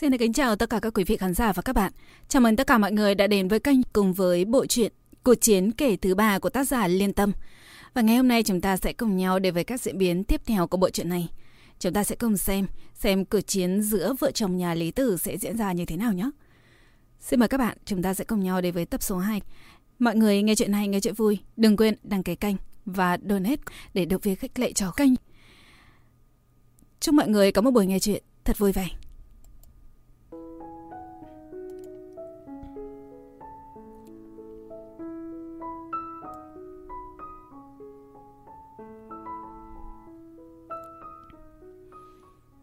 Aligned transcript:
Xin 0.00 0.10
được 0.10 0.18
kính 0.18 0.32
chào 0.32 0.56
tất 0.56 0.70
cả 0.70 0.80
các 0.80 0.94
quý 0.94 1.04
vị 1.04 1.16
khán 1.16 1.34
giả 1.34 1.52
và 1.52 1.62
các 1.62 1.72
bạn. 1.72 1.92
Chào 2.28 2.42
mừng 2.42 2.56
tất 2.56 2.66
cả 2.66 2.78
mọi 2.78 2.92
người 2.92 3.14
đã 3.14 3.26
đến 3.26 3.48
với 3.48 3.60
kênh 3.60 3.82
cùng 3.82 4.12
với 4.12 4.44
bộ 4.44 4.66
truyện 4.66 4.92
Cuộc 5.22 5.34
chiến 5.34 5.72
kể 5.72 5.96
thứ 5.96 6.14
ba 6.14 6.38
của 6.38 6.50
tác 6.50 6.68
giả 6.68 6.88
Liên 6.88 7.12
Tâm. 7.12 7.32
Và 7.94 8.02
ngày 8.02 8.16
hôm 8.16 8.28
nay 8.28 8.42
chúng 8.42 8.60
ta 8.60 8.76
sẽ 8.76 8.92
cùng 8.92 9.16
nhau 9.16 9.38
đến 9.38 9.54
với 9.54 9.64
các 9.64 9.80
diễn 9.80 9.98
biến 9.98 10.24
tiếp 10.24 10.40
theo 10.46 10.66
của 10.66 10.76
bộ 10.76 10.90
truyện 10.90 11.08
này. 11.08 11.28
Chúng 11.78 11.92
ta 11.92 12.04
sẽ 12.04 12.16
cùng 12.16 12.36
xem 12.36 12.66
xem 12.94 13.24
cuộc 13.24 13.40
chiến 13.40 13.82
giữa 13.82 14.14
vợ 14.20 14.30
chồng 14.30 14.56
nhà 14.56 14.74
Lý 14.74 14.90
Tử 14.90 15.16
sẽ 15.16 15.38
diễn 15.38 15.56
ra 15.56 15.72
như 15.72 15.84
thế 15.84 15.96
nào 15.96 16.12
nhé. 16.12 16.30
Xin 17.20 17.40
mời 17.40 17.48
các 17.48 17.58
bạn, 17.58 17.78
chúng 17.84 18.02
ta 18.02 18.14
sẽ 18.14 18.24
cùng 18.24 18.40
nhau 18.40 18.60
đến 18.60 18.74
với 18.74 18.84
tập 18.84 19.02
số 19.02 19.18
2. 19.18 19.40
Mọi 19.98 20.16
người 20.16 20.42
nghe 20.42 20.54
chuyện 20.54 20.72
này 20.72 20.88
nghe 20.88 21.00
chuyện 21.00 21.14
vui, 21.14 21.38
đừng 21.56 21.76
quên 21.76 21.94
đăng 22.02 22.22
ký 22.22 22.34
kênh 22.34 22.56
và 22.86 23.18
donate 23.28 23.62
để 23.94 24.04
được 24.04 24.22
việc 24.22 24.40
khách 24.40 24.58
lệ 24.58 24.72
cho 24.72 24.90
kênh. 24.90 25.12
Chúc 27.00 27.14
mọi 27.14 27.28
người 27.28 27.52
có 27.52 27.62
một 27.62 27.70
buổi 27.70 27.86
nghe 27.86 27.98
chuyện 27.98 28.22
thật 28.44 28.58
vui 28.58 28.72
vẻ. 28.72 28.88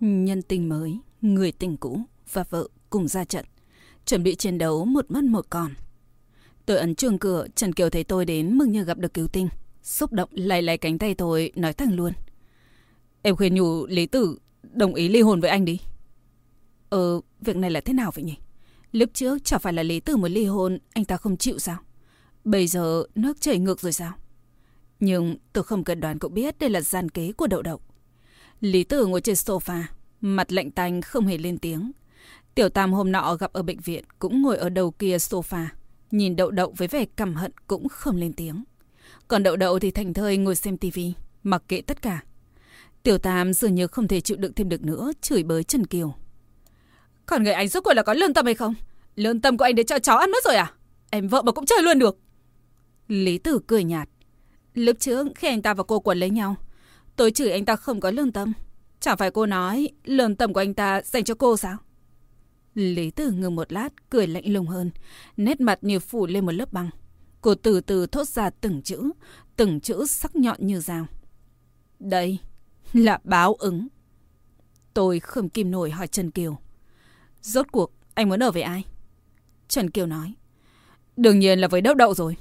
Nhân 0.05 0.41
tình 0.41 0.69
mới, 0.69 0.99
người 1.21 1.51
tình 1.51 1.77
cũ 1.77 2.01
và 2.31 2.43
vợ 2.49 2.67
cùng 2.89 3.07
ra 3.07 3.25
trận. 3.25 3.45
Chuẩn 4.05 4.23
bị 4.23 4.35
chiến 4.35 4.57
đấu 4.57 4.85
một 4.85 5.11
mất 5.11 5.23
một 5.23 5.45
còn. 5.49 5.71
Tôi 6.65 6.77
ấn 6.77 6.95
chuông 6.95 7.19
cửa, 7.19 7.47
Trần 7.55 7.73
Kiều 7.73 7.89
thấy 7.89 8.03
tôi 8.03 8.25
đến 8.25 8.57
mừng 8.57 8.71
như 8.71 8.83
gặp 8.83 8.97
được 8.97 9.13
cứu 9.13 9.27
tinh. 9.27 9.49
Xúc 9.83 10.13
động 10.13 10.29
lay 10.31 10.61
lay 10.61 10.77
cánh 10.77 10.97
tay 10.97 11.15
tôi, 11.15 11.51
nói 11.55 11.73
thẳng 11.73 11.93
luôn. 11.93 12.13
Em 13.21 13.35
khuyên 13.35 13.55
nhủ 13.55 13.85
Lý 13.85 14.05
Tử 14.05 14.37
đồng 14.73 14.95
ý 14.95 15.09
ly 15.09 15.21
hôn 15.21 15.41
với 15.41 15.49
anh 15.49 15.65
đi. 15.65 15.79
Ờ, 16.89 17.21
việc 17.41 17.55
này 17.55 17.71
là 17.71 17.81
thế 17.81 17.93
nào 17.93 18.11
vậy 18.15 18.23
nhỉ? 18.23 18.35
Lúc 18.91 19.09
trước 19.13 19.43
chẳng 19.43 19.59
phải 19.59 19.73
là 19.73 19.83
Lý 19.83 19.99
Tử 19.99 20.17
muốn 20.17 20.31
ly 20.31 20.45
hôn, 20.45 20.79
anh 20.93 21.05
ta 21.05 21.17
không 21.17 21.37
chịu 21.37 21.59
sao? 21.59 21.77
Bây 22.43 22.67
giờ 22.67 23.03
nước 23.15 23.41
chảy 23.41 23.59
ngược 23.59 23.79
rồi 23.79 23.93
sao? 23.93 24.13
Nhưng 24.99 25.35
tôi 25.53 25.63
không 25.63 25.83
cần 25.83 25.99
đoán 25.99 26.19
cũng 26.19 26.33
biết 26.33 26.59
đây 26.59 26.69
là 26.69 26.81
gian 26.81 27.09
kế 27.09 27.31
của 27.31 27.47
đậu 27.47 27.61
đậu. 27.61 27.79
Lý 28.61 28.83
Tử 28.83 29.05
ngồi 29.05 29.21
trên 29.21 29.35
sofa, 29.35 29.83
mặt 30.23 30.51
lạnh 30.51 30.71
tanh 30.71 31.01
không 31.01 31.27
hề 31.27 31.37
lên 31.37 31.57
tiếng. 31.57 31.91
Tiểu 32.55 32.69
Tam 32.69 32.93
hôm 32.93 33.11
nọ 33.11 33.35
gặp 33.35 33.53
ở 33.53 33.63
bệnh 33.63 33.79
viện 33.79 34.03
cũng 34.19 34.41
ngồi 34.41 34.57
ở 34.57 34.69
đầu 34.69 34.91
kia 34.91 35.17
sofa, 35.17 35.65
nhìn 36.11 36.35
đậu 36.35 36.51
đậu 36.51 36.73
với 36.77 36.87
vẻ 36.87 37.05
căm 37.05 37.35
hận 37.35 37.51
cũng 37.67 37.89
không 37.89 38.15
lên 38.15 38.33
tiếng. 38.33 38.63
Còn 39.27 39.43
đậu 39.43 39.55
đậu 39.55 39.79
thì 39.79 39.91
thành 39.91 40.13
thơi 40.13 40.37
ngồi 40.37 40.55
xem 40.55 40.77
tivi, 40.77 41.13
mặc 41.43 41.63
kệ 41.67 41.81
tất 41.81 42.01
cả. 42.01 42.23
Tiểu 43.03 43.17
Tam 43.17 43.53
dường 43.53 43.75
như 43.75 43.87
không 43.87 44.07
thể 44.07 44.21
chịu 44.21 44.37
đựng 44.37 44.53
thêm 44.53 44.69
được 44.69 44.83
nữa, 44.83 45.11
chửi 45.21 45.43
bới 45.43 45.63
Trần 45.63 45.85
Kiều. 45.85 46.15
Còn 47.25 47.43
người 47.43 47.53
anh 47.53 47.67
rốt 47.67 47.83
cuộc 47.83 47.93
là 47.93 48.03
có 48.03 48.13
lương 48.13 48.33
tâm 48.33 48.45
hay 48.45 48.55
không? 48.55 48.73
Lương 49.15 49.41
tâm 49.41 49.57
của 49.57 49.63
anh 49.63 49.75
để 49.75 49.83
cho 49.83 49.99
cháu 49.99 50.17
ăn 50.17 50.31
mất 50.31 50.43
rồi 50.45 50.55
à? 50.55 50.73
Em 51.09 51.27
vợ 51.27 51.41
mà 51.41 51.51
cũng 51.51 51.65
chơi 51.65 51.81
luôn 51.81 51.99
được. 51.99 52.17
Lý 53.07 53.37
Tử 53.37 53.59
cười 53.67 53.83
nhạt. 53.83 54.09
Lúc 54.73 54.97
trước 54.99 55.27
khi 55.35 55.47
anh 55.47 55.61
ta 55.61 55.73
và 55.73 55.83
cô 55.83 55.99
quần 55.99 56.17
lấy 56.17 56.29
nhau, 56.29 56.55
tôi 57.15 57.31
chửi 57.31 57.51
anh 57.51 57.65
ta 57.65 57.75
không 57.75 57.99
có 57.99 58.11
lương 58.11 58.31
tâm. 58.31 58.53
Chẳng 59.03 59.17
phải 59.17 59.31
cô 59.31 59.45
nói 59.45 59.89
lương 60.03 60.35
tâm 60.35 60.53
của 60.53 60.59
anh 60.59 60.73
ta 60.73 61.01
dành 61.01 61.23
cho 61.23 61.35
cô 61.35 61.57
sao? 61.57 61.77
Lý 62.75 63.11
Tử 63.11 63.31
ngừng 63.31 63.55
một 63.55 63.71
lát, 63.71 64.09
cười 64.09 64.27
lạnh 64.27 64.53
lùng 64.53 64.67
hơn, 64.67 64.91
nét 65.37 65.61
mặt 65.61 65.79
như 65.81 65.99
phủ 65.99 66.27
lên 66.27 66.45
một 66.45 66.51
lớp 66.51 66.73
băng. 66.73 66.89
Cô 67.41 67.55
từ 67.55 67.81
từ 67.81 68.07
thốt 68.07 68.27
ra 68.27 68.49
từng 68.49 68.81
chữ, 68.81 69.11
từng 69.55 69.79
chữ 69.79 70.05
sắc 70.05 70.35
nhọn 70.35 70.57
như 70.59 70.79
dao. 70.79 71.05
Đây 71.99 72.37
là 72.93 73.19
báo 73.23 73.53
ứng. 73.53 73.87
Tôi 74.93 75.19
không 75.19 75.49
kìm 75.49 75.71
nổi 75.71 75.91
hỏi 75.91 76.07
Trần 76.07 76.31
Kiều. 76.31 76.57
Rốt 77.41 77.67
cuộc, 77.71 77.91
anh 78.13 78.29
muốn 78.29 78.43
ở 78.43 78.51
với 78.51 78.61
ai? 78.61 78.85
Trần 79.67 79.89
Kiều 79.89 80.05
nói. 80.05 80.33
Đương 81.17 81.39
nhiên 81.39 81.59
là 81.59 81.67
với 81.67 81.81
đậu 81.81 81.93
đậu 81.93 82.13
rồi. 82.13 82.37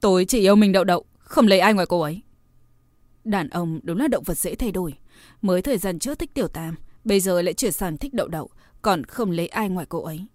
Tôi 0.00 0.24
chỉ 0.24 0.40
yêu 0.40 0.56
mình 0.56 0.72
đậu 0.72 0.84
đậu, 0.84 1.04
không 1.18 1.46
lấy 1.46 1.60
ai 1.60 1.74
ngoài 1.74 1.86
cô 1.86 2.00
ấy. 2.00 2.22
Đàn 3.24 3.48
ông 3.48 3.80
đúng 3.82 3.98
là 3.98 4.08
động 4.08 4.24
vật 4.24 4.38
dễ 4.38 4.54
thay 4.54 4.72
đổi. 4.72 4.94
Mới 5.42 5.62
thời 5.62 5.78
gian 5.78 5.98
trước 5.98 6.18
thích 6.18 6.34
tiểu 6.34 6.48
tam, 6.48 6.74
bây 7.04 7.20
giờ 7.20 7.42
lại 7.42 7.54
chuyển 7.54 7.72
sang 7.72 7.98
thích 7.98 8.14
đậu 8.14 8.28
đậu, 8.28 8.50
còn 8.82 9.04
không 9.04 9.30
lấy 9.30 9.48
ai 9.48 9.68
ngoài 9.68 9.86
cô 9.88 10.02
ấy. 10.02 10.26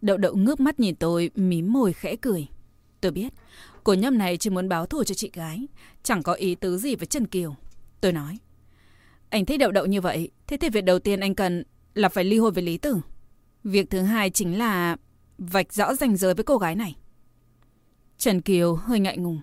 Đậu 0.00 0.16
đậu 0.16 0.36
ngước 0.36 0.60
mắt 0.60 0.80
nhìn 0.80 0.96
tôi, 0.96 1.30
mím 1.34 1.72
môi 1.72 1.92
khẽ 1.92 2.16
cười. 2.16 2.48
Tôi 3.00 3.12
biết, 3.12 3.32
cô 3.84 3.94
nhâm 3.94 4.18
này 4.18 4.36
chỉ 4.36 4.50
muốn 4.50 4.68
báo 4.68 4.86
thù 4.86 5.04
cho 5.04 5.14
chị 5.14 5.30
gái, 5.32 5.66
chẳng 6.02 6.22
có 6.22 6.32
ý 6.32 6.54
tứ 6.54 6.78
gì 6.78 6.96
với 6.96 7.06
Trần 7.06 7.26
Kiều. 7.26 7.54
Tôi 8.00 8.12
nói, 8.12 8.38
anh 9.28 9.46
thích 9.46 9.60
đậu 9.60 9.72
đậu 9.72 9.86
như 9.86 10.00
vậy, 10.00 10.30
thế 10.46 10.56
thì 10.56 10.68
việc 10.68 10.84
đầu 10.84 10.98
tiên 10.98 11.20
anh 11.20 11.34
cần 11.34 11.64
là 11.94 12.08
phải 12.08 12.24
ly 12.24 12.38
hôn 12.38 12.52
với 12.52 12.62
Lý 12.62 12.78
Tử. 12.78 13.00
Việc 13.64 13.90
thứ 13.90 14.02
hai 14.02 14.30
chính 14.30 14.58
là 14.58 14.96
vạch 15.38 15.72
rõ 15.72 15.94
ranh 15.94 16.16
giới 16.16 16.34
với 16.34 16.44
cô 16.44 16.58
gái 16.58 16.74
này. 16.74 16.96
Trần 18.18 18.40
Kiều 18.40 18.74
hơi 18.74 19.00
ngại 19.00 19.16
ngùng. 19.16 19.40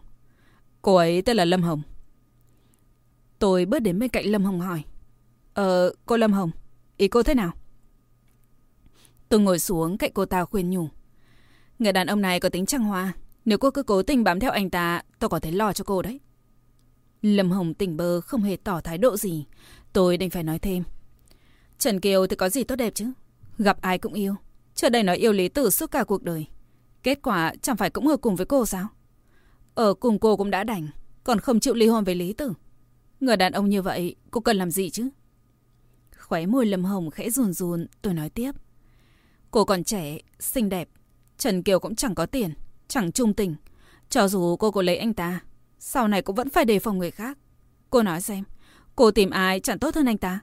Cô 0.81 0.95
ấy 0.95 1.21
tên 1.21 1.37
là 1.37 1.45
Lâm 1.45 1.61
Hồng. 1.61 1.81
Tôi 3.39 3.65
bước 3.65 3.79
đến 3.79 3.99
bên 3.99 4.09
cạnh 4.09 4.25
Lâm 4.25 4.45
Hồng 4.45 4.59
hỏi. 4.59 4.83
Ờ, 5.53 5.93
cô 6.05 6.17
Lâm 6.17 6.33
Hồng, 6.33 6.51
ý 6.97 7.07
cô 7.07 7.23
thế 7.23 7.33
nào? 7.33 7.51
Tôi 9.29 9.39
ngồi 9.39 9.59
xuống 9.59 9.97
cạnh 9.97 10.11
cô 10.13 10.25
ta 10.25 10.45
khuyên 10.45 10.69
nhủ. 10.69 10.89
Người 11.79 11.93
đàn 11.93 12.07
ông 12.07 12.21
này 12.21 12.39
có 12.39 12.49
tính 12.49 12.65
trăng 12.65 12.83
hoa. 12.83 13.13
Nếu 13.45 13.57
cô 13.57 13.71
cứ 13.71 13.83
cố 13.83 14.03
tình 14.03 14.23
bám 14.23 14.39
theo 14.39 14.51
anh 14.51 14.69
ta, 14.69 15.01
tôi 15.19 15.29
có 15.29 15.39
thể 15.39 15.51
lo 15.51 15.73
cho 15.73 15.83
cô 15.83 16.01
đấy. 16.01 16.19
Lâm 17.21 17.51
Hồng 17.51 17.73
tỉnh 17.73 17.97
bơ 17.97 18.21
không 18.21 18.41
hề 18.41 18.57
tỏ 18.63 18.81
thái 18.81 18.97
độ 18.97 19.17
gì. 19.17 19.45
Tôi 19.93 20.17
đành 20.17 20.29
phải 20.29 20.43
nói 20.43 20.59
thêm. 20.59 20.83
Trần 21.79 21.99
Kiều 21.99 22.27
thì 22.27 22.35
có 22.35 22.49
gì 22.49 22.63
tốt 22.63 22.75
đẹp 22.75 22.95
chứ? 22.95 23.05
Gặp 23.57 23.81
ai 23.81 23.97
cũng 23.97 24.13
yêu. 24.13 24.35
Trước 24.75 24.89
đây 24.89 25.03
nói 25.03 25.17
yêu 25.17 25.31
Lý 25.31 25.49
Tử 25.49 25.69
suốt 25.69 25.91
cả 25.91 26.03
cuộc 26.03 26.23
đời. 26.23 26.45
Kết 27.03 27.19
quả 27.21 27.53
chẳng 27.61 27.77
phải 27.77 27.89
cũng 27.89 28.07
ở 28.07 28.17
cùng 28.17 28.35
với 28.35 28.45
cô 28.45 28.65
sao? 28.65 28.87
Ở 29.75 29.93
cùng 29.93 30.19
cô 30.19 30.37
cũng 30.37 30.51
đã 30.51 30.63
đành, 30.63 30.87
còn 31.23 31.39
không 31.39 31.59
chịu 31.59 31.73
ly 31.73 31.87
hôn 31.87 32.03
với 32.03 32.15
Lý 32.15 32.33
Tử. 32.33 32.53
Người 33.19 33.37
đàn 33.37 33.53
ông 33.53 33.69
như 33.69 33.81
vậy, 33.81 34.15
cô 34.31 34.41
cần 34.41 34.57
làm 34.57 34.71
gì 34.71 34.89
chứ? 34.89 35.09
Khóe 36.17 36.45
môi 36.45 36.65
Lâm 36.65 36.85
Hồng 36.85 37.11
khẽ 37.11 37.29
run 37.29 37.53
run, 37.53 37.87
tôi 38.01 38.13
nói 38.13 38.29
tiếp. 38.29 38.51
Cô 39.51 39.65
còn 39.65 39.83
trẻ, 39.83 40.17
xinh 40.39 40.69
đẹp. 40.69 40.89
Trần 41.37 41.63
Kiều 41.63 41.79
cũng 41.79 41.95
chẳng 41.95 42.15
có 42.15 42.25
tiền, 42.25 42.53
chẳng 42.87 43.11
trung 43.11 43.33
tình. 43.33 43.55
Cho 44.09 44.27
dù 44.27 44.55
cô 44.55 44.71
có 44.71 44.81
lấy 44.81 44.97
anh 44.97 45.13
ta, 45.13 45.39
sau 45.79 46.07
này 46.07 46.21
cũng 46.21 46.35
vẫn 46.35 46.49
phải 46.49 46.65
đề 46.65 46.79
phòng 46.79 46.97
người 46.97 47.11
khác. 47.11 47.37
Cô 47.89 48.03
nói 48.03 48.21
xem, 48.21 48.43
cô 48.95 49.11
tìm 49.11 49.29
ai 49.29 49.59
chẳng 49.59 49.79
tốt 49.79 49.95
hơn 49.95 50.05
anh 50.05 50.17
ta. 50.17 50.39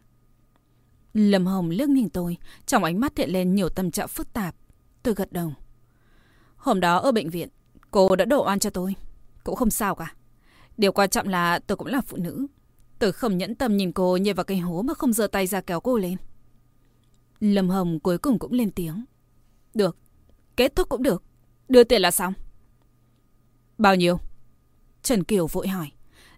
Lâm 1.15 1.47
Hồng 1.47 1.71
liếc 1.71 1.89
nhìn 1.89 2.11
tôi, 2.11 2.37
trong 2.67 2.85
ánh 2.85 3.01
mắt 3.01 3.19
hiện 3.19 3.31
lên 3.31 3.55
nhiều 3.55 3.69
tâm 3.69 3.91
trạng 3.91 4.09
phức 4.09 4.33
tạp. 4.33 4.55
Tôi 5.03 5.15
gật 5.15 5.33
đầu. 5.33 5.53
Hôm 6.57 6.81
đó 6.81 6.97
ở 6.97 7.13
bệnh 7.13 7.31
viện, 7.31 7.49
cô 7.91 8.17
đã 8.17 8.25
đổ 8.25 8.47
oan 8.47 8.59
cho 8.59 8.71
tôi. 8.71 8.95
Cũng 9.45 9.57
không 9.57 9.71
sao 9.71 9.95
cả. 9.95 10.15
Điều 10.77 10.93
quan 10.93 11.11
trọng 11.11 11.29
là 11.29 11.59
tôi 11.59 11.77
cũng 11.77 11.87
là 11.87 12.01
phụ 12.01 12.17
nữ. 12.17 12.47
Tôi 13.05 13.13
không 13.13 13.39
nhẫn 13.39 13.55
tâm 13.55 13.77
nhìn 13.77 13.93
cô 13.93 14.17
nhảy 14.17 14.35
vào 14.35 14.45
cái 14.45 14.59
hố 14.59 14.83
mà 14.83 14.95
không 14.95 15.13
giơ 15.13 15.27
tay 15.27 15.47
ra 15.47 15.61
kéo 15.61 15.81
cô 15.81 15.99
lên. 15.99 16.17
Lâm 17.41 17.69
Hồng 17.69 18.01
cuối 18.01 18.19
cùng 18.19 18.39
cũng 18.39 18.53
lên 18.53 18.71
tiếng. 18.71 19.05
Được, 19.75 19.97
kết 20.57 20.77
thúc 20.77 20.89
cũng 20.89 21.03
được. 21.03 21.23
Đưa 21.69 21.85
tiền 21.85 22.03
là 22.03 22.11
xong. 22.11 22.33
Bao 23.79 23.97
nhiêu? 23.97 24.19
Trần 25.03 25.25
Kiều 25.25 25.47
vội 25.47 25.69
hỏi. 25.69 25.91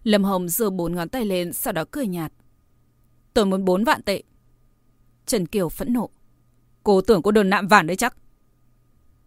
Lâm 0.03 0.23
Hồng 0.23 0.49
giơ 0.49 0.69
bốn 0.69 0.95
ngón 0.95 1.09
tay 1.09 1.25
lên, 1.25 1.53
sau 1.53 1.73
đó 1.73 1.83
cười 1.91 2.07
nhạt. 2.07 2.33
Tôi 3.33 3.45
muốn 3.45 3.65
bốn 3.65 3.83
vạn 3.83 4.01
tệ. 4.01 4.23
Trần 5.25 5.45
Kiều 5.45 5.69
phẫn 5.69 5.93
nộ. 5.93 6.09
Cô 6.83 7.01
tưởng 7.01 7.21
cô 7.21 7.31
đồn 7.31 7.49
nạm 7.49 7.67
vản 7.67 7.87
đấy 7.87 7.97
chắc. 7.97 8.17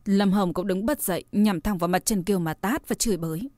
Lâm 0.04 0.32
Hồng 0.32 0.54
cũng 0.54 0.66
đứng 0.66 0.86
bật 0.86 1.02
dậy, 1.02 1.24
nhằm 1.32 1.60
thẳng 1.60 1.78
vào 1.78 1.88
mặt 1.88 2.04
Trần 2.04 2.22
Kiều 2.22 2.38
mà 2.38 2.54
tát 2.54 2.88
và 2.88 2.94
chửi 2.94 3.16
bới. 3.16 3.50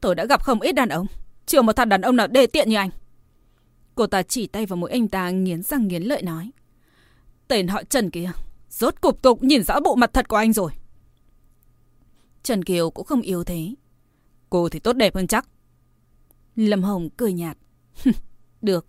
Tôi 0.00 0.14
đã 0.14 0.24
gặp 0.24 0.42
không 0.42 0.60
ít 0.60 0.72
đàn 0.72 0.88
ông. 0.88 1.06
Chưa 1.48 1.62
một 1.62 1.72
thằng 1.72 1.88
đàn 1.88 2.00
ông 2.00 2.16
nào 2.16 2.26
đề 2.26 2.46
tiện 2.46 2.68
như 2.68 2.76
anh. 2.76 2.90
Cô 3.94 4.06
ta 4.06 4.22
chỉ 4.22 4.46
tay 4.46 4.66
vào 4.66 4.76
mũi 4.76 4.90
anh 4.90 5.08
ta 5.08 5.30
nghiến 5.30 5.62
răng 5.62 5.88
nghiến 5.88 6.02
lợi 6.02 6.22
nói. 6.22 6.50
Tên 7.48 7.68
họ 7.68 7.82
Trần 7.82 8.10
kia, 8.10 8.30
rốt 8.70 9.00
cục 9.00 9.22
tục 9.22 9.42
nhìn 9.42 9.62
rõ 9.62 9.80
bộ 9.80 9.94
mặt 9.94 10.10
thật 10.12 10.28
của 10.28 10.36
anh 10.36 10.52
rồi. 10.52 10.72
Trần 12.42 12.64
Kiều 12.64 12.90
cũng 12.90 13.06
không 13.06 13.20
yếu 13.20 13.44
thế. 13.44 13.74
Cô 14.50 14.68
thì 14.68 14.78
tốt 14.78 14.92
đẹp 14.92 15.14
hơn 15.14 15.26
chắc. 15.26 15.48
Lâm 16.56 16.82
Hồng 16.82 17.10
cười 17.16 17.32
nhạt. 17.32 17.58
Được, 18.62 18.86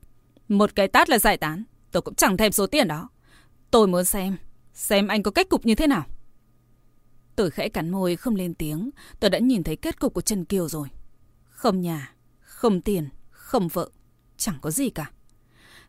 một 0.48 0.76
cái 0.76 0.88
tát 0.88 1.10
là 1.10 1.20
giải 1.20 1.38
tán. 1.38 1.64
Tôi 1.92 2.02
cũng 2.02 2.16
chẳng 2.16 2.38
thèm 2.38 2.52
số 2.52 2.68
tiền 2.68 2.88
đó. 2.88 3.10
Tôi 3.72 3.88
muốn 3.88 4.06
xem, 4.06 4.38
xem 4.74 5.08
anh 5.08 5.24
có 5.24 5.32
kết 5.32 5.50
cục 5.50 5.66
như 5.66 5.76
thế 5.76 5.88
nào. 5.88 6.06
Tôi 7.36 7.52
khẽ 7.52 7.70
cắn 7.70 7.90
môi 7.90 8.16
không 8.16 8.36
lên 8.36 8.54
tiếng. 8.54 8.90
Tôi 9.20 9.30
đã 9.30 9.40
nhìn 9.40 9.64
thấy 9.64 9.76
kết 9.76 10.00
cục 10.00 10.14
của 10.14 10.22
Trần 10.22 10.46
Kiều 10.46 10.70
rồi. 10.70 10.88
Không 11.50 11.82
nhà, 11.82 12.14
không 12.60 12.82
tiền, 12.82 13.10
không 13.30 13.68
vợ. 13.68 13.90
Chẳng 14.38 14.56
có 14.62 14.72
gì 14.72 14.90
cả. 14.90 15.12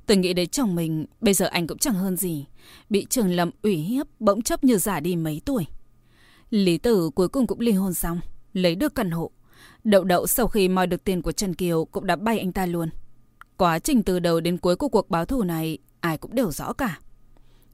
Tôi 0.06 0.16
nghĩ 0.16 0.32
đến 0.32 0.48
chồng 0.48 0.74
mình, 0.74 1.06
bây 1.20 1.34
giờ 1.34 1.46
anh 1.46 1.66
cũng 1.66 1.78
chẳng 1.78 1.94
hơn 1.94 2.16
gì. 2.16 2.46
Bị 2.90 3.06
trường 3.10 3.30
lầm 3.30 3.50
ủy 3.62 3.76
hiếp, 3.76 4.06
bỗng 4.20 4.42
chấp 4.42 4.64
như 4.64 4.78
giả 4.78 5.00
đi 5.00 5.16
mấy 5.16 5.42
tuổi. 5.44 5.66
Lý 6.50 6.78
tử 6.78 7.10
cuối 7.14 7.28
cùng 7.28 7.46
cũng 7.46 7.60
ly 7.60 7.72
hôn 7.72 7.94
xong, 7.94 8.20
lấy 8.52 8.74
được 8.74 8.94
căn 8.94 9.10
hộ. 9.10 9.30
Đậu 9.84 10.04
đậu 10.04 10.26
sau 10.26 10.48
khi 10.48 10.68
moi 10.68 10.86
được 10.86 11.04
tiền 11.04 11.22
của 11.22 11.32
Trần 11.32 11.54
Kiều 11.54 11.84
cũng 11.84 12.06
đã 12.06 12.16
bay 12.16 12.38
anh 12.38 12.52
ta 12.52 12.66
luôn. 12.66 12.88
Quá 13.56 13.78
trình 13.78 14.02
từ 14.02 14.18
đầu 14.18 14.40
đến 14.40 14.58
cuối 14.58 14.76
của 14.76 14.88
cuộc 14.88 15.10
báo 15.10 15.24
thù 15.24 15.42
này, 15.42 15.78
ai 16.00 16.18
cũng 16.18 16.34
đều 16.34 16.50
rõ 16.50 16.72
cả. 16.72 16.98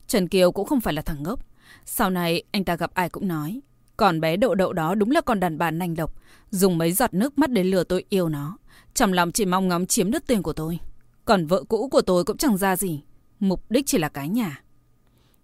Trần 0.06 0.28
Kiều 0.28 0.52
cũng 0.52 0.66
không 0.66 0.80
phải 0.80 0.94
là 0.94 1.02
thằng 1.02 1.22
ngốc. 1.22 1.40
Sau 1.84 2.10
này 2.10 2.42
anh 2.50 2.64
ta 2.64 2.76
gặp 2.76 2.94
ai 2.94 3.08
cũng 3.08 3.28
nói. 3.28 3.60
Còn 3.96 4.20
bé 4.20 4.36
đậu 4.36 4.54
đậu 4.54 4.72
đó 4.72 4.94
đúng 4.94 5.10
là 5.10 5.20
con 5.20 5.40
đàn 5.40 5.58
bà 5.58 5.70
nành 5.70 5.96
độc. 5.96 6.14
Dùng 6.50 6.78
mấy 6.78 6.92
giọt 6.92 7.14
nước 7.14 7.38
mắt 7.38 7.50
để 7.50 7.64
lừa 7.64 7.84
tôi 7.84 8.04
yêu 8.08 8.28
nó. 8.28 8.58
Trong 8.96 9.12
lòng 9.12 9.32
chỉ 9.32 9.44
mong 9.44 9.68
ngóng 9.68 9.86
chiếm 9.86 10.10
đất 10.10 10.26
tiền 10.26 10.42
của 10.42 10.52
tôi. 10.52 10.78
Còn 11.24 11.46
vợ 11.46 11.64
cũ 11.68 11.88
của 11.88 12.00
tôi 12.00 12.24
cũng 12.24 12.36
chẳng 12.36 12.56
ra 12.56 12.76
gì. 12.76 13.02
Mục 13.40 13.70
đích 13.70 13.86
chỉ 13.86 13.98
là 13.98 14.08
cái 14.08 14.28
nhà. 14.28 14.62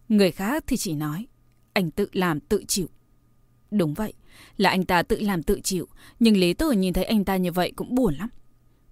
Người 0.08 0.30
khác 0.30 0.64
thì 0.66 0.76
chỉ 0.76 0.94
nói. 0.94 1.26
Anh 1.72 1.90
tự 1.90 2.08
làm 2.12 2.40
tự 2.40 2.64
chịu. 2.68 2.86
Đúng 3.70 3.94
vậy. 3.94 4.12
Là 4.56 4.70
anh 4.70 4.84
ta 4.84 5.02
tự 5.02 5.20
làm 5.20 5.42
tự 5.42 5.60
chịu. 5.64 5.88
Nhưng 6.20 6.36
Lý 6.36 6.54
Tử 6.54 6.70
nhìn 6.70 6.92
thấy 6.92 7.04
anh 7.04 7.24
ta 7.24 7.36
như 7.36 7.52
vậy 7.52 7.72
cũng 7.76 7.94
buồn 7.94 8.14
lắm. 8.14 8.28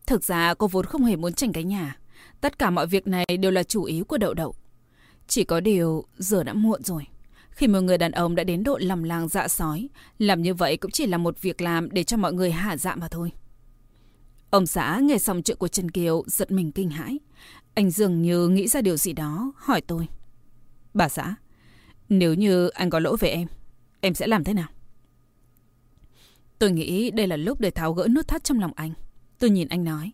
Thực 0.06 0.24
ra 0.24 0.54
cô 0.54 0.66
vốn 0.66 0.86
không 0.86 1.04
hề 1.04 1.16
muốn 1.16 1.32
tranh 1.32 1.52
cái 1.52 1.64
nhà. 1.64 1.98
Tất 2.40 2.58
cả 2.58 2.70
mọi 2.70 2.86
việc 2.86 3.06
này 3.06 3.26
đều 3.40 3.50
là 3.50 3.62
chủ 3.62 3.84
ý 3.84 4.02
của 4.08 4.18
đậu 4.18 4.34
đậu. 4.34 4.54
Chỉ 5.26 5.44
có 5.44 5.60
điều 5.60 6.04
giờ 6.18 6.42
đã 6.42 6.52
muộn 6.52 6.82
rồi. 6.82 7.06
Khi 7.50 7.68
một 7.68 7.80
người 7.80 7.98
đàn 7.98 8.12
ông 8.12 8.34
đã 8.34 8.44
đến 8.44 8.64
độ 8.64 8.78
lầm 8.80 9.02
làng 9.02 9.28
dạ 9.28 9.48
sói, 9.48 9.88
làm 10.18 10.42
như 10.42 10.54
vậy 10.54 10.76
cũng 10.76 10.90
chỉ 10.90 11.06
là 11.06 11.18
một 11.18 11.42
việc 11.42 11.60
làm 11.60 11.90
để 11.90 12.04
cho 12.04 12.16
mọi 12.16 12.32
người 12.32 12.50
hạ 12.50 12.76
dạ 12.76 12.94
mà 12.94 13.08
thôi. 13.08 13.32
Ông 14.50 14.66
xã 14.66 15.00
nghe 15.02 15.18
xong 15.18 15.42
chuyện 15.42 15.56
của 15.56 15.68
Trần 15.68 15.90
Kiều 15.90 16.24
giật 16.26 16.50
mình 16.50 16.72
kinh 16.72 16.90
hãi. 16.90 17.18
Anh 17.74 17.90
dường 17.90 18.22
như 18.22 18.48
nghĩ 18.48 18.68
ra 18.68 18.80
điều 18.80 18.96
gì 18.96 19.12
đó, 19.12 19.52
hỏi 19.56 19.80
tôi. 19.80 20.08
Bà 20.94 21.08
xã, 21.08 21.34
nếu 22.08 22.34
như 22.34 22.68
anh 22.68 22.90
có 22.90 22.98
lỗi 22.98 23.16
về 23.20 23.28
em, 23.28 23.48
em 24.00 24.14
sẽ 24.14 24.26
làm 24.26 24.44
thế 24.44 24.54
nào? 24.54 24.68
Tôi 26.58 26.70
nghĩ 26.70 27.10
đây 27.10 27.26
là 27.26 27.36
lúc 27.36 27.60
để 27.60 27.70
tháo 27.70 27.92
gỡ 27.92 28.08
nút 28.10 28.28
thắt 28.28 28.44
trong 28.44 28.60
lòng 28.60 28.72
anh. 28.76 28.92
Tôi 29.38 29.50
nhìn 29.50 29.68
anh 29.68 29.84
nói. 29.84 30.12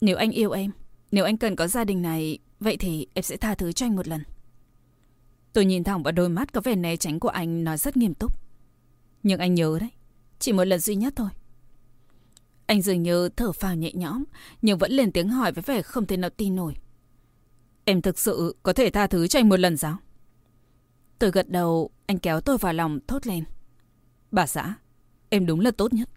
Nếu 0.00 0.16
anh 0.16 0.30
yêu 0.30 0.50
em, 0.50 0.70
nếu 1.10 1.24
anh 1.24 1.36
cần 1.36 1.56
có 1.56 1.66
gia 1.66 1.84
đình 1.84 2.02
này, 2.02 2.38
vậy 2.60 2.76
thì 2.76 3.06
em 3.14 3.22
sẽ 3.22 3.36
tha 3.36 3.54
thứ 3.54 3.72
cho 3.72 3.86
anh 3.86 3.96
một 3.96 4.08
lần. 4.08 4.22
Tôi 5.52 5.64
nhìn 5.64 5.84
thẳng 5.84 6.02
vào 6.02 6.12
đôi 6.12 6.28
mắt 6.28 6.52
có 6.52 6.60
vẻ 6.60 6.76
né 6.76 6.96
tránh 6.96 7.20
của 7.20 7.28
anh 7.28 7.64
nói 7.64 7.76
rất 7.76 7.96
nghiêm 7.96 8.14
túc. 8.14 8.32
Nhưng 9.22 9.40
anh 9.40 9.54
nhớ 9.54 9.78
đấy, 9.80 9.90
chỉ 10.38 10.52
một 10.52 10.64
lần 10.64 10.80
duy 10.80 10.94
nhất 10.94 11.12
thôi. 11.16 11.28
Anh 12.68 12.82
dường 12.82 13.02
như 13.02 13.28
thở 13.28 13.52
phào 13.52 13.74
nhẹ 13.74 13.90
nhõm, 13.94 14.24
nhưng 14.62 14.78
vẫn 14.78 14.92
lên 14.92 15.12
tiếng 15.12 15.28
hỏi 15.28 15.52
với 15.52 15.62
vẻ 15.62 15.82
không 15.82 16.06
thể 16.06 16.16
nào 16.16 16.30
tin 16.30 16.56
nổi. 16.56 16.74
Em 17.84 18.02
thực 18.02 18.18
sự 18.18 18.56
có 18.62 18.72
thể 18.72 18.90
tha 18.90 19.06
thứ 19.06 19.26
cho 19.26 19.38
anh 19.38 19.48
một 19.48 19.60
lần 19.60 19.76
sao? 19.76 19.96
Tôi 21.18 21.30
gật 21.30 21.50
đầu, 21.50 21.90
anh 22.06 22.18
kéo 22.18 22.40
tôi 22.40 22.58
vào 22.58 22.72
lòng 22.72 22.98
thốt 23.06 23.26
lên. 23.26 23.44
Bà 24.30 24.46
xã, 24.46 24.74
em 25.28 25.46
đúng 25.46 25.60
là 25.60 25.70
tốt 25.70 25.92
nhất. 25.92 26.08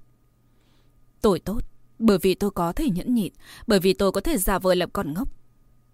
Tôi 1.21 1.39
tốt, 1.39 1.61
bởi 1.99 2.17
vì 2.21 2.35
tôi 2.35 2.51
có 2.51 2.73
thể 2.73 2.89
nhẫn 2.89 3.13
nhịn, 3.13 3.33
bởi 3.67 3.79
vì 3.79 3.93
tôi 3.93 4.11
có 4.11 4.21
thể 4.21 4.37
giả 4.37 4.59
vờ 4.59 4.75
làm 4.75 4.89
con 4.89 5.13
ngốc. 5.13 5.29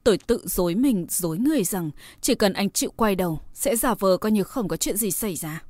Tôi 0.03 0.17
tự 0.17 0.41
dối 0.45 0.75
mình, 0.75 1.07
dối 1.09 1.37
người 1.37 1.63
rằng 1.63 1.91
chỉ 2.21 2.35
cần 2.35 2.53
anh 2.53 2.69
chịu 2.69 2.91
quay 2.95 3.15
đầu, 3.15 3.39
sẽ 3.53 3.75
giả 3.75 3.93
vờ 3.93 4.17
coi 4.17 4.31
như 4.31 4.43
không 4.43 4.67
có 4.67 4.77
chuyện 4.77 4.97
gì 4.97 5.11
xảy 5.11 5.35
ra. 5.35 5.63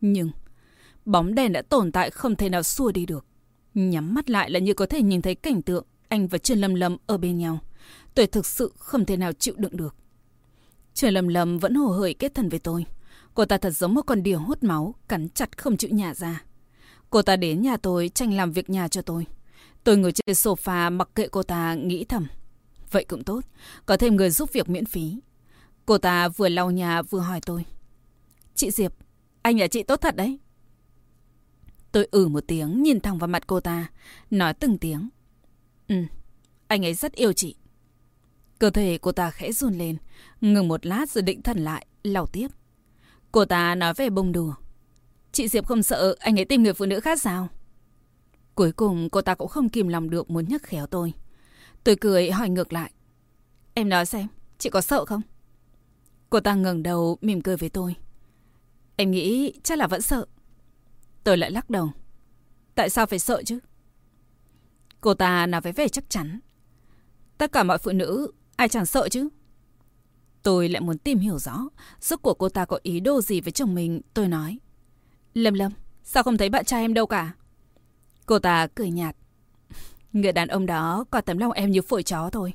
Nhưng, 0.00 0.30
bóng 1.04 1.34
đèn 1.34 1.52
đã 1.52 1.62
tồn 1.62 1.92
tại 1.92 2.10
không 2.10 2.36
thể 2.36 2.48
nào 2.48 2.62
xua 2.62 2.92
đi 2.92 3.06
được. 3.06 3.26
Nhắm 3.74 4.14
mắt 4.14 4.30
lại 4.30 4.50
là 4.50 4.58
như 4.58 4.74
có 4.74 4.86
thể 4.86 5.02
nhìn 5.02 5.22
thấy 5.22 5.34
cảnh 5.34 5.62
tượng 5.62 5.84
anh 6.08 6.26
và 6.26 6.38
Trần 6.38 6.60
Lâm 6.60 6.74
Lâm 6.74 6.96
ở 7.06 7.18
bên 7.18 7.38
nhau. 7.38 7.58
Tôi 8.14 8.26
thực 8.26 8.46
sự 8.46 8.72
không 8.78 9.04
thể 9.04 9.16
nào 9.16 9.32
chịu 9.32 9.54
đựng 9.58 9.76
được. 9.76 9.94
Trần 10.94 11.14
Lâm 11.14 11.28
Lâm 11.28 11.58
vẫn 11.58 11.74
hồ 11.74 11.86
hởi 11.86 12.14
kết 12.14 12.34
thân 12.34 12.48
với 12.48 12.58
tôi. 12.58 12.86
Cô 13.34 13.44
ta 13.44 13.58
thật 13.58 13.70
giống 13.70 13.94
một 13.94 14.02
con 14.02 14.22
điều 14.22 14.38
hút 14.38 14.62
máu, 14.62 14.94
cắn 15.08 15.28
chặt 15.28 15.58
không 15.58 15.76
chịu 15.76 15.90
nhả 15.90 16.14
ra. 16.14 16.42
Cô 17.10 17.22
ta 17.22 17.36
đến 17.36 17.62
nhà 17.62 17.76
tôi 17.76 18.08
tranh 18.14 18.32
làm 18.32 18.52
việc 18.52 18.70
nhà 18.70 18.88
cho 18.88 19.02
tôi. 19.02 19.26
Tôi 19.84 19.96
ngồi 19.96 20.12
trên 20.12 20.34
sofa 20.34 20.92
mặc 20.92 21.08
kệ 21.14 21.28
cô 21.28 21.42
ta 21.42 21.74
nghĩ 21.74 22.04
thầm. 22.04 22.26
Vậy 22.90 23.04
cũng 23.04 23.24
tốt, 23.24 23.40
có 23.86 23.96
thêm 23.96 24.16
người 24.16 24.30
giúp 24.30 24.52
việc 24.52 24.68
miễn 24.68 24.84
phí. 24.84 25.20
Cô 25.86 25.98
ta 25.98 26.28
vừa 26.28 26.48
lau 26.48 26.70
nhà 26.70 27.02
vừa 27.02 27.20
hỏi 27.20 27.40
tôi. 27.46 27.64
Chị 28.54 28.70
Diệp, 28.70 28.92
anh 29.42 29.56
nhà 29.56 29.66
chị 29.66 29.82
tốt 29.82 30.00
thật 30.00 30.16
đấy. 30.16 30.38
Tôi 31.94 32.08
ử 32.10 32.22
ừ 32.24 32.28
một 32.28 32.44
tiếng 32.46 32.82
nhìn 32.82 33.00
thẳng 33.00 33.18
vào 33.18 33.28
mặt 33.28 33.46
cô 33.46 33.60
ta, 33.60 33.90
nói 34.30 34.54
từng 34.54 34.78
tiếng. 34.78 35.08
Ừ, 35.88 35.94
anh 36.66 36.84
ấy 36.84 36.94
rất 36.94 37.12
yêu 37.12 37.32
chị. 37.32 37.56
Cơ 38.58 38.70
thể 38.70 38.98
cô 39.02 39.12
ta 39.12 39.30
khẽ 39.30 39.52
run 39.52 39.74
lên, 39.74 39.96
ngừng 40.40 40.68
một 40.68 40.86
lát 40.86 41.10
rồi 41.10 41.22
định 41.22 41.42
thần 41.42 41.58
lại, 41.58 41.86
lau 42.02 42.26
tiếp. 42.26 42.48
Cô 43.32 43.44
ta 43.44 43.74
nói 43.74 43.94
về 43.94 44.10
bông 44.10 44.32
đùa. 44.32 44.54
Chị 45.32 45.48
Diệp 45.48 45.66
không 45.66 45.82
sợ 45.82 46.16
anh 46.18 46.38
ấy 46.38 46.44
tìm 46.44 46.62
người 46.62 46.74
phụ 46.74 46.86
nữ 46.86 47.00
khác 47.00 47.20
sao? 47.20 47.48
Cuối 48.54 48.72
cùng 48.72 49.10
cô 49.10 49.20
ta 49.20 49.34
cũng 49.34 49.48
không 49.48 49.68
kìm 49.68 49.88
lòng 49.88 50.10
được 50.10 50.30
muốn 50.30 50.48
nhắc 50.48 50.62
khéo 50.62 50.86
tôi. 50.86 51.12
Tôi 51.84 51.96
cười 51.96 52.30
hỏi 52.30 52.48
ngược 52.48 52.72
lại. 52.72 52.90
Em 53.74 53.88
nói 53.88 54.06
xem, 54.06 54.26
chị 54.58 54.70
có 54.70 54.80
sợ 54.80 55.04
không? 55.04 55.22
Cô 56.30 56.40
ta 56.40 56.54
ngẩng 56.54 56.82
đầu 56.82 57.18
mỉm 57.20 57.40
cười 57.40 57.56
với 57.56 57.68
tôi. 57.68 57.96
Em 58.96 59.10
nghĩ 59.10 59.52
chắc 59.62 59.78
là 59.78 59.86
vẫn 59.86 60.02
sợ. 60.02 60.26
Tôi 61.24 61.36
lại 61.36 61.50
lắc 61.50 61.70
đầu. 61.70 61.90
Tại 62.74 62.90
sao 62.90 63.06
phải 63.06 63.18
sợ 63.18 63.42
chứ? 63.46 63.58
Cô 65.00 65.14
ta 65.14 65.46
nào 65.46 65.60
phải 65.60 65.72
về 65.72 65.88
chắc 65.88 66.10
chắn. 66.10 66.40
Tất 67.38 67.52
cả 67.52 67.62
mọi 67.62 67.78
phụ 67.78 67.92
nữ, 67.92 68.32
ai 68.56 68.68
chẳng 68.68 68.86
sợ 68.86 69.08
chứ? 69.08 69.28
Tôi 70.42 70.68
lại 70.68 70.80
muốn 70.80 70.98
tìm 70.98 71.18
hiểu 71.18 71.38
rõ, 71.38 71.68
rốt 72.00 72.22
của 72.22 72.34
cô 72.34 72.48
ta 72.48 72.64
có 72.64 72.78
ý 72.82 73.00
đồ 73.00 73.20
gì 73.20 73.40
với 73.40 73.52
chồng 73.52 73.74
mình, 73.74 74.00
tôi 74.14 74.28
nói. 74.28 74.58
Lâm 75.34 75.54
Lâm, 75.54 75.72
sao 76.02 76.22
không 76.22 76.36
thấy 76.36 76.48
bạn 76.48 76.64
trai 76.64 76.82
em 76.82 76.94
đâu 76.94 77.06
cả? 77.06 77.32
Cô 78.26 78.38
ta 78.38 78.66
cười 78.66 78.90
nhạt. 78.90 79.16
Người 80.12 80.32
đàn 80.32 80.48
ông 80.48 80.66
đó 80.66 81.04
có 81.10 81.20
tấm 81.20 81.38
lòng 81.38 81.52
em 81.52 81.70
như 81.70 81.82
phổi 81.82 82.02
chó 82.02 82.30
thôi. 82.30 82.54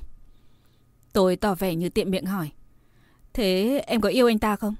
Tôi 1.12 1.36
tỏ 1.36 1.54
vẻ 1.54 1.74
như 1.74 1.88
tiện 1.88 2.10
miệng 2.10 2.26
hỏi. 2.26 2.50
Thế 3.32 3.82
em 3.86 4.00
có 4.00 4.08
yêu 4.08 4.26
anh 4.26 4.38
ta 4.38 4.56
không? 4.56 4.74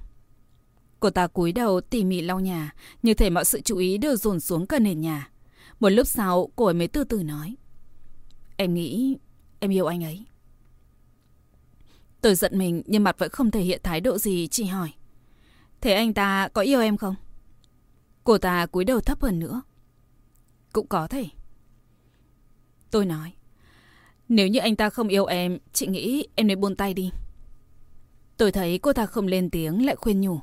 Cô 1.01 1.09
ta 1.09 1.27
cúi 1.27 1.51
đầu 1.51 1.81
tỉ 1.81 2.03
mỉ 2.03 2.21
lau 2.21 2.39
nhà, 2.39 2.73
như 3.03 3.13
thể 3.13 3.29
mọi 3.29 3.45
sự 3.45 3.61
chú 3.61 3.77
ý 3.77 3.97
đều 3.97 4.15
dồn 4.15 4.39
xuống 4.39 4.67
cả 4.67 4.79
nền 4.79 5.01
nhà. 5.01 5.29
Một 5.79 5.89
lúc 5.89 6.07
sau, 6.07 6.49
cô 6.55 6.65
ấy 6.65 6.73
mới 6.73 6.87
từ 6.87 7.03
từ 7.03 7.23
nói. 7.23 7.55
Em 8.57 8.73
nghĩ 8.73 9.17
em 9.59 9.71
yêu 9.71 9.85
anh 9.85 10.03
ấy. 10.03 10.25
Tôi 12.21 12.35
giận 12.35 12.57
mình 12.57 12.83
nhưng 12.85 13.03
mặt 13.03 13.15
vẫn 13.19 13.29
không 13.29 13.51
thể 13.51 13.61
hiện 13.61 13.81
thái 13.83 14.01
độ 14.01 14.17
gì, 14.17 14.47
chỉ 14.47 14.63
hỏi. 14.63 14.91
Thế 15.81 15.93
anh 15.93 16.13
ta 16.13 16.47
có 16.53 16.61
yêu 16.61 16.81
em 16.81 16.97
không? 16.97 17.15
Cô 18.23 18.37
ta 18.37 18.65
cúi 18.65 18.85
đầu 18.85 18.99
thấp 18.99 19.21
hơn 19.21 19.39
nữa. 19.39 19.61
Cũng 20.73 20.87
có 20.87 21.07
thể. 21.07 21.25
Tôi 22.91 23.05
nói. 23.05 23.33
Nếu 24.29 24.47
như 24.47 24.59
anh 24.59 24.75
ta 24.75 24.89
không 24.89 25.07
yêu 25.07 25.25
em, 25.25 25.59
chị 25.73 25.87
nghĩ 25.87 26.27
em 26.35 26.47
nên 26.47 26.59
buông 26.59 26.75
tay 26.75 26.93
đi. 26.93 27.11
Tôi 28.37 28.51
thấy 28.51 28.79
cô 28.79 28.93
ta 28.93 29.05
không 29.05 29.27
lên 29.27 29.49
tiếng 29.49 29.85
lại 29.85 29.95
khuyên 29.95 30.21
nhủ. 30.21 30.39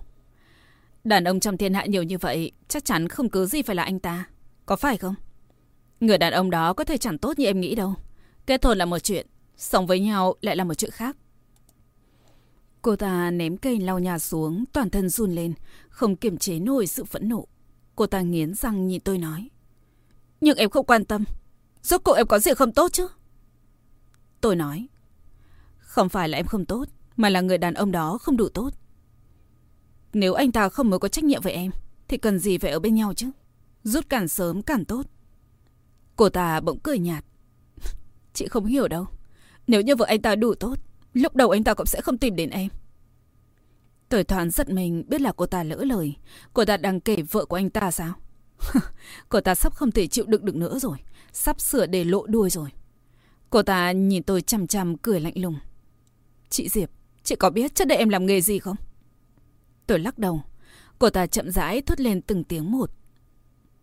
Đàn 1.05 1.25
ông 1.25 1.40
trong 1.40 1.57
thiên 1.57 1.75
hạ 1.75 1.87
nhiều 1.87 2.02
như 2.02 2.19
vậy, 2.19 2.52
chắc 2.69 2.85
chắn 2.85 3.09
không 3.09 3.31
cứ 3.31 3.47
gì 3.47 3.62
phải 3.62 3.76
là 3.76 3.83
anh 3.83 4.00
ta. 4.00 4.25
Có 4.67 4.76
phải 4.76 4.97
không? 4.97 5.14
Người 6.00 6.19
đàn 6.19 6.33
ông 6.33 6.50
đó 6.50 6.73
có 6.73 6.85
thể 6.85 6.99
chẳng 6.99 7.19
tốt 7.19 7.38
như 7.38 7.47
em 7.47 7.61
nghĩ 7.61 7.75
đâu. 7.75 7.95
Kết 8.47 8.64
hôn 8.64 8.78
là 8.78 8.85
một 8.85 8.99
chuyện, 8.99 9.26
sống 9.57 9.87
với 9.87 10.00
nhau 10.00 10.35
lại 10.40 10.57
là 10.57 10.64
một 10.64 10.75
chuyện 10.75 10.90
khác. 10.90 11.17
Cô 12.83 12.97
ta 12.97 13.31
ném 13.31 13.57
cây 13.57 13.81
lau 13.81 13.99
nhà 13.99 14.19
xuống, 14.19 14.64
toàn 14.73 14.90
thân 14.90 15.09
run 15.09 15.33
lên, 15.35 15.55
không 15.88 16.17
kiềm 16.17 16.38
chế 16.38 16.59
nổi 16.59 16.87
sự 16.87 17.05
phẫn 17.05 17.28
nộ. 17.28 17.47
Cô 17.97 18.07
ta 18.07 18.21
nghiến 18.21 18.55
răng 18.55 18.88
nhìn 18.88 19.00
tôi 19.00 19.19
nói. 19.19 19.49
Nhưng 20.40 20.57
em 20.57 20.71
không 20.71 20.87
quan 20.87 21.05
tâm. 21.05 21.25
Rốt 21.83 22.00
cuộc 22.05 22.12
em 22.12 22.26
có 22.26 22.38
gì 22.38 22.55
không 22.55 22.73
tốt 22.73 22.93
chứ? 22.93 23.09
Tôi 24.40 24.57
nói. 24.57 24.88
Không 25.78 26.09
phải 26.09 26.28
là 26.28 26.38
em 26.38 26.47
không 26.47 26.64
tốt, 26.64 26.85
mà 27.17 27.28
là 27.28 27.40
người 27.40 27.59
đàn 27.59 27.75
ông 27.75 27.93
đó 27.93 28.19
không 28.19 28.37
đủ 28.37 28.49
tốt. 28.49 28.71
Nếu 30.12 30.35
anh 30.35 30.53
ta 30.53 30.69
không 30.69 30.91
mới 30.91 30.99
có 30.99 31.09
trách 31.09 31.25
nhiệm 31.25 31.43
với 31.43 31.53
em, 31.53 31.71
thì 32.09 32.17
cần 32.17 32.38
gì 32.38 32.59
phải 32.59 32.71
ở 32.71 32.79
bên 32.79 32.95
nhau 32.95 33.15
chứ? 33.15 33.31
Rút 33.83 34.09
càng 34.09 34.29
sớm 34.29 34.62
càng 34.62 34.85
tốt. 34.85 35.03
Cô 36.17 36.29
ta 36.29 36.61
bỗng 36.61 36.79
cười 36.79 36.99
nhạt. 36.99 37.25
Chị 38.35 38.49
không 38.49 38.65
hiểu 38.65 38.88
đâu. 38.88 39.07
Nếu 39.67 39.81
như 39.81 39.97
vợ 39.97 40.07
anh 40.09 40.23
ta 40.23 40.37
đủ 40.37 40.55
tốt, 40.55 40.79
lúc 41.12 41.37
đầu 41.37 41.50
anh 41.50 41.65
ta 41.65 41.75
cũng 41.75 41.87
sẽ 41.87 42.00
không 42.00 42.19
tìm 42.19 42.37
đến 42.37 42.50
em. 42.50 42.69
Tôi 44.09 44.25
thoáng 44.25 44.50
giật 44.50 44.71
mình 44.71 45.05
biết 45.09 45.21
là 45.21 45.33
cô 45.37 45.47
ta 45.47 45.62
lỡ 45.62 45.77
lời. 45.77 46.17
Cô 46.53 46.65
ta 46.65 46.77
đang 46.77 47.00
kể 47.00 47.17
vợ 47.31 47.45
của 47.45 47.57
anh 47.57 47.71
ta 47.71 47.91
sao? 47.91 48.15
cô 49.29 49.41
ta 49.41 49.55
sắp 49.55 49.75
không 49.75 49.91
thể 49.91 50.07
chịu 50.07 50.25
đựng 50.29 50.45
được 50.45 50.57
nữa 50.57 50.79
rồi. 50.79 50.99
Sắp 51.33 51.61
sửa 51.61 51.87
để 51.87 52.05
lộ 52.05 52.27
đuôi 52.27 52.50
rồi. 52.50 52.69
Cô 53.50 53.62
ta 53.62 53.93
nhìn 53.93 54.23
tôi 54.23 54.43
chằm 54.43 54.67
chằm 54.67 54.97
cười 54.97 55.21
lạnh 55.21 55.33
lùng. 55.37 55.57
Chị 56.50 56.69
Diệp, 56.69 56.91
chị 57.23 57.37
có 57.37 57.50
biết 57.50 57.75
trước 57.75 57.85
đây 57.85 57.99
em 57.99 58.09
làm 58.09 58.27
nghề 58.27 58.41
gì 58.41 58.59
không? 58.59 58.77
Tôi 59.88 59.99
lắc 59.99 60.18
đầu. 60.18 60.42
Cô 60.99 61.11
ta 61.11 61.26
chậm 61.26 61.50
rãi 61.50 61.83
thốt 61.83 62.00
lên 62.00 62.23
từng 62.23 62.45
tiếng 62.45 62.71
một. 62.71 62.90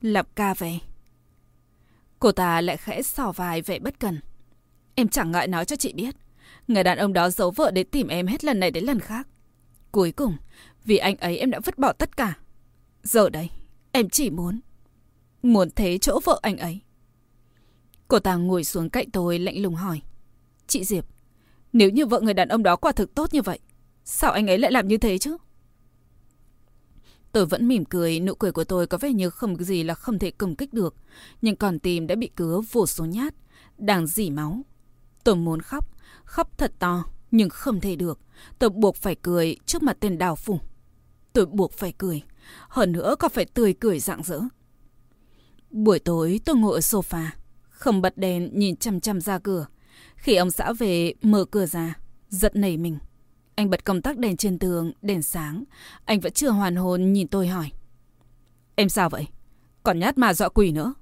Lập 0.01 0.27
ca 0.35 0.53
về. 0.53 0.79
Cô 2.19 2.31
ta 2.31 2.62
lại 2.62 2.77
khẽ 2.77 3.01
sò 3.01 3.31
vai 3.31 3.62
vẻ 3.62 3.79
bất 3.79 4.00
cần. 4.00 4.19
Em 4.95 5.07
chẳng 5.07 5.31
ngại 5.31 5.47
nói 5.47 5.65
cho 5.65 5.75
chị 5.75 5.93
biết. 5.93 6.15
Người 6.67 6.83
đàn 6.83 6.97
ông 6.97 7.13
đó 7.13 7.29
giấu 7.29 7.51
vợ 7.51 7.71
để 7.71 7.83
tìm 7.83 8.07
em 8.07 8.27
hết 8.27 8.43
lần 8.43 8.59
này 8.59 8.71
đến 8.71 8.83
lần 8.83 9.00
khác. 9.00 9.27
Cuối 9.91 10.12
cùng, 10.12 10.38
vì 10.83 10.97
anh 10.97 11.17
ấy 11.17 11.38
em 11.38 11.51
đã 11.51 11.59
vứt 11.59 11.77
bỏ 11.77 11.93
tất 11.93 12.17
cả. 12.17 12.38
Giờ 13.03 13.29
đây, 13.29 13.50
em 13.91 14.09
chỉ 14.09 14.29
muốn... 14.29 14.59
Muốn 15.43 15.69
thế 15.75 15.97
chỗ 15.97 16.19
vợ 16.24 16.39
anh 16.41 16.57
ấy. 16.57 16.81
Cô 18.07 18.19
ta 18.19 18.35
ngồi 18.35 18.63
xuống 18.63 18.89
cạnh 18.89 19.12
tôi 19.12 19.39
lạnh 19.39 19.62
lùng 19.62 19.75
hỏi. 19.75 20.01
Chị 20.67 20.83
Diệp, 20.83 21.05
nếu 21.74 21.89
như 21.89 22.05
vợ 22.05 22.21
người 22.21 22.33
đàn 22.33 22.47
ông 22.47 22.63
đó 22.63 22.75
quả 22.75 22.91
thực 22.91 23.15
tốt 23.15 23.33
như 23.33 23.41
vậy, 23.41 23.59
Sao 24.03 24.31
anh 24.31 24.47
ấy 24.47 24.57
lại 24.57 24.71
làm 24.71 24.88
như 24.88 24.97
thế 24.97 25.17
chứ? 25.17 25.38
Tôi 27.36 27.46
vẫn 27.46 27.68
mỉm 27.68 27.86
cười, 27.86 28.20
nụ 28.20 28.36
cười 28.36 28.51
của 28.51 28.63
tôi 28.63 28.88
có 28.88 28.98
vẻ 28.98 29.13
như 29.13 29.30
không 29.30 29.63
gì 29.63 29.84
là 29.84 29.94
không 29.94 30.20
thể 30.20 30.32
công 30.32 30.56
kích 30.56 30.74
được. 30.74 30.96
Nhưng 31.42 31.56
còn 31.56 31.80
tim 31.80 32.08
đã 32.08 32.15
bị 32.15 32.30
cứa 32.36 32.62
vô 32.72 32.88
số 32.88 33.06
nhát, 33.06 33.34
đang 33.77 34.08
dỉ 34.08 34.30
máu. 34.30 34.62
Tôi 35.24 35.36
muốn 35.36 35.62
khóc, 35.62 35.88
khóc 36.24 36.58
thật 36.58 36.72
to, 36.80 37.04
nhưng 37.32 37.50
không 37.50 37.80
thể 37.80 37.96
được. 37.96 38.20
Tôi 38.60 38.70
buộc 38.70 38.96
phải 38.96 39.15
cười 39.22 39.58
trước 39.65 39.84
mặt 39.84 39.98
tên 40.00 40.18
đào 40.18 40.36
phủ. 40.36 40.60
Tôi 41.34 41.46
buộc 41.46 41.72
phải 41.72 41.94
cười, 41.98 42.24
hơn 42.70 42.92
nữa 42.92 43.15
còn 43.20 43.32
phải 43.32 43.46
tươi 43.46 43.74
cười 43.80 44.00
rạng 44.00 44.24
rỡ. 44.24 44.42
Buổi 45.70 46.00
tối 46.00 46.39
tôi 46.46 46.56
ngồi 46.56 46.74
ở 46.74 46.80
sofa, 46.80 47.25
không 47.70 48.01
bật 48.01 48.18
đèn 48.18 48.50
nhìn 48.54 48.75
chăm 48.75 49.00
chăm 49.00 49.22
ra 49.22 49.39
cửa. 49.39 49.65
Khi 50.15 50.36
ông 50.36 50.51
xã 50.51 50.74
về 50.74 51.13
mở 51.22 51.46
cửa 51.46 51.65
ra, 51.65 51.96
giật 52.30 52.56
nảy 52.56 52.77
mình. 52.77 52.98
Anh 53.55 53.69
bật 53.69 53.85
công 53.85 54.01
tắc 54.01 54.17
đèn 54.17 54.38
trên 54.38 54.59
tường, 54.59 54.91
đèn 55.01 55.21
sáng. 55.21 55.63
Anh 56.05 56.19
vẫn 56.19 56.33
chưa 56.33 56.50
hoàn 56.50 56.75
hồn 56.75 57.13
nhìn 57.13 57.27
tôi 57.27 57.47
hỏi. 57.47 57.71
Em 58.75 58.89
sao 58.89 59.09
vậy? 59.09 59.27
Còn 59.83 60.00
nhát 60.00 60.17
mà 60.17 60.33
dọa 60.33 60.50
quỷ 60.50 60.71
nữa. 60.71 60.93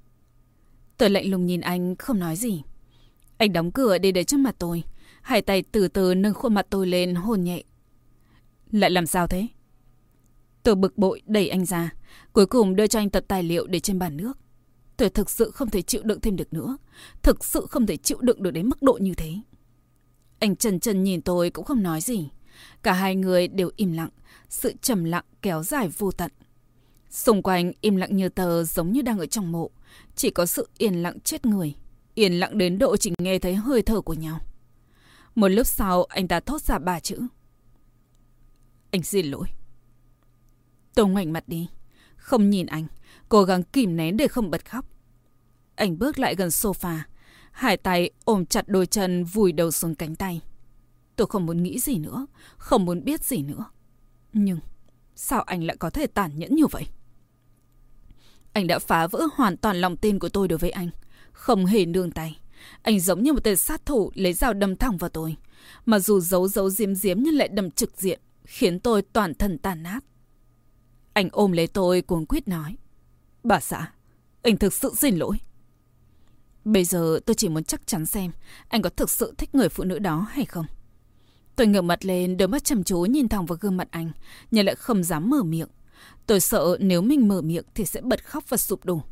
Tôi 0.98 1.10
lạnh 1.10 1.32
lùng 1.32 1.46
nhìn 1.46 1.62
anh, 1.62 1.96
không 1.96 2.20
nói 2.20 2.36
gì. 2.36 2.64
Anh 3.38 3.54
đóng 3.54 3.72
cửa 3.72 3.98
để 3.98 4.12
để 4.12 4.24
trước 4.24 4.38
mặt 4.38 4.56
tôi. 4.60 4.84
Hai 5.22 5.42
tay 5.42 5.64
từ 5.72 5.88
từ 5.88 6.16
nâng 6.16 6.34
khuôn 6.34 6.54
mặt 6.54 6.68
tôi 6.70 6.88
lên 6.88 7.16
hôn 7.16 7.44
nhẹ. 7.44 7.64
Lại 8.72 8.92
làm 8.92 9.06
sao 9.06 9.28
thế? 9.28 9.48
Tôi 10.64 10.76
bực 10.76 10.98
bội 10.98 11.22
đẩy 11.26 11.50
anh 11.50 11.66
ra. 11.66 11.94
Cuối 12.34 12.46
cùng 12.46 12.76
đưa 12.76 12.88
cho 12.88 13.00
anh 13.00 13.10
tập 13.10 13.24
tài 13.28 13.44
liệu 13.44 13.68
để 13.68 13.80
trên 13.80 14.00
bàn 14.00 14.18
nước. 14.18 14.38
Tôi 14.98 15.10
thực 15.10 15.30
sự 15.30 15.52
không 15.52 15.70
thể 15.70 15.82
chịu 15.82 16.02
đựng 16.04 16.22
thêm 16.22 16.36
được 16.36 16.54
nữa. 16.54 16.78
Thực 17.22 17.44
sự 17.46 17.66
không 17.70 17.86
thể 17.86 17.98
chịu 17.98 18.18
đựng 18.22 18.44
được 18.44 18.52
đến 18.52 18.70
mức 18.70 18.82
độ 18.82 18.94
như 19.02 19.14
thế. 19.14 19.34
Anh 20.40 20.56
trần 20.56 20.80
trần 20.80 21.04
nhìn 21.04 21.22
tôi 21.22 21.50
cũng 21.50 21.66
không 21.66 21.84
nói 21.84 22.02
gì. 22.02 22.30
Cả 22.84 22.94
hai 22.94 23.16
người 23.16 23.48
đều 23.48 23.70
im 23.76 23.92
lặng, 23.92 24.10
sự 24.50 24.74
trầm 24.82 25.04
lặng 25.04 25.26
kéo 25.42 25.64
dài 25.64 25.88
vô 25.98 26.12
tận. 26.12 26.32
Xung 27.10 27.42
quanh 27.42 27.72
im 27.82 27.96
lặng 27.96 28.16
như 28.16 28.30
tờ 28.30 28.64
giống 28.64 28.92
như 28.92 29.02
đang 29.02 29.20
ở 29.20 29.26
trong 29.26 29.52
mộ, 29.52 29.70
chỉ 30.16 30.30
có 30.30 30.46
sự 30.46 30.70
yên 30.78 31.04
lặng 31.04 31.20
chết 31.20 31.46
người, 31.46 31.76
yên 32.16 32.34
lặng 32.34 32.58
đến 32.58 32.78
độ 32.78 32.98
chỉ 32.98 33.14
nghe 33.18 33.40
thấy 33.40 33.56
hơi 33.56 33.82
thở 33.82 34.02
của 34.02 34.14
nhau. 34.14 34.40
Một 35.36 35.48
lúc 35.48 35.68
sau 35.68 36.04
anh 36.04 36.28
ta 36.28 36.40
thốt 36.40 36.62
ra 36.62 36.80
ba 36.80 37.00
chữ. 37.00 37.20
Anh 38.92 39.04
xin 39.04 39.26
lỗi. 39.26 39.48
Tôi 40.96 41.08
ngoảnh 41.08 41.34
mặt 41.34 41.44
đi, 41.48 41.70
không 42.16 42.50
nhìn 42.50 42.66
anh, 42.66 42.88
cố 43.30 43.44
gắng 43.44 43.64
kìm 43.64 43.96
nén 43.96 44.18
để 44.18 44.28
không 44.28 44.52
bật 44.52 44.70
khóc. 44.70 44.86
Anh 45.76 46.00
bước 46.00 46.20
lại 46.20 46.36
gần 46.36 46.50
sofa, 46.50 47.00
hai 47.52 47.78
tay 47.78 48.10
ôm 48.26 48.46
chặt 48.46 48.68
đôi 48.68 48.86
chân 48.86 49.24
vùi 49.24 49.52
đầu 49.52 49.72
xuống 49.72 49.96
cánh 49.96 50.16
tay. 50.16 50.42
Tôi 51.16 51.28
không 51.28 51.46
muốn 51.46 51.64
nghĩ 51.64 51.80
gì 51.80 52.00
nữa, 52.00 52.28
không 52.58 52.86
muốn 52.86 53.04
biết 53.04 53.24
gì 53.24 53.44
nữa. 53.44 53.66
Nhưng 54.34 54.60
sao 55.16 55.42
anh 55.42 55.64
lại 55.64 55.78
có 55.78 55.90
thể 55.90 56.08
tàn 56.08 56.32
nhẫn 56.40 56.56
như 56.56 56.68
vậy? 56.68 56.88
Anh 58.54 58.68
đã 58.68 58.80
phá 58.80 59.08
vỡ 59.08 59.28
hoàn 59.36 59.58
toàn 59.58 59.82
lòng 59.82 59.98
tin 59.98 60.20
của 60.20 60.30
tôi 60.30 60.48
đối 60.48 60.58
với 60.58 60.72
anh. 60.72 60.90
Không 61.32 61.66
hề 61.66 61.86
nương 61.86 62.12
tay. 62.12 62.40
Anh 62.82 63.00
giống 63.00 63.24
như 63.24 63.34
một 63.34 63.44
tên 63.44 63.58
sát 63.58 63.86
thủ 63.86 64.12
lấy 64.16 64.34
dao 64.34 64.54
đâm 64.54 64.76
thẳng 64.76 64.98
vào 64.98 65.10
tôi. 65.10 65.36
Mà 65.86 66.00
dù 66.00 66.20
giấu 66.20 66.48
giấu 66.48 66.70
diếm 66.70 66.96
diếm 66.96 67.18
nhưng 67.20 67.36
lại 67.36 67.48
đâm 67.48 67.72
trực 67.72 68.02
diện, 68.02 68.20
khiến 68.46 68.80
tôi 68.80 69.02
toàn 69.02 69.34
thân 69.34 69.58
tàn 69.58 69.84
nát. 69.84 70.00
Anh 71.14 71.30
ôm 71.32 71.52
lấy 71.52 71.68
tôi 71.68 72.02
cuồng 72.02 72.26
quyết 72.26 72.48
nói. 72.48 72.78
Bà 73.44 73.60
xã, 73.60 73.92
anh 74.42 74.58
thực 74.58 74.74
sự 74.74 74.94
xin 74.98 75.18
lỗi. 75.18 75.38
Bây 76.66 76.86
giờ 76.86 77.20
tôi 77.26 77.36
chỉ 77.36 77.50
muốn 77.50 77.64
chắc 77.64 77.88
chắn 77.88 78.06
xem 78.06 78.32
anh 78.68 78.82
có 78.82 78.90
thực 78.90 79.10
sự 79.10 79.34
thích 79.38 79.56
người 79.56 79.70
phụ 79.70 79.84
nữ 79.84 80.00
đó 80.00 80.28
hay 80.30 80.46
không. 80.46 80.66
Tôi 81.56 81.68
ngửa 81.68 81.82
mặt 81.82 82.06
lên, 82.06 82.38
đôi 82.38 82.48
mắt 82.48 82.64
chăm 82.64 82.84
chú 82.84 83.00
nhìn 83.02 83.30
thẳng 83.30 83.46
vào 83.46 83.58
gương 83.62 83.78
mặt 83.78 83.88
anh, 83.92 84.12
nhưng 84.52 84.66
lại 84.66 84.76
không 84.76 85.04
dám 85.04 85.30
mở 85.30 85.44
miệng. 85.44 85.68
Tôi 86.28 86.40
sợ 86.40 86.78
nếu 86.80 87.02
mình 87.02 87.28
mở 87.28 87.42
miệng 87.42 87.66
thì 87.76 87.86
sẽ 87.86 88.02
bật 88.02 88.26
khóc 88.26 88.44
và 88.50 88.58
sụp 88.58 88.86
đổ. 88.86 89.04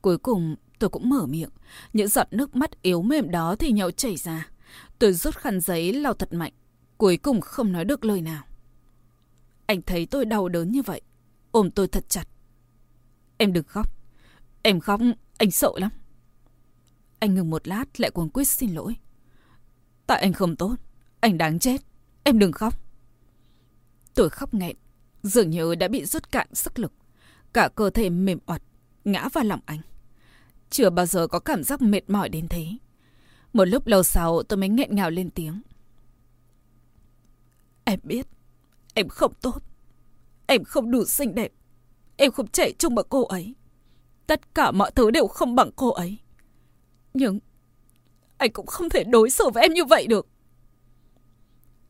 Cuối 0.00 0.18
cùng, 0.18 0.56
tôi 0.78 0.90
cũng 0.90 1.08
mở 1.08 1.26
miệng. 1.26 1.50
Những 1.92 2.08
giọt 2.08 2.26
nước 2.30 2.56
mắt 2.56 2.82
yếu 2.82 3.02
mềm 3.02 3.30
đó 3.30 3.56
thì 3.56 3.72
nhau 3.72 3.90
chảy 3.90 4.16
ra. 4.16 4.48
Tôi 4.98 5.12
rút 5.12 5.36
khăn 5.36 5.60
giấy 5.60 5.92
lau 5.92 6.14
thật 6.14 6.32
mạnh. 6.32 6.52
Cuối 6.96 7.16
cùng 7.16 7.40
không 7.40 7.72
nói 7.72 7.84
được 7.84 8.04
lời 8.04 8.22
nào. 8.22 8.44
Anh 9.66 9.82
thấy 9.82 10.06
tôi 10.06 10.24
đau 10.24 10.48
đớn 10.48 10.72
như 10.72 10.82
vậy. 10.82 11.00
Ôm 11.50 11.70
tôi 11.70 11.88
thật 11.88 12.08
chặt. 12.08 12.28
Em 13.36 13.52
đừng 13.52 13.64
khóc. 13.64 13.92
Em 14.62 14.80
khóc, 14.80 15.00
anh 15.38 15.50
sợ 15.50 15.70
lắm. 15.76 15.90
Anh 17.18 17.34
ngừng 17.34 17.50
một 17.50 17.68
lát 17.68 18.00
lại 18.00 18.10
cuồng 18.10 18.30
quyết 18.30 18.44
xin 18.44 18.74
lỗi. 18.74 18.96
Tại 20.06 20.20
anh 20.20 20.32
không 20.32 20.56
tốt. 20.56 20.76
Anh 21.26 21.38
đáng 21.38 21.58
chết. 21.58 21.80
Em 22.22 22.38
đừng 22.38 22.52
khóc. 22.52 22.74
Tôi 24.14 24.30
khóc 24.30 24.54
nghẹn. 24.54 24.76
Dường 25.22 25.50
như 25.50 25.74
đã 25.74 25.88
bị 25.88 26.04
rút 26.04 26.32
cạn 26.32 26.54
sức 26.54 26.78
lực. 26.78 26.92
Cả 27.52 27.68
cơ 27.74 27.90
thể 27.90 28.10
mềm 28.10 28.38
oặt, 28.46 28.62
ngã 29.04 29.28
vào 29.32 29.44
lòng 29.44 29.60
anh. 29.66 29.80
Chưa 30.70 30.90
bao 30.90 31.06
giờ 31.06 31.26
có 31.26 31.38
cảm 31.38 31.64
giác 31.64 31.82
mệt 31.82 32.10
mỏi 32.10 32.28
đến 32.28 32.48
thế. 32.48 32.66
Một 33.52 33.64
lúc 33.64 33.86
lâu 33.86 34.02
sau 34.02 34.42
tôi 34.42 34.56
mới 34.56 34.68
nghẹn 34.68 34.96
ngào 34.96 35.10
lên 35.10 35.30
tiếng. 35.30 35.62
Em 37.84 38.00
biết, 38.02 38.26
em 38.94 39.08
không 39.08 39.32
tốt. 39.42 39.62
Em 40.46 40.64
không 40.64 40.90
đủ 40.90 41.04
xinh 41.04 41.34
đẹp. 41.34 41.52
Em 42.16 42.32
không 42.32 42.48
chạy 42.48 42.72
chung 42.78 42.94
bằng 42.94 43.06
cô 43.08 43.24
ấy. 43.24 43.54
Tất 44.26 44.54
cả 44.54 44.70
mọi 44.70 44.90
thứ 44.90 45.10
đều 45.10 45.26
không 45.26 45.54
bằng 45.54 45.70
cô 45.76 45.90
ấy. 45.90 46.18
Nhưng 47.14 47.38
anh 48.36 48.52
cũng 48.52 48.66
không 48.66 48.88
thể 48.88 49.04
đối 49.04 49.30
xử 49.30 49.50
với 49.54 49.62
em 49.62 49.72
như 49.72 49.84
vậy 49.84 50.06
được. 50.06 50.28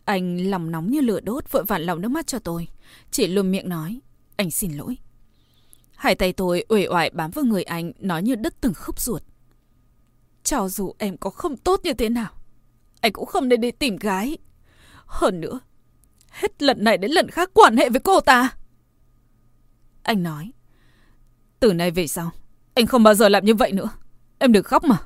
Anh 0.07 0.51
lòng 0.51 0.71
nóng 0.71 0.91
như 0.91 1.01
lửa 1.01 1.21
đốt 1.21 1.53
vội 1.53 1.65
vặn 1.65 1.83
lòng 1.83 2.01
nước 2.01 2.09
mắt 2.09 2.27
cho 2.27 2.39
tôi. 2.39 2.69
Chỉ 3.11 3.27
luôn 3.27 3.51
miệng 3.51 3.69
nói, 3.69 4.01
anh 4.37 4.51
xin 4.51 4.73
lỗi. 4.73 4.97
Hai 5.95 6.15
tay 6.15 6.33
tôi 6.33 6.65
uể 6.69 6.87
oải 6.89 7.11
bám 7.11 7.31
vào 7.31 7.45
người 7.45 7.63
anh, 7.63 7.93
nói 7.99 8.23
như 8.23 8.35
đứt 8.35 8.61
từng 8.61 8.75
khúc 8.75 9.01
ruột. 9.01 9.23
Cho 10.45 10.69
dù 10.69 10.95
em 10.99 11.17
có 11.17 11.31
không 11.31 11.57
tốt 11.57 11.81
như 11.85 11.93
thế 11.93 12.09
nào, 12.09 12.33
anh 13.01 13.13
cũng 13.13 13.27
không 13.27 13.49
nên 13.49 13.61
đi 13.61 13.71
tìm 13.71 13.97
gái. 13.97 14.39
Hơn 15.07 15.41
nữa, 15.41 15.61
hết 16.31 16.63
lần 16.63 16.85
này 16.85 16.99
đến 16.99 17.11
lần 17.11 17.31
khác 17.31 17.51
quan 17.55 17.77
hệ 17.77 17.91
với 17.91 18.01
cô 18.01 18.21
ta. 18.21 18.57
Anh 20.03 20.23
nói, 20.23 20.53
từ 21.61 21.73
nay 21.73 21.91
về 21.91 22.07
sau, 22.07 22.31
anh 22.75 22.87
không 22.87 23.03
bao 23.03 23.15
giờ 23.15 23.29
làm 23.29 23.45
như 23.45 23.55
vậy 23.55 23.73
nữa. 23.73 23.91
Em 24.39 24.53
đừng 24.53 24.65
khóc 24.65 24.85
mà. 24.85 24.99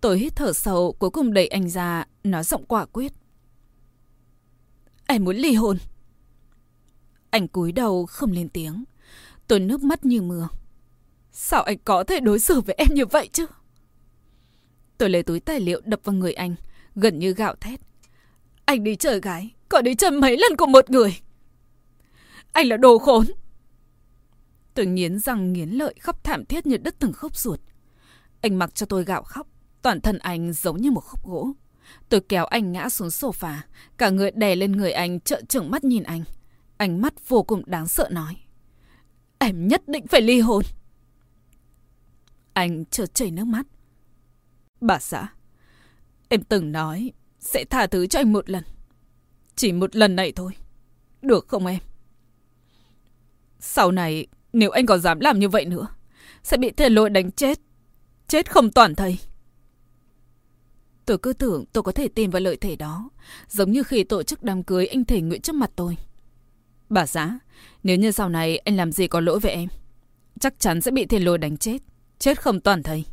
Tôi 0.00 0.18
hít 0.18 0.36
thở 0.36 0.52
sâu, 0.52 0.92
cuối 0.98 1.10
cùng 1.10 1.32
đẩy 1.32 1.48
anh 1.48 1.68
ra, 1.68 2.04
nói 2.24 2.44
giọng 2.44 2.64
quả 2.64 2.86
quyết. 2.86 3.12
Em 5.06 5.24
muốn 5.24 5.36
ly 5.36 5.54
hôn. 5.54 5.78
Anh 7.30 7.48
cúi 7.48 7.72
đầu 7.72 8.06
không 8.06 8.32
lên 8.32 8.48
tiếng. 8.48 8.84
Tôi 9.48 9.60
nước 9.60 9.82
mắt 9.82 10.04
như 10.04 10.22
mưa. 10.22 10.48
Sao 11.32 11.62
anh 11.62 11.78
có 11.84 12.04
thể 12.04 12.20
đối 12.20 12.38
xử 12.38 12.60
với 12.60 12.74
em 12.78 12.88
như 12.94 13.06
vậy 13.06 13.28
chứ? 13.32 13.46
Tôi 14.98 15.10
lấy 15.10 15.22
túi 15.22 15.40
tài 15.40 15.60
liệu 15.60 15.80
đập 15.84 16.00
vào 16.04 16.14
người 16.14 16.32
anh, 16.32 16.54
gần 16.94 17.18
như 17.18 17.32
gạo 17.32 17.54
thét. 17.54 17.80
Anh 18.64 18.84
đi 18.84 18.96
chơi 18.96 19.20
gái, 19.20 19.50
còn 19.68 19.84
đi 19.84 19.94
chơi 19.94 20.10
mấy 20.10 20.36
lần 20.36 20.56
cùng 20.56 20.72
một 20.72 20.90
người. 20.90 21.20
Anh 22.52 22.66
là 22.66 22.76
đồ 22.76 22.98
khốn. 22.98 23.26
Tôi 24.74 24.86
nghiến 24.86 25.18
răng 25.18 25.52
nghiến 25.52 25.70
lợi 25.70 25.94
khóc 26.00 26.24
thảm 26.24 26.44
thiết 26.44 26.66
như 26.66 26.76
đứt 26.76 26.94
từng 26.98 27.12
khúc 27.12 27.36
ruột. 27.36 27.60
Anh 28.40 28.58
mặc 28.58 28.74
cho 28.74 28.86
tôi 28.86 29.04
gạo 29.04 29.22
khóc, 29.22 29.46
toàn 29.82 30.00
thân 30.00 30.18
anh 30.18 30.52
giống 30.52 30.76
như 30.76 30.90
một 30.90 31.00
khúc 31.00 31.26
gỗ. 31.26 31.52
Tôi 32.08 32.20
kéo 32.20 32.44
anh 32.44 32.72
ngã 32.72 32.88
xuống 32.88 33.08
sofa, 33.08 33.56
cả 33.98 34.10
người 34.10 34.30
đè 34.30 34.56
lên 34.56 34.72
người 34.72 34.92
anh 34.92 35.20
trợn 35.20 35.46
trừng 35.46 35.70
mắt 35.70 35.84
nhìn 35.84 36.02
anh. 36.02 36.24
Ánh 36.76 37.02
mắt 37.02 37.28
vô 37.28 37.42
cùng 37.42 37.62
đáng 37.66 37.88
sợ 37.88 38.08
nói. 38.10 38.36
Em 39.38 39.68
nhất 39.68 39.82
định 39.88 40.06
phải 40.06 40.20
ly 40.20 40.40
hôn. 40.40 40.62
Anh 42.52 42.84
chợt 42.84 43.14
chảy 43.14 43.30
nước 43.30 43.44
mắt. 43.44 43.66
Bà 44.80 44.98
xã, 44.98 45.28
em 46.28 46.42
từng 46.42 46.72
nói 46.72 47.12
sẽ 47.40 47.64
tha 47.64 47.86
thứ 47.86 48.06
cho 48.06 48.20
anh 48.20 48.32
một 48.32 48.50
lần. 48.50 48.64
Chỉ 49.56 49.72
một 49.72 49.96
lần 49.96 50.16
này 50.16 50.32
thôi. 50.32 50.52
Được 51.22 51.48
không 51.48 51.66
em? 51.66 51.78
Sau 53.60 53.92
này, 53.92 54.26
nếu 54.52 54.70
anh 54.70 54.86
còn 54.86 55.00
dám 55.00 55.20
làm 55.20 55.38
như 55.38 55.48
vậy 55.48 55.64
nữa, 55.64 55.86
sẽ 56.42 56.56
bị 56.56 56.70
thề 56.70 56.88
lỗi 56.88 57.10
đánh 57.10 57.32
chết. 57.32 57.60
Chết 58.28 58.50
không 58.50 58.70
toàn 58.70 58.94
thây. 58.94 59.18
Tôi 61.06 61.18
cứ 61.18 61.32
tưởng 61.32 61.64
tôi 61.72 61.82
có 61.82 61.92
thể 61.92 62.08
tìm 62.08 62.30
vào 62.30 62.40
lợi 62.40 62.56
thể 62.56 62.76
đó, 62.76 63.10
giống 63.48 63.72
như 63.72 63.82
khi 63.82 64.04
tổ 64.04 64.22
chức 64.22 64.42
đám 64.42 64.62
cưới 64.62 64.86
anh 64.86 65.04
thể 65.04 65.20
nguyện 65.20 65.40
trước 65.40 65.54
mặt 65.54 65.70
tôi. 65.76 65.96
Bà 66.88 67.06
xã, 67.06 67.38
nếu 67.82 67.96
như 67.96 68.10
sau 68.10 68.28
này 68.28 68.58
anh 68.58 68.76
làm 68.76 68.92
gì 68.92 69.08
có 69.08 69.20
lỗi 69.20 69.40
với 69.40 69.52
em, 69.52 69.68
chắc 70.40 70.54
chắn 70.58 70.80
sẽ 70.80 70.90
bị 70.90 71.06
thiên 71.06 71.24
lôi 71.24 71.38
đánh 71.38 71.56
chết, 71.56 71.78
chết 72.18 72.42
không 72.42 72.60
toàn 72.60 72.82
thây. 72.82 73.04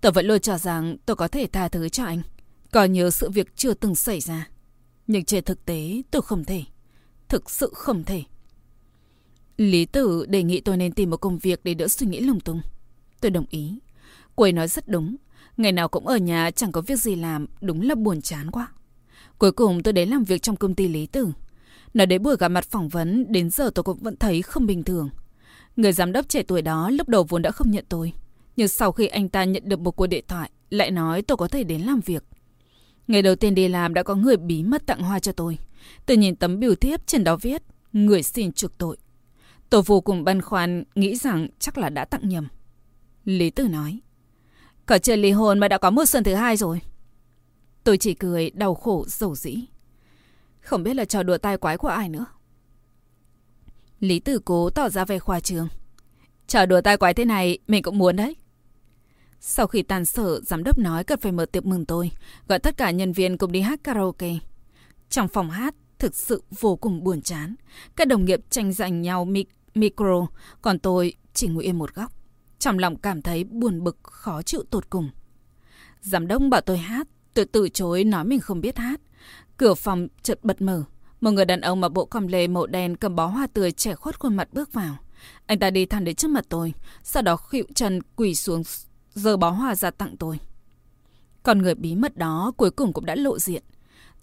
Tôi 0.00 0.12
vẫn 0.12 0.26
luôn 0.26 0.40
cho 0.40 0.58
rằng 0.58 0.96
tôi 1.06 1.16
có 1.16 1.28
thể 1.28 1.46
tha 1.52 1.68
thứ 1.68 1.88
cho 1.88 2.04
anh, 2.04 2.22
coi 2.72 2.88
như 2.88 3.10
sự 3.10 3.30
việc 3.30 3.56
chưa 3.56 3.74
từng 3.74 3.94
xảy 3.94 4.20
ra. 4.20 4.48
Nhưng 5.06 5.24
trên 5.24 5.44
thực 5.44 5.64
tế 5.64 6.02
tôi 6.10 6.22
không 6.22 6.44
thể, 6.44 6.62
thực 7.28 7.50
sự 7.50 7.70
không 7.74 8.04
thể. 8.04 8.22
Lý 9.56 9.86
tử 9.86 10.26
đề 10.28 10.42
nghị 10.42 10.60
tôi 10.60 10.76
nên 10.76 10.92
tìm 10.92 11.10
một 11.10 11.16
công 11.16 11.38
việc 11.38 11.60
để 11.64 11.74
đỡ 11.74 11.88
suy 11.88 12.06
nghĩ 12.06 12.20
lung 12.20 12.40
tung. 12.40 12.60
Tôi 13.20 13.30
đồng 13.30 13.46
ý. 13.50 13.78
Cô 14.36 14.44
ấy 14.44 14.52
nói 14.52 14.68
rất 14.68 14.88
đúng. 14.88 15.16
Ngày 15.56 15.72
nào 15.72 15.88
cũng 15.88 16.06
ở 16.06 16.16
nhà 16.16 16.50
chẳng 16.50 16.72
có 16.72 16.80
việc 16.80 16.98
gì 16.98 17.14
làm, 17.14 17.46
đúng 17.60 17.82
là 17.82 17.94
buồn 17.94 18.20
chán 18.20 18.50
quá. 18.50 18.68
Cuối 19.38 19.52
cùng 19.52 19.82
tôi 19.82 19.92
đến 19.92 20.08
làm 20.08 20.24
việc 20.24 20.42
trong 20.42 20.56
công 20.56 20.74
ty 20.74 20.88
Lý 20.88 21.06
Tử. 21.06 21.28
Nói 21.94 22.06
đến 22.06 22.22
buổi 22.22 22.36
gặp 22.36 22.48
mặt 22.48 22.64
phỏng 22.64 22.88
vấn, 22.88 23.32
đến 23.32 23.50
giờ 23.50 23.70
tôi 23.74 23.82
cũng 23.82 23.98
vẫn 23.98 24.16
thấy 24.16 24.42
không 24.42 24.66
bình 24.66 24.84
thường. 24.84 25.10
Người 25.76 25.92
giám 25.92 26.12
đốc 26.12 26.28
trẻ 26.28 26.42
tuổi 26.42 26.62
đó 26.62 26.90
lúc 26.90 27.08
đầu 27.08 27.24
vốn 27.28 27.42
đã 27.42 27.50
không 27.50 27.70
nhận 27.70 27.84
tôi. 27.88 28.12
Nhưng 28.56 28.68
sau 28.68 28.92
khi 28.92 29.06
anh 29.06 29.28
ta 29.28 29.44
nhận 29.44 29.68
được 29.68 29.80
một 29.80 29.90
cuộc 29.90 30.06
điện 30.06 30.24
thoại, 30.28 30.50
lại 30.70 30.90
nói 30.90 31.22
tôi 31.22 31.36
có 31.36 31.48
thể 31.48 31.64
đến 31.64 31.82
làm 31.82 32.00
việc. 32.00 32.24
Ngày 33.08 33.22
đầu 33.22 33.36
tiên 33.36 33.54
đi 33.54 33.68
làm 33.68 33.94
đã 33.94 34.02
có 34.02 34.14
người 34.14 34.36
bí 34.36 34.62
mật 34.62 34.86
tặng 34.86 35.02
hoa 35.02 35.18
cho 35.18 35.32
tôi. 35.32 35.58
Tôi 36.06 36.16
nhìn 36.16 36.36
tấm 36.36 36.60
biểu 36.60 36.74
thiếp 36.74 37.06
trên 37.06 37.24
đó 37.24 37.36
viết, 37.36 37.62
người 37.92 38.22
xin 38.22 38.52
chuộc 38.52 38.78
tội. 38.78 38.96
Tôi 39.70 39.82
vô 39.82 40.00
cùng 40.00 40.24
băn 40.24 40.42
khoăn, 40.42 40.84
nghĩ 40.94 41.16
rằng 41.16 41.48
chắc 41.58 41.78
là 41.78 41.88
đã 41.88 42.04
tặng 42.04 42.28
nhầm. 42.28 42.48
Lý 43.24 43.50
Tử 43.50 43.68
nói, 43.68 44.00
Cả 44.86 44.98
chưa 44.98 45.16
ly 45.16 45.30
hôn 45.30 45.58
mà 45.58 45.68
đã 45.68 45.78
có 45.78 45.90
mưa 45.90 46.04
xuân 46.04 46.24
thứ 46.24 46.34
hai 46.34 46.56
rồi. 46.56 46.80
Tôi 47.84 47.98
chỉ 47.98 48.14
cười 48.14 48.50
đau 48.50 48.74
khổ 48.74 49.04
dầu 49.08 49.34
dĩ. 49.34 49.64
Không 50.60 50.82
biết 50.82 50.94
là 50.94 51.04
trò 51.04 51.22
đùa 51.22 51.38
tai 51.38 51.56
quái 51.56 51.78
của 51.78 51.88
ai 51.88 52.08
nữa. 52.08 52.26
Lý 54.00 54.20
Tử 54.20 54.40
Cố 54.44 54.70
tỏ 54.70 54.88
ra 54.88 55.04
về 55.04 55.18
khoa 55.18 55.40
trường. 55.40 55.68
Trò 56.46 56.66
đùa 56.66 56.80
tai 56.80 56.96
quái 56.96 57.14
thế 57.14 57.24
này 57.24 57.58
mình 57.68 57.82
cũng 57.82 57.98
muốn 57.98 58.16
đấy. 58.16 58.36
Sau 59.40 59.66
khi 59.66 59.82
tàn 59.82 60.04
sở, 60.04 60.40
giám 60.40 60.64
đốc 60.64 60.78
nói 60.78 61.04
cần 61.04 61.20
phải 61.20 61.32
mở 61.32 61.46
tiệc 61.46 61.66
mừng 61.66 61.84
tôi, 61.84 62.10
gọi 62.48 62.58
tất 62.58 62.76
cả 62.76 62.90
nhân 62.90 63.12
viên 63.12 63.38
cùng 63.38 63.52
đi 63.52 63.60
hát 63.60 63.80
karaoke. 63.84 64.34
Trong 65.10 65.28
phòng 65.28 65.50
hát, 65.50 65.74
thực 65.98 66.14
sự 66.14 66.42
vô 66.60 66.76
cùng 66.76 67.04
buồn 67.04 67.22
chán. 67.22 67.54
Các 67.96 68.08
đồng 68.08 68.24
nghiệp 68.24 68.40
tranh 68.50 68.72
giành 68.72 69.02
nhau 69.02 69.24
mic 69.24 69.48
micro, 69.74 70.26
còn 70.62 70.78
tôi 70.78 71.14
chỉ 71.34 71.46
ngồi 71.46 71.64
yên 71.64 71.78
một 71.78 71.94
góc. 71.94 72.12
Trong 72.58 72.78
lòng 72.78 72.96
cảm 72.96 73.22
thấy 73.22 73.44
buồn 73.44 73.84
bực, 73.84 73.98
khó 74.02 74.42
chịu 74.42 74.62
tột 74.70 74.90
cùng. 74.90 75.10
Giám 76.00 76.26
đốc 76.26 76.42
bảo 76.50 76.60
tôi 76.60 76.78
hát, 76.78 77.08
tôi 77.34 77.44
từ 77.44 77.68
chối 77.68 78.04
nói 78.04 78.24
mình 78.24 78.40
không 78.40 78.60
biết 78.60 78.78
hát. 78.78 79.00
Cửa 79.56 79.74
phòng 79.74 80.08
chợt 80.22 80.38
bật 80.42 80.62
mở. 80.62 80.82
Một 81.20 81.30
người 81.30 81.44
đàn 81.44 81.60
ông 81.60 81.80
mặc 81.80 81.88
bộ 81.88 82.04
com 82.04 82.26
lê 82.26 82.46
màu 82.46 82.66
đen 82.66 82.96
cầm 82.96 83.16
bó 83.16 83.26
hoa 83.26 83.46
tươi 83.46 83.72
trẻ 83.72 83.94
khuất 83.94 84.18
khuôn 84.18 84.36
mặt 84.36 84.48
bước 84.52 84.72
vào. 84.72 84.96
Anh 85.46 85.58
ta 85.58 85.70
đi 85.70 85.86
thẳng 85.86 86.04
đến 86.04 86.16
trước 86.16 86.30
mặt 86.30 86.44
tôi, 86.48 86.74
sau 87.02 87.22
đó 87.22 87.36
khuỵu 87.36 87.64
chân 87.74 88.00
quỳ 88.16 88.34
xuống 88.34 88.62
giơ 89.14 89.36
bó 89.36 89.50
hoa 89.50 89.74
ra 89.74 89.90
tặng 89.90 90.16
tôi. 90.16 90.38
Còn 91.42 91.62
người 91.62 91.74
bí 91.74 91.94
mật 91.94 92.16
đó 92.16 92.52
cuối 92.56 92.70
cùng 92.70 92.92
cũng 92.92 93.06
đã 93.06 93.14
lộ 93.14 93.38
diện. 93.38 93.62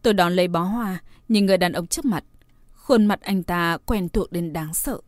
Tôi 0.02 0.14
đón 0.14 0.34
lấy 0.34 0.48
bó 0.48 0.64
hoa, 0.64 1.02
nhìn 1.30 1.46
người 1.46 1.58
đàn 1.58 1.72
ông 1.72 1.88
trước 1.88 2.06
mặt. 2.06 2.24
Khuôn 2.74 3.06
mặt 3.06 3.22
anh 3.22 3.44
ta 3.44 3.78
quen 3.86 4.10
thuộc 4.10 4.32
đến 4.32 4.54
đáng 4.54 4.74
sợ. 4.74 5.00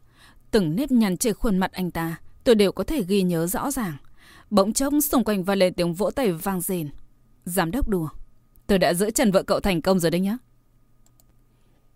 Từng 0.51 0.75
nếp 0.75 0.91
nhăn 0.91 1.17
trên 1.17 1.33
khuôn 1.33 1.57
mặt 1.57 1.71
anh 1.71 1.91
ta, 1.91 2.15
tôi 2.45 2.55
đều 2.55 2.71
có 2.71 2.83
thể 2.83 3.03
ghi 3.07 3.23
nhớ 3.23 3.47
rõ 3.47 3.71
ràng. 3.71 3.97
Bỗng 4.49 4.73
trông 4.73 5.01
xung 5.01 5.23
quanh 5.23 5.43
và 5.43 5.55
lên 5.55 5.73
tiếng 5.73 5.93
vỗ 5.93 6.11
tay 6.11 6.31
vang 6.31 6.61
rền. 6.61 6.89
Giám 7.45 7.71
đốc 7.71 7.87
đùa. 7.89 8.09
Tôi 8.67 8.79
đã 8.79 8.93
giữ 8.93 9.11
chân 9.11 9.31
vợ 9.31 9.43
cậu 9.43 9.59
thành 9.59 9.81
công 9.81 9.99
rồi 9.99 10.11
đấy 10.11 10.21
nhá. 10.21 10.37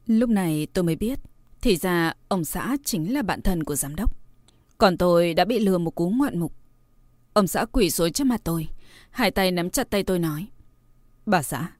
Lúc 0.05 0.29
này 0.29 0.67
tôi 0.73 0.83
mới 0.83 0.95
biết, 0.95 1.19
thì 1.61 1.75
ra 1.75 2.13
ông 2.27 2.45
xã 2.45 2.77
chính 2.83 3.13
là 3.13 3.21
bạn 3.21 3.41
thân 3.41 3.63
của 3.63 3.75
giám 3.75 3.95
đốc. 3.95 4.17
Còn 4.77 4.97
tôi 4.97 5.33
đã 5.33 5.45
bị 5.45 5.59
lừa 5.59 5.77
một 5.77 5.91
cú 5.91 6.09
ngoạn 6.09 6.39
mục. 6.39 6.53
Ông 7.33 7.47
xã 7.47 7.65
quỷ 7.65 7.89
xuống 7.89 8.11
trước 8.11 8.23
mặt 8.23 8.41
tôi, 8.43 8.67
hai 9.11 9.31
tay 9.31 9.51
nắm 9.51 9.69
chặt 9.69 9.89
tay 9.89 10.03
tôi 10.03 10.19
nói. 10.19 10.47
Bà 11.25 11.41
xã, 11.41 11.71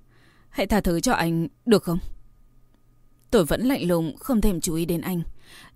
hãy 0.49 0.67
tha 0.67 0.81
thứ 0.81 0.99
cho 0.99 1.13
anh, 1.13 1.47
được 1.65 1.83
không? 1.83 1.99
Tôi 3.31 3.45
vẫn 3.45 3.61
lạnh 3.61 3.87
lùng, 3.87 4.15
không 4.17 4.41
thèm 4.41 4.61
chú 4.61 4.75
ý 4.75 4.85
đến 4.85 5.01
anh. 5.01 5.21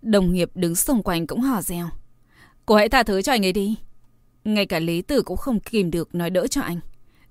Đồng 0.01 0.33
nghiệp 0.33 0.51
đứng 0.55 0.75
xung 0.75 1.03
quanh 1.03 1.27
cũng 1.27 1.41
hò 1.41 1.61
reo. 1.61 1.89
Cô 2.65 2.75
hãy 2.75 2.89
tha 2.89 3.03
thứ 3.03 3.21
cho 3.21 3.31
anh 3.31 3.45
ấy 3.45 3.53
đi. 3.53 3.75
Ngay 4.43 4.65
cả 4.65 4.79
Lý 4.79 5.01
Tử 5.01 5.21
cũng 5.21 5.37
không 5.37 5.59
kìm 5.59 5.91
được 5.91 6.15
nói 6.15 6.29
đỡ 6.29 6.47
cho 6.47 6.61
anh. 6.61 6.79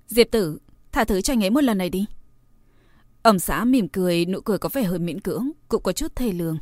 Diệp 0.07 0.27
Tử, 0.31 0.59
tha 0.91 1.03
thứ 1.03 1.21
cho 1.21 1.33
anh 1.33 1.43
ấy 1.43 1.49
một 1.49 1.63
lần 1.63 1.77
này 1.77 1.89
đi. 1.89 2.05
Ẩm 3.21 3.39
xã 3.39 3.65
mỉm 3.65 3.87
cười, 3.87 4.25
nụ 4.25 4.41
cười 4.41 4.57
có 4.57 4.69
vẻ 4.73 4.83
hơi 4.83 4.99
miễn 4.99 5.21
cưỡng, 5.21 5.51
cũng 5.67 5.83
có 5.83 5.91
chút 5.91 6.15
thê 6.15 6.31
lương. 6.31 6.57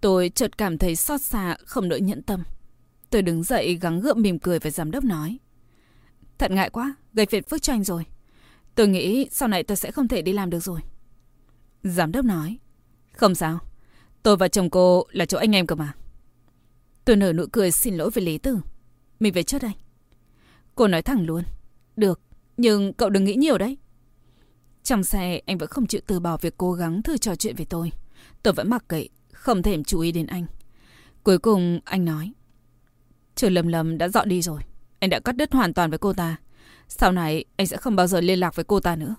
Tôi 0.00 0.30
chợt 0.34 0.58
cảm 0.58 0.78
thấy 0.78 0.96
xót 0.96 1.20
xa, 1.20 1.56
không 1.64 1.88
đỡ 1.88 1.96
nhẫn 1.96 2.22
tâm. 2.22 2.42
Tôi 3.10 3.22
đứng 3.22 3.42
dậy 3.42 3.78
gắng 3.80 4.00
gượng 4.00 4.22
mỉm 4.22 4.38
cười 4.38 4.58
với 4.58 4.72
giám 4.72 4.90
đốc 4.90 5.04
nói. 5.04 5.38
Thật 6.38 6.50
ngại 6.50 6.70
quá, 6.70 6.94
gây 7.12 7.26
phiền 7.26 7.42
phức 7.42 7.62
cho 7.62 7.72
anh 7.72 7.84
rồi. 7.84 8.04
Tôi 8.74 8.88
nghĩ 8.88 9.28
sau 9.30 9.48
này 9.48 9.62
tôi 9.62 9.76
sẽ 9.76 9.90
không 9.90 10.08
thể 10.08 10.22
đi 10.22 10.32
làm 10.32 10.50
được 10.50 10.60
rồi. 10.60 10.80
Giám 11.82 12.12
đốc 12.12 12.24
nói. 12.24 12.58
Không 13.12 13.34
sao, 13.34 13.58
tôi 14.22 14.36
và 14.36 14.48
chồng 14.48 14.70
cô 14.70 15.04
là 15.10 15.24
chỗ 15.24 15.38
anh 15.38 15.54
em 15.54 15.66
cơ 15.66 15.74
mà. 15.74 15.92
Tôi 17.08 17.16
nở 17.16 17.32
nụ 17.32 17.44
cười 17.52 17.70
xin 17.70 17.96
lỗi 17.96 18.10
với 18.10 18.24
Lý 18.24 18.38
Tử. 18.38 18.58
Mình 19.20 19.32
về 19.32 19.42
trước 19.42 19.62
đây. 19.62 19.72
Cô 20.74 20.88
nói 20.88 21.02
thẳng 21.02 21.26
luôn. 21.26 21.42
Được, 21.96 22.20
nhưng 22.56 22.92
cậu 22.92 23.10
đừng 23.10 23.24
nghĩ 23.24 23.34
nhiều 23.34 23.58
đấy. 23.58 23.78
Trong 24.82 25.04
xe, 25.04 25.40
anh 25.46 25.58
vẫn 25.58 25.68
không 25.68 25.86
chịu 25.86 26.00
từ 26.06 26.20
bỏ 26.20 26.36
việc 26.36 26.54
cố 26.56 26.72
gắng 26.72 27.02
thử 27.02 27.16
trò 27.16 27.34
chuyện 27.34 27.56
với 27.56 27.66
tôi. 27.66 27.92
Tôi 28.42 28.54
vẫn 28.54 28.70
mặc 28.70 28.84
kệ, 28.88 29.08
không 29.32 29.62
thèm 29.62 29.84
chú 29.84 30.00
ý 30.00 30.12
đến 30.12 30.26
anh. 30.26 30.46
Cuối 31.22 31.38
cùng, 31.38 31.80
anh 31.84 32.04
nói. 32.04 32.32
Trường 33.34 33.52
Lâm 33.52 33.68
Lâm 33.68 33.98
đã 33.98 34.08
dọn 34.08 34.28
đi 34.28 34.42
rồi. 34.42 34.60
Anh 34.98 35.10
đã 35.10 35.20
cắt 35.20 35.32
đứt 35.32 35.52
hoàn 35.52 35.74
toàn 35.74 35.90
với 35.90 35.98
cô 35.98 36.12
ta. 36.12 36.36
Sau 36.88 37.12
này, 37.12 37.44
anh 37.56 37.66
sẽ 37.66 37.76
không 37.76 37.96
bao 37.96 38.06
giờ 38.06 38.20
liên 38.20 38.38
lạc 38.38 38.56
với 38.56 38.64
cô 38.64 38.80
ta 38.80 38.96
nữa. 38.96 39.14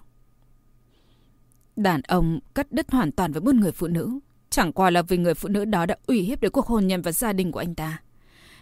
Đàn 1.76 2.02
ông 2.02 2.40
cắt 2.56 2.72
đứt 2.72 2.92
hoàn 2.92 3.12
toàn 3.12 3.32
với 3.32 3.42
một 3.42 3.56
người 3.56 3.72
phụ 3.72 3.88
nữ. 3.88 4.20
Chẳng 4.50 4.74
qua 4.74 4.90
là 4.90 5.02
vì 5.02 5.18
người 5.18 5.34
phụ 5.34 5.50
nữ 5.50 5.66
đó 5.66 5.86
đã 5.86 5.96
uy 6.08 6.22
hiếp 6.22 6.42
đến 6.42 6.52
cuộc 6.52 6.68
hôn 6.68 6.88
nhân 6.88 7.02
và 7.02 7.12
gia 7.12 7.34
đình 7.34 7.52
của 7.52 7.60
anh 7.60 7.76
ta. 7.76 8.02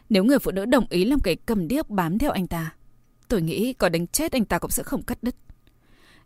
Nếu 0.09 0.23
người 0.23 0.39
phụ 0.39 0.51
nữ 0.51 0.65
đồng 0.65 0.85
ý 0.89 1.05
làm 1.05 1.19
cái 1.19 1.35
cầm 1.35 1.67
điếc 1.67 1.89
bám 1.89 2.17
theo 2.17 2.31
anh 2.31 2.47
ta, 2.47 2.73
tôi 3.27 3.41
nghĩ 3.41 3.73
có 3.73 3.89
đánh 3.89 4.07
chết 4.07 4.31
anh 4.31 4.45
ta 4.45 4.59
cũng 4.59 4.71
sẽ 4.71 4.83
không 4.83 5.03
cắt 5.03 5.17
đứt. 5.21 5.35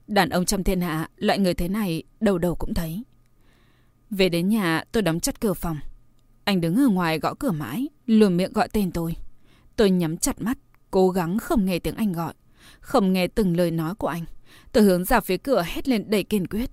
Đàn 0.07 0.29
ông 0.29 0.45
trong 0.45 0.63
thiên 0.63 0.81
hạ, 0.81 1.09
loại 1.15 1.39
người 1.39 1.53
thế 1.53 1.67
này, 1.67 2.03
đầu 2.19 2.37
đầu 2.37 2.55
cũng 2.55 2.73
thấy. 2.73 3.03
Về 4.09 4.29
đến 4.29 4.49
nhà, 4.49 4.83
tôi 4.91 5.03
đóng 5.03 5.19
chặt 5.19 5.41
cửa 5.41 5.53
phòng. 5.53 5.77
Anh 6.43 6.61
đứng 6.61 6.75
ở 6.75 6.87
ngoài 6.87 7.19
gõ 7.19 7.33
cửa 7.33 7.51
mãi, 7.51 7.87
lùm 8.05 8.37
miệng 8.37 8.53
gọi 8.53 8.69
tên 8.69 8.91
tôi. 8.91 9.15
Tôi 9.75 9.89
nhắm 9.91 10.17
chặt 10.17 10.41
mắt, 10.41 10.57
cố 10.91 11.09
gắng 11.09 11.39
không 11.39 11.65
nghe 11.65 11.79
tiếng 11.79 11.95
anh 11.95 12.13
gọi, 12.13 12.33
không 12.79 13.13
nghe 13.13 13.27
từng 13.27 13.57
lời 13.57 13.71
nói 13.71 13.95
của 13.95 14.07
anh. 14.07 14.25
Tôi 14.71 14.83
hướng 14.83 15.05
ra 15.05 15.19
phía 15.19 15.37
cửa 15.37 15.63
hét 15.65 15.87
lên 15.87 16.09
đầy 16.09 16.23
kiên 16.23 16.47
quyết. 16.47 16.71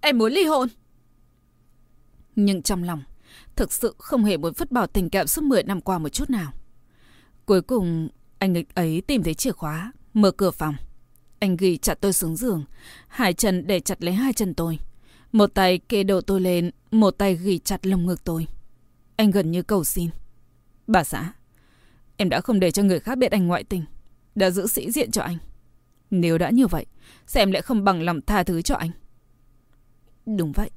Em 0.00 0.18
muốn 0.18 0.32
ly 0.32 0.44
hôn! 0.44 0.68
Nhưng 2.36 2.62
trong 2.62 2.82
lòng, 2.82 3.02
thực 3.56 3.72
sự 3.72 3.94
không 3.98 4.24
hề 4.24 4.36
muốn 4.36 4.52
vứt 4.56 4.72
bỏ 4.72 4.86
tình 4.86 5.10
cảm 5.10 5.26
suốt 5.26 5.42
10 5.44 5.62
năm 5.62 5.80
qua 5.80 5.98
một 5.98 6.08
chút 6.08 6.30
nào. 6.30 6.52
Cuối 7.46 7.62
cùng, 7.62 8.08
anh 8.38 8.64
ấy 8.74 9.02
tìm 9.06 9.22
thấy 9.22 9.34
chìa 9.34 9.52
khóa, 9.52 9.92
mở 10.14 10.30
cửa 10.30 10.50
phòng. 10.50 10.74
Anh 11.38 11.56
ghi 11.56 11.76
chặt 11.76 11.94
tôi 12.00 12.12
xuống 12.12 12.36
giường, 12.36 12.64
hai 13.08 13.32
chân 13.32 13.66
để 13.66 13.80
chặt 13.80 14.04
lấy 14.04 14.14
hai 14.14 14.32
chân 14.32 14.54
tôi. 14.54 14.78
Một 15.32 15.46
tay 15.54 15.78
kê 15.78 16.02
đầu 16.02 16.20
tôi 16.20 16.40
lên, 16.40 16.70
một 16.90 17.10
tay 17.10 17.36
ghi 17.36 17.58
chặt 17.58 17.86
lồng 17.86 18.06
ngực 18.06 18.24
tôi. 18.24 18.46
Anh 19.16 19.30
gần 19.30 19.50
như 19.50 19.62
cầu 19.62 19.84
xin. 19.84 20.10
Bà 20.86 21.04
xã, 21.04 21.32
em 22.16 22.28
đã 22.28 22.40
không 22.40 22.60
để 22.60 22.70
cho 22.70 22.82
người 22.82 23.00
khác 23.00 23.18
biết 23.18 23.32
anh 23.32 23.46
ngoại 23.46 23.64
tình, 23.64 23.84
đã 24.34 24.50
giữ 24.50 24.66
sĩ 24.66 24.90
diện 24.90 25.10
cho 25.10 25.22
anh. 25.22 25.38
Nếu 26.10 26.38
đã 26.38 26.50
như 26.50 26.66
vậy, 26.66 26.86
sao 27.26 27.42
em 27.42 27.52
lại 27.52 27.62
không 27.62 27.84
bằng 27.84 28.02
lòng 28.02 28.20
tha 28.20 28.42
thứ 28.42 28.62
cho 28.62 28.74
anh? 28.74 28.90
Đúng 30.26 30.52
vậy. 30.52 30.70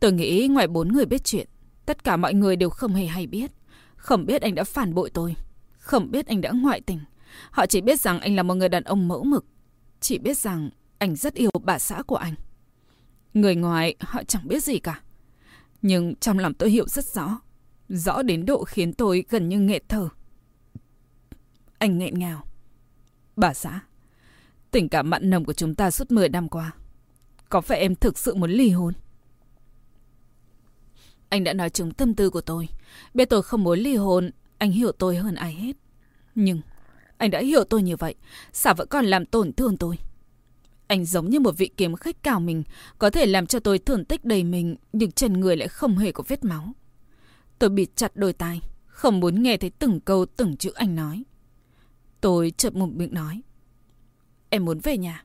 Tôi 0.00 0.12
nghĩ 0.12 0.48
ngoài 0.50 0.66
bốn 0.66 0.88
người 0.92 1.06
biết 1.06 1.24
chuyện, 1.24 1.48
tất 1.86 2.04
cả 2.04 2.16
mọi 2.16 2.34
người 2.34 2.56
đều 2.56 2.70
không 2.70 2.94
hề 2.94 3.06
hay 3.06 3.26
biết. 3.26 3.50
Không 3.96 4.26
biết 4.26 4.42
anh 4.42 4.54
đã 4.54 4.64
phản 4.64 4.94
bội 4.94 5.10
tôi. 5.10 5.36
Không 5.72 6.10
biết 6.10 6.26
anh 6.26 6.40
đã 6.40 6.50
ngoại 6.50 6.80
tình. 6.80 7.00
Họ 7.50 7.66
chỉ 7.66 7.80
biết 7.80 8.00
rằng 8.00 8.20
anh 8.20 8.36
là 8.36 8.42
một 8.42 8.54
người 8.54 8.68
đàn 8.68 8.84
ông 8.84 9.08
mẫu 9.08 9.24
mực. 9.24 9.44
Chỉ 10.00 10.18
biết 10.18 10.38
rằng 10.38 10.70
anh 10.98 11.16
rất 11.16 11.34
yêu 11.34 11.50
bà 11.64 11.78
xã 11.78 12.02
của 12.02 12.16
anh. 12.16 12.34
Người 13.34 13.54
ngoài 13.54 13.94
họ 14.00 14.22
chẳng 14.24 14.48
biết 14.48 14.64
gì 14.64 14.78
cả. 14.78 15.00
Nhưng 15.82 16.14
trong 16.14 16.38
lòng 16.38 16.54
tôi 16.54 16.70
hiểu 16.70 16.88
rất 16.88 17.04
rõ. 17.04 17.40
Rõ 17.88 18.22
đến 18.22 18.46
độ 18.46 18.64
khiến 18.64 18.92
tôi 18.92 19.24
gần 19.28 19.48
như 19.48 19.60
nghẹt 19.60 19.88
thở. 19.88 20.08
Anh 21.78 21.98
nghẹn 21.98 22.18
ngào. 22.18 22.44
Bà 23.36 23.54
xã, 23.54 23.80
tình 24.70 24.88
cảm 24.88 25.10
mặn 25.10 25.30
nồng 25.30 25.44
của 25.44 25.52
chúng 25.52 25.74
ta 25.74 25.90
suốt 25.90 26.10
10 26.10 26.28
năm 26.28 26.48
qua. 26.48 26.72
Có 27.48 27.60
phải 27.60 27.78
em 27.78 27.94
thực 27.94 28.18
sự 28.18 28.34
muốn 28.34 28.50
ly 28.50 28.70
hôn? 28.70 28.94
Anh 31.30 31.44
đã 31.44 31.52
nói 31.52 31.70
trúng 31.70 31.92
tâm 31.92 32.14
tư 32.14 32.30
của 32.30 32.40
tôi. 32.40 32.68
Biết 33.14 33.24
tôi 33.30 33.42
không 33.42 33.64
muốn 33.64 33.78
ly 33.78 33.96
hôn, 33.96 34.30
anh 34.58 34.70
hiểu 34.70 34.92
tôi 34.92 35.16
hơn 35.16 35.34
ai 35.34 35.52
hết. 35.52 35.76
Nhưng 36.34 36.60
anh 37.18 37.30
đã 37.30 37.40
hiểu 37.40 37.64
tôi 37.64 37.82
như 37.82 37.96
vậy, 37.96 38.14
sao 38.52 38.74
vẫn 38.74 38.88
còn 38.88 39.04
làm 39.04 39.26
tổn 39.26 39.52
thương 39.52 39.76
tôi? 39.76 39.98
Anh 40.86 41.04
giống 41.04 41.30
như 41.30 41.40
một 41.40 41.58
vị 41.58 41.70
kiếm 41.76 41.96
khách 41.96 42.22
cào 42.22 42.40
mình, 42.40 42.62
có 42.98 43.10
thể 43.10 43.26
làm 43.26 43.46
cho 43.46 43.60
tôi 43.60 43.78
thương 43.78 44.04
tích 44.04 44.24
đầy 44.24 44.44
mình, 44.44 44.76
nhưng 44.92 45.12
chân 45.12 45.32
người 45.32 45.56
lại 45.56 45.68
không 45.68 45.98
hề 45.98 46.12
có 46.12 46.24
vết 46.28 46.44
máu. 46.44 46.72
Tôi 47.58 47.70
bịt 47.70 47.96
chặt 47.96 48.16
đôi 48.16 48.32
tai, 48.32 48.60
không 48.86 49.20
muốn 49.20 49.42
nghe 49.42 49.56
thấy 49.56 49.70
từng 49.70 50.00
câu 50.00 50.26
từng 50.26 50.56
chữ 50.56 50.72
anh 50.74 50.96
nói. 50.96 51.24
Tôi 52.20 52.52
chợt 52.56 52.74
một 52.74 52.88
miệng 52.92 53.14
nói. 53.14 53.42
Em 54.50 54.64
muốn 54.64 54.78
về 54.82 54.98
nhà. 54.98 55.24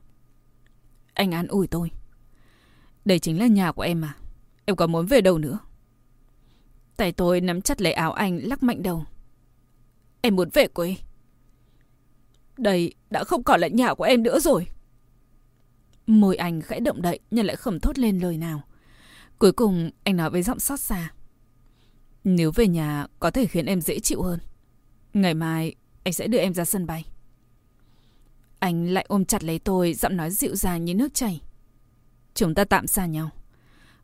Anh 1.14 1.34
an 1.34 1.46
ủi 1.46 1.66
tôi. 1.66 1.90
Đây 3.04 3.18
chính 3.18 3.38
là 3.38 3.46
nhà 3.46 3.72
của 3.72 3.82
em 3.82 4.00
mà. 4.00 4.16
Em 4.64 4.76
có 4.76 4.86
muốn 4.86 5.06
về 5.06 5.20
đâu 5.20 5.38
nữa? 5.38 5.58
Tay 6.96 7.12
tôi 7.12 7.40
nắm 7.40 7.62
chặt 7.62 7.80
lấy 7.80 7.92
áo 7.92 8.12
anh 8.12 8.40
lắc 8.42 8.62
mạnh 8.62 8.82
đầu. 8.82 9.04
Em 10.20 10.36
muốn 10.36 10.48
về 10.52 10.68
quê. 10.68 10.96
Đây 12.56 12.94
đã 13.10 13.24
không 13.24 13.42
còn 13.42 13.60
là 13.60 13.68
nhà 13.68 13.94
của 13.94 14.04
em 14.04 14.22
nữa 14.22 14.40
rồi. 14.40 14.66
Môi 16.06 16.36
anh 16.36 16.62
khẽ 16.62 16.80
động 16.80 17.02
đậy 17.02 17.18
nhưng 17.30 17.46
lại 17.46 17.56
không 17.56 17.80
thốt 17.80 17.98
lên 17.98 18.18
lời 18.18 18.36
nào. 18.36 18.62
Cuối 19.38 19.52
cùng 19.52 19.90
anh 20.04 20.16
nói 20.16 20.30
với 20.30 20.42
giọng 20.42 20.58
xót 20.58 20.80
xa. 20.80 21.12
Nếu 22.24 22.50
về 22.54 22.68
nhà 22.68 23.06
có 23.20 23.30
thể 23.30 23.46
khiến 23.46 23.66
em 23.66 23.80
dễ 23.80 24.00
chịu 24.00 24.22
hơn. 24.22 24.38
Ngày 25.14 25.34
mai 25.34 25.74
anh 26.04 26.12
sẽ 26.12 26.26
đưa 26.26 26.38
em 26.38 26.54
ra 26.54 26.64
sân 26.64 26.86
bay. 26.86 27.04
Anh 28.58 28.88
lại 28.88 29.04
ôm 29.08 29.24
chặt 29.24 29.44
lấy 29.44 29.58
tôi, 29.58 29.94
giọng 29.94 30.16
nói 30.16 30.30
dịu 30.30 30.56
dàng 30.56 30.84
như 30.84 30.94
nước 30.94 31.14
chảy. 31.14 31.40
Chúng 32.34 32.54
ta 32.54 32.64
tạm 32.64 32.86
xa 32.86 33.06
nhau. 33.06 33.30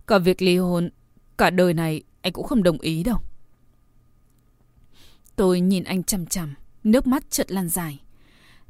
Còn 0.07 0.22
việc 0.22 0.42
ly 0.42 0.57
hôn, 0.57 0.90
cả 1.38 1.51
đời 1.51 1.75
này 1.75 2.03
anh 2.23 2.33
cũng 2.33 2.47
không 2.47 2.62
đồng 2.62 2.79
ý 2.79 3.03
đâu. 3.03 3.18
Tôi 5.37 5.61
nhìn 5.61 5.85
anh 5.85 6.03
chằm 6.03 6.27
chằm, 6.27 6.55
nước 6.85 7.07
mắt 7.07 7.31
chợt 7.31 7.51
lan 7.51 7.68
dài. 7.68 8.01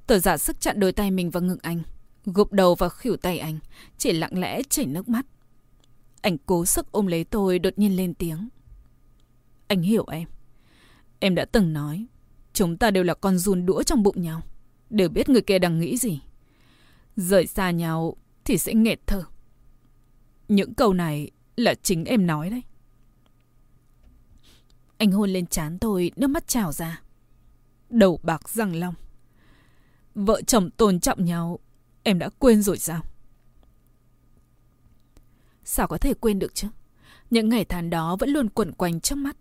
Tôi 0.07 0.21
giả 0.21 0.37
sức 0.37 0.61
chặn 0.61 0.81
đôi 0.81 0.93
tay 0.93 1.11
mình 1.11 1.31
vào 1.31 1.43
ngực 1.43 1.63
anh, 1.63 1.83
gục 2.25 2.53
đầu 2.53 2.75
vào 2.75 2.91
khỉu 2.91 3.17
tay 3.17 3.39
anh, 3.39 3.59
chỉ 3.99 4.13
lặng 4.13 4.39
lẽ 4.41 4.63
chảy 4.63 4.87
nước 4.87 5.09
mắt. 5.09 5.27
Anh 6.21 6.39
cố 6.47 6.65
sức 6.65 6.93
ôm 6.93 7.07
lấy 7.07 7.25
tôi 7.25 7.59
đột 7.59 7.73
nhiên 7.77 7.97
lên 7.97 8.15
tiếng. 8.15 8.49
Anh 9.67 9.83
hiểu 9.83 10.05
em. 10.07 10.29
Em 11.19 11.35
đã 11.35 11.45
từng 11.45 11.73
nói, 11.73 12.07
chúng 12.53 12.77
ta 12.77 12.91
đều 12.91 13.05
là 13.05 13.15
con 13.15 13.39
run 13.39 13.67
đũa 13.67 13.83
trong 13.83 14.03
bụng 14.03 14.23
nhau, 14.23 14.43
đều 14.91 15.09
biết 15.09 15.29
người 15.29 15.43
kia 15.43 15.59
đang 15.59 15.81
nghĩ 15.81 15.97
gì. 15.97 16.21
Rời 17.17 17.47
xa 17.47 17.71
nhau 17.71 18.17
thì 18.45 18.59
sẽ 18.59 18.75
nghẹt 18.75 19.01
thở. 19.07 19.25
Những 20.49 20.75
câu 20.75 20.93
này 20.93 21.31
là 21.57 21.75
chính 21.75 22.05
em 22.05 22.27
nói 22.27 22.51
đấy. 22.51 22.63
Anh 24.99 25.13
hôn 25.13 25.31
lên 25.31 25.47
trán 25.47 25.79
tôi, 25.79 26.11
nước 26.17 26.27
mắt 26.27 26.49
trào 26.49 26.73
ra. 26.73 27.03
Đầu 27.91 28.21
bạc 28.23 28.49
răng 28.49 28.77
long. 28.77 28.95
Vợ 30.15 30.43
chồng 30.43 30.71
tôn 30.71 31.01
trọng 31.01 31.25
nhau, 31.25 31.59
em 32.03 32.19
đã 32.19 32.29
quên 32.39 32.63
rồi 32.63 32.79
sao? 32.79 33.03
Sao 35.65 35.89
có 35.89 35.99
thể 35.99 36.15
quên 36.15 36.39
được 36.39 36.55
chứ? 36.55 36.69
Những 37.31 37.49
ngày 37.49 37.65
tháng 37.65 37.91
đó 37.91 38.17
vẫn 38.17 38.31
luôn 38.31 38.49
quẩn 38.49 38.73
quanh 38.73 39.01
trước 39.01 39.17
mắt. 39.17 39.37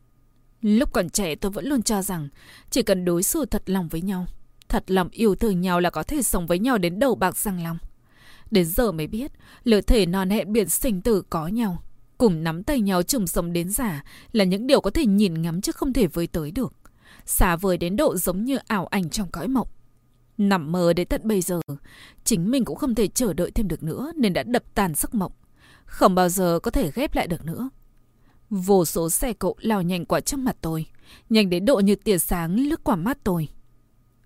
Lúc 0.62 0.94
còn 0.94 1.10
trẻ 1.10 1.36
tôi 1.36 1.52
vẫn 1.52 1.66
luôn 1.66 1.82
cho 1.82 2.02
rằng 2.02 2.30
chỉ 2.70 2.82
cần 2.82 3.06
đối 3.06 3.24
xử 3.24 3.46
thật 3.46 3.64
lòng 3.66 3.88
với 3.88 4.02
nhau, 4.02 4.26
thật 4.70 4.92
lòng 4.92 5.10
yêu 5.12 5.36
thương 5.36 5.62
nhau 5.62 5.80
là 5.80 5.90
có 5.90 6.04
thể 6.04 6.22
sống 6.22 6.48
với 6.48 6.60
nhau 6.60 6.78
đến 6.78 7.00
đầu 7.00 7.16
bạc 7.16 7.38
răng 7.38 7.64
long. 7.64 7.78
Đến 8.52 8.66
giờ 8.66 8.92
mới 8.92 9.08
biết, 9.08 9.32
lỡ 9.64 9.82
thể 9.82 10.06
non 10.06 10.30
hẹn 10.30 10.54
biển 10.54 10.70
sinh 10.70 11.02
tử 11.02 11.24
có 11.30 11.48
nhau, 11.48 11.84
cùng 12.22 12.44
nắm 12.44 12.64
tay 12.64 12.82
nhau 12.82 13.04
chung 13.04 13.28
sống 13.28 13.54
đến 13.54 13.70
già 13.70 14.04
là 14.32 14.44
những 14.44 14.68
điều 14.68 14.82
có 14.82 14.90
thể 14.90 15.06
nhìn 15.06 15.42
ngắm 15.42 15.62
chứ 15.62 15.72
không 15.72 15.94
thể 15.94 16.08
với 16.08 16.28
tới 16.28 16.52
được. 16.52 16.74
Xa 17.26 17.56
vời 17.56 17.78
đến 17.78 17.96
độ 17.96 18.18
giống 18.18 18.46
như 18.46 18.58
ảo 18.68 18.88
ảnh 18.88 19.10
trong 19.10 19.32
cõi 19.32 19.48
mộng. 19.48 19.68
Nằm 20.38 20.72
mơ 20.72 20.94
đến 20.94 21.08
tận 21.08 21.22
bây 21.24 21.42
giờ, 21.42 21.62
chính 22.24 22.52
mình 22.52 22.66
cũng 22.66 22.76
không 22.76 22.96
thể 22.96 23.08
chờ 23.08 23.34
đợi 23.34 23.52
thêm 23.52 23.68
được 23.68 23.84
nữa 23.84 24.12
nên 24.16 24.34
đã 24.34 24.44
đập 24.44 24.64
tàn 24.76 24.94
giấc 24.96 25.16
mộng. 25.16 25.32
Không 25.86 26.16
bao 26.16 26.30
giờ 26.30 26.60
có 26.64 26.72
thể 26.72 26.92
ghép 26.96 27.16
lại 27.16 27.28
được 27.28 27.46
nữa. 27.46 27.70
Vô 28.50 28.86
số 28.86 29.10
xe 29.10 29.34
cộ 29.34 29.56
lao 29.60 29.82
nhanh 29.82 30.06
qua 30.06 30.20
trước 30.20 30.40
mặt 30.40 30.58
tôi, 30.62 30.86
nhanh 31.30 31.50
đến 31.50 31.66
độ 31.66 31.80
như 31.80 31.96
tia 31.96 32.18
sáng 32.18 32.56
lướt 32.56 32.84
qua 32.84 32.96
mắt 32.96 33.18
tôi. 33.24 33.48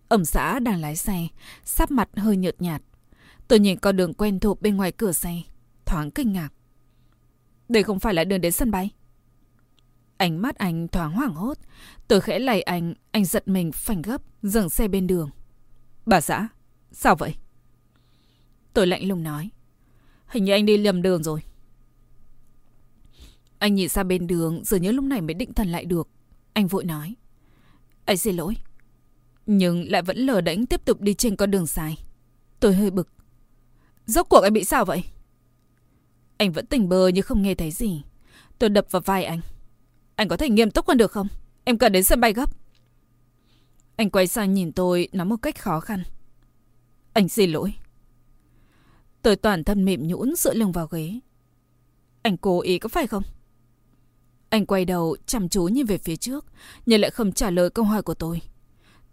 Ông 0.07 0.25
xã 0.25 0.59
đang 0.59 0.81
lái 0.81 0.95
xe, 0.95 1.27
sắp 1.63 1.91
mặt 1.91 2.09
hơi 2.15 2.37
nhợt 2.37 2.61
nhạt. 2.61 2.81
Tôi 3.47 3.59
nhìn 3.59 3.79
con 3.79 3.97
đường 3.97 4.13
quen 4.13 4.39
thuộc 4.39 4.61
bên 4.61 4.77
ngoài 4.77 4.91
cửa 4.91 5.11
xe, 5.11 5.41
thoáng 5.85 6.11
kinh 6.11 6.33
ngạc. 6.33 6.54
Đây 7.69 7.83
không 7.83 7.99
phải 7.99 8.13
là 8.13 8.23
đường 8.23 8.41
đến 8.41 8.51
sân 8.51 8.71
bay. 8.71 8.89
Ánh 10.17 10.41
mắt 10.41 10.57
anh 10.57 10.87
thoáng 10.87 11.11
hoảng 11.11 11.33
hốt. 11.33 11.57
Tôi 12.07 12.21
khẽ 12.21 12.39
lầy 12.39 12.61
anh, 12.61 12.93
anh 13.11 13.25
giật 13.25 13.47
mình 13.47 13.71
phanh 13.71 14.01
gấp, 14.01 14.21
dừng 14.43 14.69
xe 14.69 14.87
bên 14.87 15.07
đường. 15.07 15.29
Bà 16.05 16.21
xã, 16.21 16.47
sao 16.91 17.15
vậy? 17.15 17.35
Tôi 18.73 18.87
lạnh 18.87 19.07
lùng 19.07 19.23
nói. 19.23 19.49
Hình 20.27 20.43
như 20.45 20.51
anh 20.51 20.65
đi 20.65 20.77
lầm 20.77 21.01
đường 21.01 21.23
rồi. 21.23 21.41
Anh 23.59 23.75
nhìn 23.75 23.89
ra 23.89 24.03
bên 24.03 24.27
đường, 24.27 24.63
dường 24.65 24.81
như 24.81 24.91
lúc 24.91 25.05
này 25.05 25.21
mới 25.21 25.33
định 25.33 25.53
thần 25.53 25.67
lại 25.67 25.85
được. 25.85 26.09
Anh 26.53 26.67
vội 26.67 26.85
nói. 26.85 27.15
Anh 28.05 28.17
xin 28.17 28.35
lỗi. 28.35 28.55
Nhưng 29.45 29.91
lại 29.91 30.01
vẫn 30.01 30.17
lờ 30.17 30.41
đánh 30.41 30.65
tiếp 30.65 30.85
tục 30.85 31.01
đi 31.01 31.13
trên 31.13 31.35
con 31.35 31.51
đường 31.51 31.65
dài. 31.65 31.97
Tôi 32.59 32.75
hơi 32.75 32.91
bực. 32.91 33.09
Rốt 34.05 34.25
cuộc 34.29 34.39
anh 34.39 34.53
bị 34.53 34.63
sao 34.63 34.85
vậy? 34.85 35.03
Anh 36.37 36.51
vẫn 36.51 36.65
tỉnh 36.65 36.89
bơ 36.89 37.07
như 37.07 37.21
không 37.21 37.41
nghe 37.41 37.55
thấy 37.55 37.71
gì. 37.71 38.03
Tôi 38.59 38.69
đập 38.69 38.87
vào 38.91 39.01
vai 39.01 39.25
anh. 39.25 39.41
Anh 40.15 40.27
có 40.27 40.37
thể 40.37 40.49
nghiêm 40.49 40.71
túc 40.71 40.87
hơn 40.87 40.97
được 40.97 41.11
không? 41.11 41.27
Em 41.63 41.77
cần 41.77 41.91
đến 41.91 42.03
sân 42.03 42.21
bay 42.21 42.33
gấp. 42.33 42.49
Anh 43.95 44.09
quay 44.09 44.27
sang 44.27 44.53
nhìn 44.53 44.71
tôi 44.71 45.07
nói 45.11 45.25
một 45.25 45.37
cách 45.41 45.59
khó 45.59 45.79
khăn. 45.79 46.03
Anh 47.13 47.29
xin 47.29 47.51
lỗi. 47.51 47.73
Tôi 49.21 49.35
toàn 49.35 49.63
thân 49.63 49.85
mềm 49.85 50.07
nhũn 50.07 50.35
dựa 50.35 50.53
lưng 50.53 50.71
vào 50.71 50.87
ghế. 50.87 51.19
Anh 52.21 52.37
cố 52.37 52.61
ý 52.61 52.79
có 52.79 52.89
phải 52.89 53.07
không? 53.07 53.23
Anh 54.49 54.65
quay 54.65 54.85
đầu 54.85 55.17
chăm 55.25 55.49
chú 55.49 55.63
nhìn 55.63 55.85
về 55.85 55.97
phía 55.97 56.15
trước, 56.15 56.45
nhưng 56.85 57.01
lại 57.01 57.11
không 57.11 57.31
trả 57.31 57.49
lời 57.49 57.69
câu 57.69 57.85
hỏi 57.85 58.01
của 58.01 58.13
tôi. 58.13 58.41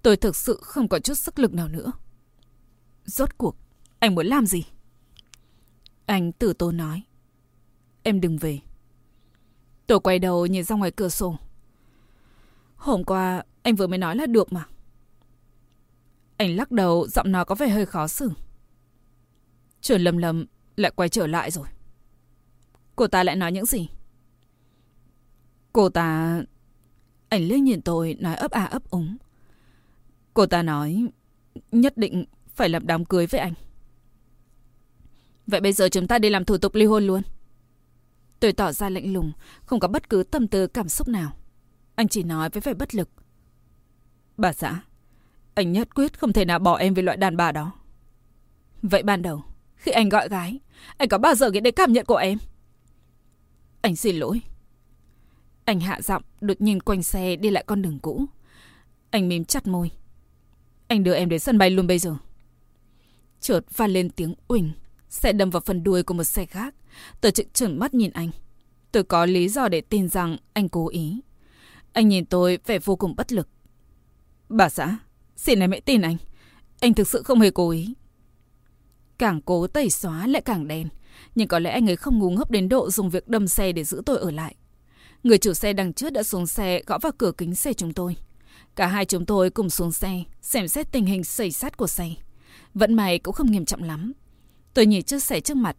Tôi 0.03 0.17
thực 0.17 0.37
sự 0.37 0.59
không 0.63 0.89
có 0.89 0.99
chút 0.99 1.15
sức 1.15 1.39
lực 1.39 1.55
nào 1.55 1.69
nữa. 1.69 1.93
Rốt 3.05 3.39
cuộc, 3.39 3.57
anh 3.99 4.15
muốn 4.15 4.27
làm 4.27 4.47
gì? 4.47 4.65
Anh 6.07 6.33
tử 6.33 6.53
tốn 6.53 6.77
nói. 6.77 7.03
Em 8.03 8.21
đừng 8.21 8.37
về. 8.37 8.59
Tôi 9.87 10.01
quay 10.01 10.19
đầu 10.19 10.47
nhìn 10.47 10.65
ra 10.65 10.77
ngoài 10.77 10.91
cửa 10.91 11.09
sổ. 11.09 11.37
Hôm 12.77 13.05
qua 13.05 13.45
anh 13.63 13.75
vừa 13.75 13.87
mới 13.87 13.99
nói 13.99 14.17
là 14.17 14.27
được 14.27 14.53
mà. 14.53 14.65
Anh 16.37 16.57
lắc 16.57 16.71
đầu, 16.71 17.07
giọng 17.09 17.33
nói 17.33 17.45
có 17.45 17.55
vẻ 17.55 17.69
hơi 17.69 17.87
khó 17.87 18.09
xử. 18.09 18.31
Trường 19.81 20.01
lầm 20.01 20.17
lầm 20.17 20.47
lại 20.77 20.93
quay 20.97 21.09
trở 21.09 21.27
lại 21.27 21.51
rồi. 21.51 21.67
Cô 22.97 23.07
ta 23.07 23.25
lại 23.25 23.37
nói 23.37 23.53
những 23.53 23.67
gì? 23.67 23.89
Cô 25.73 25.89
ta... 25.89 26.39
Anh 27.29 27.43
liếc 27.43 27.61
nhìn 27.61 27.83
tôi 27.83 28.17
nói 28.21 28.35
ấp 28.35 28.51
à 28.51 28.65
ấp 28.65 28.91
úng. 28.91 29.17
Cô 30.35 30.47
ta 30.47 30.63
nói 30.63 31.07
nhất 31.73 31.99
định 31.99 32.25
phải 32.55 32.69
làm 32.69 32.87
đám 32.87 33.05
cưới 33.05 33.27
với 33.27 33.41
anh. 33.41 33.53
Vậy 35.47 35.61
bây 35.61 35.73
giờ 35.73 35.89
chúng 35.89 36.09
ta 36.09 36.19
đi 36.19 36.31
làm 36.31 36.45
thủ 36.45 36.59
tục 36.59 36.75
ly 36.75 36.85
hôn 36.85 37.07
luôn. 37.07 37.23
Tôi 38.43 38.53
tỏ 38.53 38.73
ra 38.73 38.89
lạnh 38.89 39.13
lùng, 39.13 39.33
không 39.65 39.81
có 39.81 39.89
bất 39.89 40.11
cứ 40.11 40.23
tâm 40.23 40.49
tư 40.49 40.67
cảm 40.67 40.89
xúc 40.89 41.09
nào. 41.09 41.33
Anh 41.95 42.09
chỉ 42.09 42.23
nói 42.23 42.51
với 42.51 42.61
vẻ 42.61 42.75
bất 42.75 42.95
lực. 42.95 43.09
Bà 44.37 44.53
xã, 44.53 44.83
anh 45.55 45.73
nhất 45.73 45.95
quyết 45.95 46.19
không 46.19 46.33
thể 46.33 46.45
nào 46.45 46.59
bỏ 46.59 46.77
em 46.77 46.95
về 46.95 47.03
loại 47.03 47.17
đàn 47.17 47.37
bà 47.37 47.53
đó. 47.53 47.73
Vậy 48.83 49.03
ban 49.03 49.23
đầu, 49.23 49.45
khi 49.77 49.93
anh 49.93 50.09
gọi 50.09 50.29
gái, 50.29 50.61
anh 50.97 51.09
có 51.09 51.19
bao 51.19 51.35
giờ 51.35 51.51
nghĩ 51.51 51.61
đến 51.61 51.75
cảm 51.77 51.93
nhận 51.93 52.05
của 52.05 52.17
em? 52.17 52.39
Anh 53.81 53.97
xin 53.97 54.17
lỗi. 54.17 54.41
Anh 55.65 55.81
hạ 55.81 56.01
giọng, 56.03 56.23
đột 56.41 56.61
nhiên 56.61 56.81
quanh 56.81 57.03
xe 57.03 57.37
đi 57.37 57.51
lại 57.51 57.65
con 57.67 57.83
đường 57.83 57.99
cũ. 57.99 58.25
Anh 59.11 59.29
mím 59.29 59.45
chặt 59.45 59.67
môi. 59.67 59.91
Anh 60.89 61.05
đưa 61.05 61.15
em 61.15 61.29
đến 61.29 61.41
sân 61.41 61.59
bay 61.59 61.71
luôn 61.71 61.87
bây 61.87 61.99
giờ. 61.99 62.17
Chợt 63.41 63.61
vang 63.77 63.91
lên 63.91 64.11
tiếng 64.11 64.35
uỳnh, 64.49 64.73
xe 65.09 65.33
đâm 65.33 65.51
vào 65.51 65.61
phần 65.61 65.85
đuôi 65.85 66.03
của 66.03 66.15
một 66.15 66.25
xe 66.25 66.47
khác. 66.47 66.75
Tôi 67.21 67.33
trực 67.33 67.55
trừng 67.55 67.79
mắt 67.79 67.95
nhìn 67.95 68.11
anh. 68.11 68.31
Tôi 68.93 69.05
có 69.05 69.27
lý 69.27 69.49
do 69.49 69.69
để 69.69 69.81
tin 69.81 70.09
rằng 70.09 70.37
anh 70.53 70.69
cố 70.69 70.89
ý. 70.89 71.21
Anh 71.93 72.09
nhìn 72.09 72.27
tôi 72.27 72.59
vẻ 72.67 72.79
vô 72.79 72.97
cùng 72.97 73.17
bất 73.17 73.33
lực. 73.33 73.49
Bà 74.49 74.69
xã, 74.69 74.99
xin 75.37 75.61
em 75.61 75.71
hãy 75.71 75.81
tin 75.81 76.03
anh. 76.03 76.17
Anh 76.81 76.95
thực 76.95 77.09
sự 77.09 77.23
không 77.23 77.41
hề 77.41 77.51
cố 77.51 77.71
ý. 77.71 77.95
Càng 79.19 79.41
cố 79.41 79.67
tẩy 79.67 79.91
xóa 79.91 80.27
lại 80.27 80.43
càng 80.43 80.69
đen. 80.69 80.89
Nhưng 81.35 81.49
có 81.49 81.59
lẽ 81.59 81.71
anh 81.71 81.91
ấy 81.91 81.97
không 81.97 82.19
ngu 82.19 82.31
ngốc 82.31 82.51
đến 82.51 82.69
độ 82.69 82.91
dùng 82.91 83.11
việc 83.11 83.29
đâm 83.29 83.49
xe 83.49 83.73
để 83.73 83.85
giữ 83.85 84.03
tôi 84.07 84.19
ở 84.19 84.31
lại. 84.31 84.57
Người 85.23 85.39
chủ 85.39 85.55
xe 85.55 85.73
đằng 85.73 85.93
trước 85.93 86.11
đã 86.13 86.23
xuống 86.23 86.47
xe 86.47 86.83
gõ 86.87 86.99
vào 86.99 87.13
cửa 87.19 87.33
kính 87.39 87.55
xe 87.55 87.73
chúng 87.73 87.93
tôi. 87.93 88.17
Cả 88.77 88.87
hai 88.87 89.05
chúng 89.05 89.27
tôi 89.27 89.51
cùng 89.51 89.71
xuống 89.71 89.93
xe, 89.93 90.23
xem 90.41 90.69
xét 90.69 90.93
tình 90.93 91.07
hình 91.07 91.25
xảy 91.25 91.53
sát 91.53 91.77
của 91.77 91.87
xe. 91.87 92.11
Vẫn 92.75 92.95
may 92.95 93.19
cũng 93.19 93.35
không 93.35 93.51
nghiêm 93.51 93.65
trọng 93.65 93.83
lắm. 93.83 94.13
Tôi 94.75 94.87
nhìn 94.87 95.03
chiếc 95.03 95.23
xe 95.23 95.41
trước 95.41 95.57
mặt, 95.57 95.77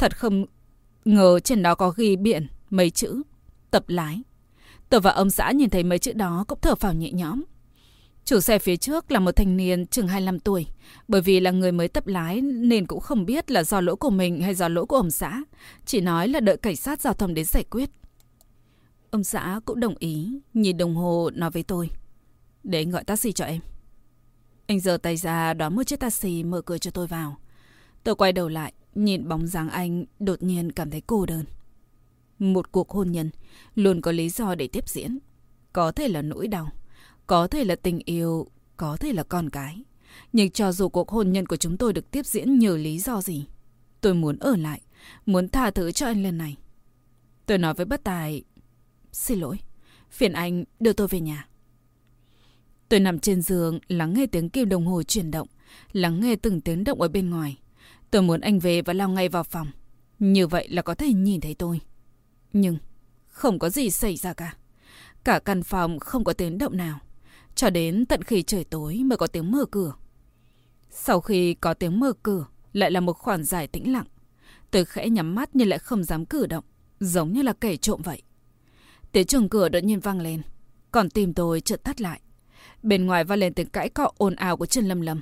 thật 0.00 0.16
không 0.18 0.46
ngờ 1.04 1.40
trên 1.40 1.62
đó 1.62 1.74
có 1.74 1.92
ghi 1.96 2.16
biển 2.16 2.46
mấy 2.70 2.90
chữ 2.90 3.22
tập 3.70 3.84
lái. 3.88 4.22
Tôi 4.88 5.00
và 5.00 5.10
ông 5.10 5.30
xã 5.30 5.50
nhìn 5.50 5.70
thấy 5.70 5.82
mấy 5.82 5.98
chữ 5.98 6.12
đó 6.12 6.44
cũng 6.48 6.58
thở 6.62 6.74
phào 6.74 6.92
nhẹ 6.92 7.12
nhõm. 7.12 7.42
Chủ 8.24 8.40
xe 8.40 8.58
phía 8.58 8.76
trước 8.76 9.10
là 9.10 9.20
một 9.20 9.36
thanh 9.36 9.56
niên 9.56 9.86
chừng 9.86 10.08
25 10.08 10.40
tuổi. 10.40 10.66
Bởi 11.08 11.20
vì 11.20 11.40
là 11.40 11.50
người 11.50 11.72
mới 11.72 11.88
tập 11.88 12.06
lái 12.06 12.40
nên 12.40 12.86
cũng 12.86 13.00
không 13.00 13.26
biết 13.26 13.50
là 13.50 13.64
do 13.64 13.80
lỗi 13.80 13.96
của 13.96 14.10
mình 14.10 14.42
hay 14.42 14.54
do 14.54 14.68
lỗi 14.68 14.86
của 14.86 14.96
ông 14.96 15.10
xã. 15.10 15.42
Chỉ 15.84 16.00
nói 16.00 16.28
là 16.28 16.40
đợi 16.40 16.56
cảnh 16.56 16.76
sát 16.76 17.00
giao 17.00 17.14
thông 17.14 17.34
đến 17.34 17.44
giải 17.44 17.64
quyết. 17.64 17.90
Ông 19.10 19.24
xã 19.24 19.60
cũng 19.64 19.80
đồng 19.80 19.94
ý, 19.98 20.40
nhìn 20.54 20.76
đồng 20.76 20.96
hồ 20.96 21.30
nói 21.34 21.50
với 21.50 21.62
tôi. 21.62 21.90
Để 22.64 22.78
anh 22.78 22.90
gọi 22.90 23.04
taxi 23.04 23.32
cho 23.32 23.44
em. 23.44 23.60
Anh 24.66 24.80
giơ 24.80 24.96
tay 24.96 25.16
ra 25.16 25.54
đón 25.54 25.76
một 25.76 25.82
chiếc 25.82 26.00
taxi 26.00 26.44
mở 26.44 26.62
cửa 26.62 26.78
cho 26.78 26.90
tôi 26.90 27.06
vào. 27.06 27.36
Tôi 28.04 28.14
quay 28.14 28.32
đầu 28.32 28.48
lại, 28.48 28.72
nhìn 28.94 29.28
bóng 29.28 29.46
dáng 29.46 29.68
anh 29.68 30.04
đột 30.18 30.42
nhiên 30.42 30.72
cảm 30.72 30.90
thấy 30.90 31.02
cô 31.06 31.26
đơn. 31.26 31.44
Một 32.38 32.72
cuộc 32.72 32.90
hôn 32.90 33.12
nhân 33.12 33.30
luôn 33.74 34.00
có 34.00 34.12
lý 34.12 34.28
do 34.28 34.54
để 34.54 34.68
tiếp 34.68 34.88
diễn. 34.88 35.18
Có 35.72 35.92
thể 35.92 36.08
là 36.08 36.22
nỗi 36.22 36.48
đau, 36.48 36.68
có 37.26 37.46
thể 37.46 37.64
là 37.64 37.76
tình 37.76 37.98
yêu, 38.04 38.46
có 38.76 38.96
thể 38.96 39.12
là 39.12 39.22
con 39.22 39.50
cái. 39.50 39.82
Nhưng 40.32 40.50
cho 40.50 40.72
dù 40.72 40.88
cuộc 40.88 41.08
hôn 41.08 41.32
nhân 41.32 41.46
của 41.46 41.56
chúng 41.56 41.76
tôi 41.76 41.92
được 41.92 42.10
tiếp 42.10 42.26
diễn 42.26 42.58
nhờ 42.58 42.76
lý 42.76 42.98
do 42.98 43.20
gì, 43.20 43.46
Tôi 44.00 44.14
muốn 44.14 44.38
ở 44.38 44.56
lại, 44.56 44.80
muốn 45.26 45.48
tha 45.48 45.70
thứ 45.70 45.92
cho 45.92 46.06
anh 46.06 46.22
lần 46.22 46.38
này. 46.38 46.56
Tôi 47.46 47.58
nói 47.58 47.74
với 47.74 47.86
bất 47.86 48.04
tài, 48.04 48.44
xin 49.12 49.38
lỗi, 49.38 49.58
phiền 50.10 50.32
anh 50.32 50.64
đưa 50.80 50.92
tôi 50.92 51.08
về 51.08 51.20
nhà. 51.20 51.48
Tôi 52.88 53.00
nằm 53.00 53.18
trên 53.18 53.42
giường, 53.42 53.78
lắng 53.88 54.14
nghe 54.14 54.26
tiếng 54.26 54.48
kim 54.48 54.68
đồng 54.68 54.86
hồ 54.86 55.02
chuyển 55.02 55.30
động, 55.30 55.48
lắng 55.92 56.20
nghe 56.20 56.36
từng 56.36 56.60
tiếng 56.60 56.84
động 56.84 57.00
ở 57.00 57.08
bên 57.08 57.30
ngoài. 57.30 57.58
Tôi 58.10 58.22
muốn 58.22 58.40
anh 58.40 58.58
về 58.58 58.82
và 58.82 58.92
lao 58.92 59.08
ngay 59.08 59.28
vào 59.28 59.44
phòng. 59.44 59.70
Như 60.18 60.46
vậy 60.46 60.68
là 60.68 60.82
có 60.82 60.94
thể 60.94 61.12
nhìn 61.12 61.40
thấy 61.40 61.54
tôi. 61.54 61.80
Nhưng 62.52 62.78
không 63.26 63.58
có 63.58 63.70
gì 63.70 63.90
xảy 63.90 64.16
ra 64.16 64.32
cả. 64.32 64.54
Cả 65.24 65.38
căn 65.38 65.62
phòng 65.62 65.98
không 65.98 66.24
có 66.24 66.32
tiếng 66.32 66.58
động 66.58 66.76
nào. 66.76 66.98
Cho 67.54 67.70
đến 67.70 68.06
tận 68.06 68.22
khi 68.22 68.42
trời 68.42 68.64
tối 68.64 69.00
mới 69.04 69.16
có 69.16 69.26
tiếng 69.26 69.52
mở 69.52 69.64
cửa. 69.70 69.94
Sau 70.90 71.20
khi 71.20 71.54
có 71.54 71.74
tiếng 71.74 72.00
mở 72.00 72.12
cửa, 72.22 72.46
lại 72.72 72.90
là 72.90 73.00
một 73.00 73.12
khoảng 73.12 73.44
dài 73.44 73.66
tĩnh 73.66 73.92
lặng. 73.92 74.06
Tôi 74.70 74.84
khẽ 74.84 75.08
nhắm 75.08 75.34
mắt 75.34 75.50
nhưng 75.52 75.68
lại 75.68 75.78
không 75.78 76.04
dám 76.04 76.24
cử 76.24 76.46
động, 76.46 76.64
giống 77.00 77.32
như 77.32 77.42
là 77.42 77.52
kẻ 77.52 77.76
trộm 77.76 78.00
vậy. 78.04 78.22
Tiếng 79.12 79.26
chuông 79.26 79.48
cửa 79.48 79.68
đột 79.68 79.84
nhiên 79.84 80.00
vang 80.00 80.20
lên, 80.20 80.42
còn 80.92 81.10
tim 81.10 81.34
tôi 81.34 81.60
chợt 81.60 81.84
tắt 81.84 82.00
lại. 82.00 82.20
Bên 82.82 83.06
ngoài 83.06 83.24
vang 83.24 83.38
lên 83.38 83.54
tiếng 83.54 83.68
cãi 83.68 83.88
cọ 83.88 84.12
ồn 84.16 84.34
ào 84.34 84.56
của 84.56 84.66
Trần 84.66 84.88
Lâm 84.88 85.00
Lâm. 85.00 85.20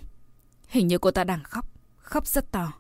Hình 0.69 0.89
như 0.89 0.99
cô 0.99 1.11
ta 1.11 1.25
đang 1.25 1.43
khóc, 1.43 1.71
khóc 1.97 2.27
rất 2.27 2.53
to. 2.53 2.73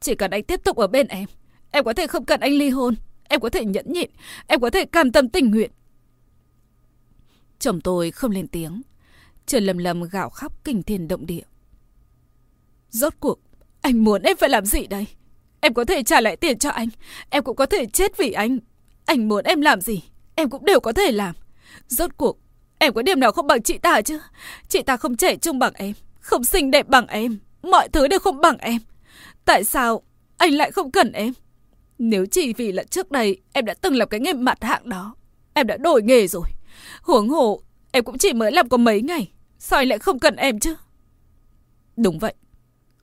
Chỉ 0.00 0.14
cần 0.14 0.30
anh 0.30 0.42
tiếp 0.42 0.60
tục 0.64 0.76
ở 0.76 0.86
bên 0.86 1.06
em, 1.06 1.28
em 1.70 1.84
có 1.84 1.92
thể 1.92 2.06
không 2.06 2.24
cần 2.24 2.40
anh 2.40 2.52
ly 2.52 2.70
hôn, 2.70 2.94
em 3.28 3.40
có 3.40 3.48
thể 3.50 3.64
nhẫn 3.64 3.92
nhịn, 3.92 4.10
em 4.46 4.60
có 4.60 4.70
thể 4.70 4.84
cam 4.84 5.12
tâm 5.12 5.28
tình 5.28 5.50
nguyện. 5.50 5.70
Chồng 7.58 7.80
tôi 7.80 8.10
không 8.10 8.30
lên 8.30 8.48
tiếng. 8.48 8.82
Trần 9.46 9.64
lầm 9.64 9.78
lầm 9.78 10.02
gạo 10.02 10.30
khóc 10.30 10.64
kinh 10.64 10.82
thiên 10.82 11.08
động 11.08 11.26
địa. 11.26 11.42
Rốt 12.90 13.14
cuộc, 13.20 13.38
anh 13.80 14.04
muốn 14.04 14.22
em 14.22 14.36
phải 14.36 14.48
làm 14.48 14.64
gì 14.64 14.86
đây? 14.86 15.06
Em 15.60 15.74
có 15.74 15.84
thể 15.84 16.02
trả 16.02 16.20
lại 16.20 16.36
tiền 16.36 16.58
cho 16.58 16.70
anh, 16.70 16.88
em 17.30 17.44
cũng 17.44 17.56
có 17.56 17.66
thể 17.66 17.86
chết 17.86 18.16
vì 18.16 18.32
anh. 18.32 18.58
Anh 19.04 19.28
muốn 19.28 19.44
em 19.44 19.60
làm 19.60 19.80
gì, 19.80 20.02
em 20.34 20.50
cũng 20.50 20.64
đều 20.64 20.80
có 20.80 20.92
thể 20.92 21.12
làm. 21.12 21.34
Rốt 21.88 22.10
cuộc, 22.16 22.38
em 22.78 22.92
có 22.92 23.02
điểm 23.02 23.20
nào 23.20 23.32
không 23.32 23.46
bằng 23.46 23.62
chị 23.62 23.78
ta 23.78 24.02
chứ? 24.02 24.20
Chị 24.68 24.82
ta 24.82 24.96
không 24.96 25.16
trẻ 25.16 25.36
trung 25.36 25.58
bằng 25.58 25.72
em, 25.74 25.92
không 26.20 26.44
xinh 26.44 26.70
đẹp 26.70 26.88
bằng 26.88 27.06
em, 27.06 27.38
mọi 27.62 27.88
thứ 27.88 28.08
đều 28.08 28.18
không 28.18 28.40
bằng 28.40 28.58
em. 28.58 28.78
Tại 29.48 29.64
sao 29.64 30.02
anh 30.36 30.52
lại 30.52 30.72
không 30.72 30.90
cần 30.90 31.12
em? 31.12 31.32
Nếu 31.98 32.26
chỉ 32.26 32.52
vì 32.52 32.72
là 32.72 32.84
trước 32.84 33.10
đây 33.10 33.42
em 33.52 33.64
đã 33.64 33.74
từng 33.74 33.94
làm 33.96 34.08
cái 34.08 34.20
nghề 34.20 34.32
mặt 34.32 34.64
hạng 34.64 34.88
đó, 34.88 35.14
em 35.54 35.66
đã 35.66 35.76
đổi 35.76 36.02
nghề 36.02 36.26
rồi. 36.26 36.48
Huống 37.02 37.28
hồ, 37.28 37.60
em 37.92 38.04
cũng 38.04 38.18
chỉ 38.18 38.32
mới 38.32 38.52
làm 38.52 38.68
có 38.68 38.76
mấy 38.76 39.02
ngày, 39.02 39.32
sao 39.58 39.78
anh 39.78 39.88
lại 39.88 39.98
không 39.98 40.18
cần 40.18 40.36
em 40.36 40.60
chứ? 40.60 40.76
Đúng 41.96 42.18
vậy, 42.18 42.34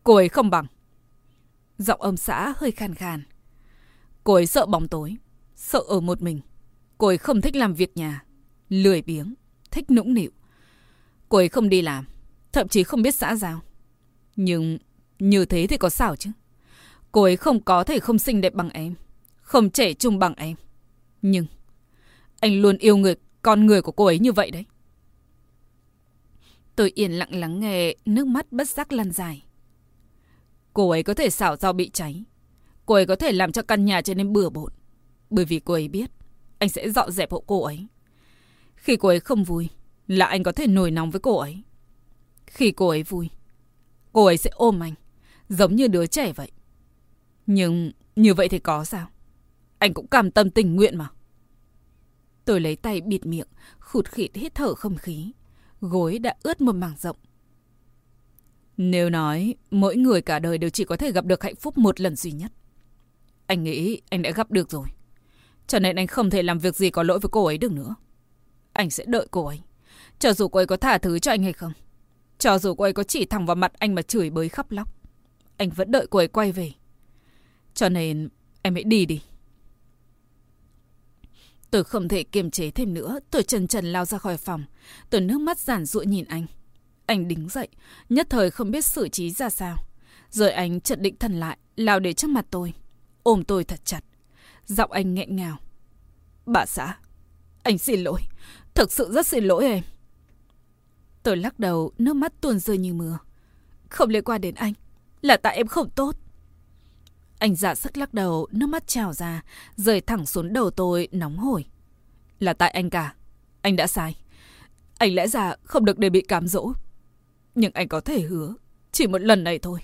cô 0.03 0.15
ấy 0.15 0.29
không 0.29 0.49
bằng. 0.49 0.65
Giọng 1.77 2.01
âm 2.01 2.17
xã 2.17 2.53
hơi 2.57 2.71
khàn 2.71 2.95
khàn. 2.95 3.23
Cô 4.23 4.33
ấy 4.33 4.45
sợ 4.45 4.65
bóng 4.65 4.87
tối, 4.87 5.15
sợ 5.55 5.79
ở 5.79 5.99
một 5.99 6.21
mình. 6.21 6.41
Cô 6.97 7.07
ấy 7.07 7.17
không 7.17 7.41
thích 7.41 7.55
làm 7.55 7.73
việc 7.73 7.97
nhà, 7.97 8.23
lười 8.69 9.01
biếng, 9.01 9.33
thích 9.71 9.91
nũng 9.91 10.13
nịu. 10.13 10.31
Cô 11.29 11.37
ấy 11.37 11.49
không 11.49 11.69
đi 11.69 11.81
làm, 11.81 12.05
thậm 12.51 12.67
chí 12.67 12.83
không 12.83 13.01
biết 13.01 13.15
xã 13.15 13.35
giao. 13.35 13.61
Nhưng 14.35 14.77
như 15.19 15.45
thế 15.45 15.67
thì 15.67 15.77
có 15.77 15.89
sao 15.89 16.15
chứ? 16.15 16.29
Cô 17.11 17.23
ấy 17.23 17.37
không 17.37 17.63
có 17.63 17.83
thể 17.83 17.99
không 17.99 18.19
xinh 18.19 18.41
đẹp 18.41 18.53
bằng 18.53 18.69
em, 18.69 18.95
không 19.41 19.69
trẻ 19.69 19.93
trung 19.93 20.19
bằng 20.19 20.33
em. 20.37 20.55
Nhưng 21.21 21.45
anh 22.39 22.61
luôn 22.61 22.77
yêu 22.77 22.97
người 22.97 23.15
con 23.41 23.65
người 23.65 23.81
của 23.81 23.91
cô 23.91 24.05
ấy 24.05 24.19
như 24.19 24.31
vậy 24.31 24.51
đấy. 24.51 24.65
Tôi 26.75 26.91
yên 26.95 27.11
lặng 27.11 27.35
lắng 27.35 27.59
nghe 27.59 27.95
nước 28.05 28.27
mắt 28.27 28.51
bất 28.51 28.69
giác 28.69 28.93
lan 28.93 29.11
dài. 29.11 29.43
Cô 30.73 30.89
ấy 30.89 31.03
có 31.03 31.13
thể 31.13 31.29
xảo 31.29 31.55
rau 31.55 31.73
bị 31.73 31.89
cháy. 31.89 32.23
Cô 32.85 32.95
ấy 32.95 33.05
có 33.05 33.15
thể 33.15 33.31
làm 33.31 33.51
cho 33.51 33.61
căn 33.61 33.85
nhà 33.85 34.01
trở 34.01 34.13
nên 34.13 34.33
bừa 34.33 34.49
bộn. 34.49 34.71
Bởi 35.29 35.45
vì 35.45 35.59
cô 35.59 35.73
ấy 35.73 35.87
biết 35.87 36.11
anh 36.59 36.69
sẽ 36.69 36.89
dọn 36.89 37.11
dẹp 37.11 37.31
hộ 37.31 37.43
cô 37.47 37.63
ấy. 37.63 37.87
Khi 38.75 38.95
cô 38.95 39.09
ấy 39.09 39.19
không 39.19 39.43
vui 39.43 39.69
là 40.07 40.25
anh 40.25 40.43
có 40.43 40.51
thể 40.51 40.67
nổi 40.67 40.91
nóng 40.91 41.11
với 41.11 41.19
cô 41.19 41.37
ấy. 41.37 41.63
Khi 42.47 42.71
cô 42.71 42.87
ấy 42.87 43.03
vui, 43.03 43.29
cô 44.13 44.25
ấy 44.25 44.37
sẽ 44.37 44.49
ôm 44.53 44.83
anh, 44.83 44.93
giống 45.49 45.75
như 45.75 45.87
đứa 45.87 46.05
trẻ 46.05 46.33
vậy. 46.33 46.51
Nhưng 47.45 47.91
như 48.15 48.33
vậy 48.33 48.49
thì 48.49 48.59
có 48.59 48.85
sao? 48.85 49.07
Anh 49.77 49.93
cũng 49.93 50.07
cảm 50.07 50.31
tâm 50.31 50.49
tình 50.49 50.75
nguyện 50.75 50.97
mà. 50.97 51.09
Tôi 52.45 52.59
lấy 52.59 52.75
tay 52.75 53.01
bịt 53.01 53.25
miệng, 53.25 53.47
khụt 53.79 54.07
khịt 54.07 54.35
hít 54.35 54.55
thở 54.55 54.75
không 54.75 54.95
khí. 54.95 55.31
Gối 55.81 56.19
đã 56.19 56.35
ướt 56.43 56.61
một 56.61 56.75
mảng 56.75 56.95
rộng. 56.97 57.17
Nếu 58.77 59.09
nói 59.09 59.55
mỗi 59.71 59.95
người 59.95 60.21
cả 60.21 60.39
đời 60.39 60.57
đều 60.57 60.69
chỉ 60.69 60.83
có 60.83 60.97
thể 60.97 61.11
gặp 61.11 61.25
được 61.25 61.43
hạnh 61.43 61.55
phúc 61.55 61.77
một 61.77 62.01
lần 62.01 62.15
duy 62.15 62.31
nhất. 62.31 62.51
Anh 63.47 63.63
nghĩ 63.63 64.01
anh 64.09 64.21
đã 64.21 64.31
gặp 64.31 64.51
được 64.51 64.71
rồi. 64.71 64.87
Cho 65.67 65.79
nên 65.79 65.95
anh 65.95 66.07
không 66.07 66.29
thể 66.29 66.43
làm 66.43 66.59
việc 66.59 66.75
gì 66.75 66.89
có 66.89 67.03
lỗi 67.03 67.19
với 67.19 67.29
cô 67.29 67.45
ấy 67.45 67.57
được 67.57 67.71
nữa. 67.71 67.95
Anh 68.73 68.89
sẽ 68.89 69.05
đợi 69.07 69.27
cô 69.31 69.45
ấy. 69.45 69.61
Cho 70.19 70.33
dù 70.33 70.47
cô 70.47 70.59
ấy 70.59 70.65
có 70.65 70.77
thả 70.77 70.97
thứ 70.97 71.19
cho 71.19 71.31
anh 71.31 71.43
hay 71.43 71.53
không. 71.53 71.71
Cho 72.39 72.59
dù 72.59 72.75
cô 72.75 72.83
ấy 72.83 72.93
có 72.93 73.03
chỉ 73.03 73.25
thẳng 73.25 73.45
vào 73.45 73.55
mặt 73.55 73.71
anh 73.79 73.95
mà 73.95 74.01
chửi 74.01 74.29
bới 74.29 74.49
khắp 74.49 74.71
lóc. 74.71 74.94
Anh 75.57 75.69
vẫn 75.69 75.91
đợi 75.91 76.07
cô 76.09 76.19
ấy 76.19 76.27
quay 76.27 76.51
về. 76.51 76.71
Cho 77.73 77.89
nên 77.89 78.29
em 78.61 78.73
hãy 78.73 78.83
đi 78.83 79.05
đi. 79.05 79.21
Tôi 81.71 81.83
không 81.83 82.07
thể 82.07 82.23
kiềm 82.23 82.51
chế 82.51 82.71
thêm 82.71 82.93
nữa. 82.93 83.19
Tôi 83.31 83.43
trần 83.43 83.67
trần 83.67 83.85
lao 83.85 84.05
ra 84.05 84.17
khỏi 84.17 84.37
phòng. 84.37 84.63
Tôi 85.09 85.21
nước 85.21 85.41
mắt 85.41 85.59
giản 85.59 85.85
dụa 85.85 86.01
nhìn 86.01 86.25
anh. 86.25 86.45
Anh 87.05 87.27
đứng 87.27 87.49
dậy, 87.49 87.67
nhất 88.09 88.27
thời 88.29 88.51
không 88.51 88.71
biết 88.71 88.85
xử 88.85 89.07
trí 89.07 89.31
ra 89.31 89.49
sao. 89.49 89.77
Rồi 90.29 90.51
anh 90.51 90.81
chợt 90.81 90.99
định 90.99 91.15
thần 91.19 91.39
lại, 91.39 91.57
lao 91.75 91.99
đến 91.99 92.15
trước 92.15 92.29
mặt 92.29 92.45
tôi. 92.49 92.73
Ôm 93.23 93.43
tôi 93.43 93.63
thật 93.63 93.85
chặt. 93.85 94.01
Giọng 94.65 94.91
anh 94.91 95.13
nghẹn 95.13 95.35
ngào. 95.35 95.57
Bà 96.45 96.65
xã, 96.65 96.97
anh 97.63 97.77
xin 97.77 98.03
lỗi. 98.03 98.21
Thực 98.73 98.91
sự 98.91 99.11
rất 99.11 99.27
xin 99.27 99.43
lỗi 99.43 99.65
em. 99.65 99.83
Tôi 101.23 101.37
lắc 101.37 101.59
đầu, 101.59 101.91
nước 101.97 102.13
mắt 102.13 102.41
tuôn 102.41 102.59
rơi 102.59 102.77
như 102.77 102.93
mưa. 102.93 103.17
Không 103.89 104.09
liên 104.09 104.23
quan 104.23 104.41
đến 104.41 104.55
anh. 104.55 104.73
Là 105.25 105.37
tại 105.37 105.57
em 105.57 105.67
không 105.67 105.89
tốt. 105.89 106.15
Anh 107.39 107.55
giả 107.55 107.75
sức 107.75 107.97
lắc 107.97 108.13
đầu, 108.13 108.47
nước 108.51 108.67
mắt 108.67 108.87
trào 108.87 109.13
ra, 109.13 109.43
rời 109.75 110.01
thẳng 110.01 110.25
xuống 110.25 110.53
đầu 110.53 110.69
tôi, 110.69 111.07
nóng 111.11 111.37
hổi. 111.37 111.65
Là 112.39 112.53
tại 112.53 112.69
anh 112.71 112.89
cả. 112.89 113.15
Anh 113.61 113.75
đã 113.75 113.87
sai. 113.87 114.15
Anh 114.97 115.15
lẽ 115.15 115.27
ra 115.27 115.55
không 115.63 115.85
được 115.85 115.99
để 115.99 116.09
bị 116.09 116.21
cám 116.21 116.47
dỗ. 116.47 116.73
Nhưng 117.55 117.71
anh 117.73 117.87
có 117.87 117.99
thể 117.99 118.21
hứa, 118.21 118.53
chỉ 118.91 119.07
một 119.07 119.17
lần 119.21 119.43
này 119.43 119.59
thôi. 119.59 119.79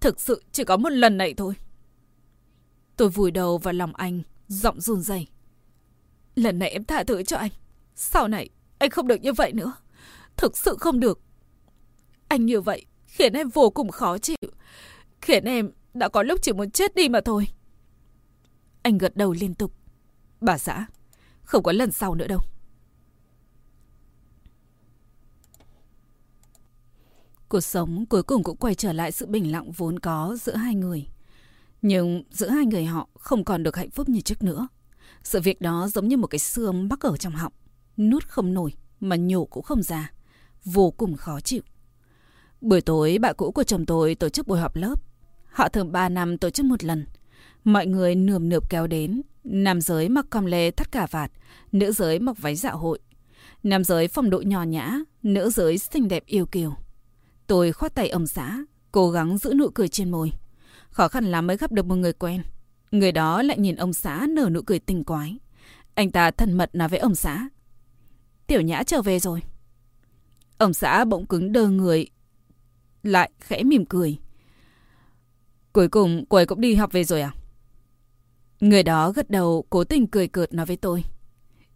Thực 0.00 0.20
sự 0.20 0.42
chỉ 0.52 0.64
có 0.64 0.76
một 0.76 0.90
lần 0.90 1.16
này 1.16 1.34
thôi. 1.34 1.54
Tôi 2.96 3.08
vùi 3.08 3.30
đầu 3.30 3.58
vào 3.58 3.74
lòng 3.74 3.94
anh, 3.94 4.22
giọng 4.48 4.80
run 4.80 5.00
rẩy. 5.00 5.26
Lần 6.34 6.58
này 6.58 6.70
em 6.70 6.84
tha 6.84 7.04
thứ 7.04 7.22
cho 7.22 7.36
anh. 7.36 7.50
Sau 7.94 8.28
này, 8.28 8.48
anh 8.78 8.90
không 8.90 9.08
được 9.08 9.20
như 9.22 9.32
vậy 9.32 9.52
nữa. 9.52 9.72
Thực 10.36 10.56
sự 10.56 10.76
không 10.80 11.00
được. 11.00 11.20
Anh 12.28 12.46
như 12.46 12.60
vậy 12.60 12.86
khiến 13.06 13.32
em 13.32 13.48
vô 13.48 13.70
cùng 13.70 13.90
khó 13.90 14.18
chịu. 14.18 14.36
Khiến 15.28 15.44
em 15.44 15.70
đã 15.94 16.08
có 16.08 16.22
lúc 16.22 16.38
chỉ 16.42 16.52
muốn 16.52 16.70
chết 16.70 16.94
đi 16.94 17.08
mà 17.08 17.20
thôi. 17.20 17.48
Anh 18.82 18.98
gật 18.98 19.16
đầu 19.16 19.32
liên 19.32 19.54
tục. 19.54 19.72
Bà 20.40 20.58
xã, 20.58 20.86
không 21.42 21.62
có 21.62 21.72
lần 21.72 21.92
sau 21.92 22.14
nữa 22.14 22.26
đâu. 22.26 22.40
Cuộc 27.48 27.60
sống 27.60 28.06
cuối 28.06 28.22
cùng 28.22 28.42
cũng 28.42 28.56
quay 28.56 28.74
trở 28.74 28.92
lại 28.92 29.12
sự 29.12 29.26
bình 29.26 29.52
lặng 29.52 29.72
vốn 29.72 29.98
có 29.98 30.36
giữa 30.40 30.56
hai 30.56 30.74
người. 30.74 31.06
Nhưng 31.82 32.22
giữa 32.30 32.48
hai 32.48 32.66
người 32.66 32.84
họ 32.84 33.08
không 33.14 33.44
còn 33.44 33.62
được 33.62 33.76
hạnh 33.76 33.90
phúc 33.90 34.08
như 34.08 34.20
trước 34.20 34.42
nữa. 34.42 34.68
Sự 35.22 35.40
việc 35.40 35.60
đó 35.60 35.88
giống 35.88 36.08
như 36.08 36.16
một 36.16 36.26
cái 36.26 36.38
xương 36.38 36.88
mắc 36.88 37.00
ở 37.00 37.16
trong 37.16 37.32
họng. 37.32 37.52
Nuốt 37.96 38.28
không 38.28 38.54
nổi 38.54 38.72
mà 39.00 39.16
nhổ 39.16 39.44
cũng 39.44 39.62
không 39.62 39.82
ra. 39.82 40.12
Vô 40.64 40.90
cùng 40.90 41.16
khó 41.16 41.40
chịu. 41.40 41.62
Buổi 42.60 42.80
tối 42.80 43.18
bạn 43.18 43.34
cũ 43.36 43.52
của 43.52 43.62
chồng 43.62 43.86
tôi 43.86 44.14
tổ 44.14 44.28
chức 44.28 44.46
buổi 44.46 44.60
họp 44.60 44.76
lớp. 44.76 45.07
Họ 45.58 45.68
thường 45.68 45.92
3 45.92 46.08
năm 46.08 46.38
tổ 46.38 46.50
chức 46.50 46.66
một 46.66 46.84
lần. 46.84 47.06
Mọi 47.64 47.86
người 47.86 48.14
nườm 48.14 48.48
nượp 48.48 48.70
kéo 48.70 48.86
đến. 48.86 49.22
Nam 49.44 49.80
giới 49.80 50.08
mặc 50.08 50.26
com 50.30 50.46
lê 50.46 50.70
thắt 50.70 50.92
cả 50.92 51.06
vạt. 51.10 51.32
Nữ 51.72 51.92
giới 51.92 52.18
mặc 52.18 52.36
váy 52.38 52.56
dạ 52.56 52.70
hội. 52.70 52.98
Nam 53.62 53.84
giới 53.84 54.08
phong 54.08 54.30
độ 54.30 54.40
nhỏ 54.40 54.62
nhã. 54.62 54.98
Nữ 55.22 55.50
giới 55.50 55.78
xinh 55.78 56.08
đẹp 56.08 56.26
yêu 56.26 56.46
kiều. 56.46 56.74
Tôi 57.46 57.72
khoát 57.72 57.94
tay 57.94 58.08
ông 58.08 58.26
xã, 58.26 58.58
cố 58.92 59.10
gắng 59.10 59.38
giữ 59.38 59.54
nụ 59.54 59.70
cười 59.70 59.88
trên 59.88 60.10
môi. 60.10 60.32
Khó 60.90 61.08
khăn 61.08 61.24
lắm 61.24 61.46
mới 61.46 61.56
gặp 61.56 61.72
được 61.72 61.86
một 61.86 61.96
người 61.96 62.12
quen. 62.12 62.42
Người 62.90 63.12
đó 63.12 63.42
lại 63.42 63.58
nhìn 63.58 63.76
ông 63.76 63.92
xã 63.92 64.26
nở 64.28 64.48
nụ 64.52 64.62
cười 64.62 64.78
tình 64.78 65.04
quái. 65.04 65.38
Anh 65.94 66.10
ta 66.10 66.30
thân 66.30 66.52
mật 66.52 66.74
nói 66.74 66.88
với 66.88 66.98
ông 66.98 67.14
xã. 67.14 67.48
Tiểu 68.46 68.60
nhã 68.60 68.82
trở 68.82 69.02
về 69.02 69.18
rồi. 69.18 69.42
Ông 70.58 70.74
xã 70.74 71.04
bỗng 71.04 71.26
cứng 71.26 71.52
đơ 71.52 71.68
người. 71.68 72.06
Lại 73.02 73.30
khẽ 73.40 73.62
mỉm 73.62 73.84
cười. 73.86 74.18
Cuối 75.72 75.88
cùng 75.88 76.24
cô 76.28 76.36
ấy 76.36 76.46
cũng 76.46 76.60
đi 76.60 76.74
học 76.74 76.92
về 76.92 77.04
rồi 77.04 77.20
à? 77.20 77.32
Người 78.60 78.82
đó 78.82 79.12
gật 79.12 79.30
đầu 79.30 79.64
cố 79.70 79.84
tình 79.84 80.06
cười 80.06 80.28
cợt 80.28 80.54
nói 80.54 80.66
với 80.66 80.76
tôi. 80.76 81.04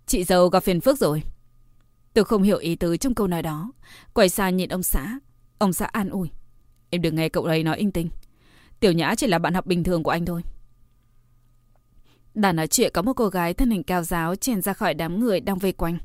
Chị 0.07 0.24
dâu 0.24 0.48
gặp 0.48 0.62
phiền 0.62 0.81
phức 0.81 0.98
rồi. 0.98 1.22
Tôi 2.14 2.24
không 2.24 2.42
hiểu 2.42 2.59
ý 2.59 2.76
tứ 2.76 2.96
trong 2.96 3.14
câu 3.14 3.26
nói 3.26 3.42
đó. 3.42 3.72
Quay 4.12 4.28
sang 4.28 4.57
nhìn 4.57 4.68
ông 4.68 4.83
xã. 4.83 5.18
Ông 5.59 5.72
xã 5.72 5.87
an 5.87 6.09
ủi. 6.09 6.31
Em 6.90 7.02
đừng 7.02 7.16
nghe 7.16 7.28
cậu 7.28 7.44
ấy 7.44 7.62
nói 7.62 7.78
in 7.78 7.92
tinh. 7.92 8.09
Tiểu 8.81 8.92
Nhã 8.92 9.14
chỉ 9.14 9.26
là 9.26 9.38
bạn 9.38 9.55
học 9.55 9.66
bình 9.66 9.85
thường 9.85 10.02
của 10.02 10.11
anh 10.11 10.24
thôi. 10.24 10.42
Đã 12.35 12.52
nói 12.52 12.66
chuyện 12.66 12.90
có 12.94 13.02
một 13.02 13.12
cô 13.16 13.28
gái 13.28 13.55
thân 13.55 13.70
hình 13.70 13.83
cao 13.83 14.02
giáo 14.02 14.37
chèn 14.37 14.62
ra 14.62 14.72
khỏi 14.72 14.94
đám 14.94 15.20
người 15.20 15.40
đang 15.40 15.59
vây 15.59 15.72
quanh. 15.72 15.98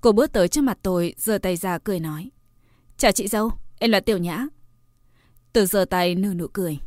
Cô 0.00 0.12
bước 0.12 0.32
tới 0.32 0.48
trước 0.48 0.64
mặt 0.64 0.78
tôi, 0.82 1.14
giơ 1.18 1.38
tay 1.38 1.56
ra 1.56 1.78
cười 1.78 2.00
nói. 2.00 2.30
Chào 2.96 3.12
chị 3.12 3.28
dâu, 3.28 3.50
em 3.78 3.90
là 3.90 4.00
Tiểu 4.00 4.18
Nhã. 4.18 4.46
tôi 5.52 5.66
giơ 5.66 5.84
tay 5.84 6.14
nở 6.14 6.34
nụ 6.34 6.46
cười. 6.52 6.78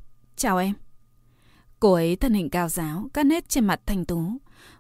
Chào 0.42 0.58
em. 0.58 0.74
Cô 1.80 1.94
ấy 1.94 2.16
thân 2.16 2.34
hình 2.34 2.50
cao 2.50 2.70
giáo, 2.70 3.10
cắt 3.14 3.24
nét 3.24 3.50
trên 3.50 3.66
mặt 3.66 3.82
thanh 3.86 4.06
tú. 4.06 4.24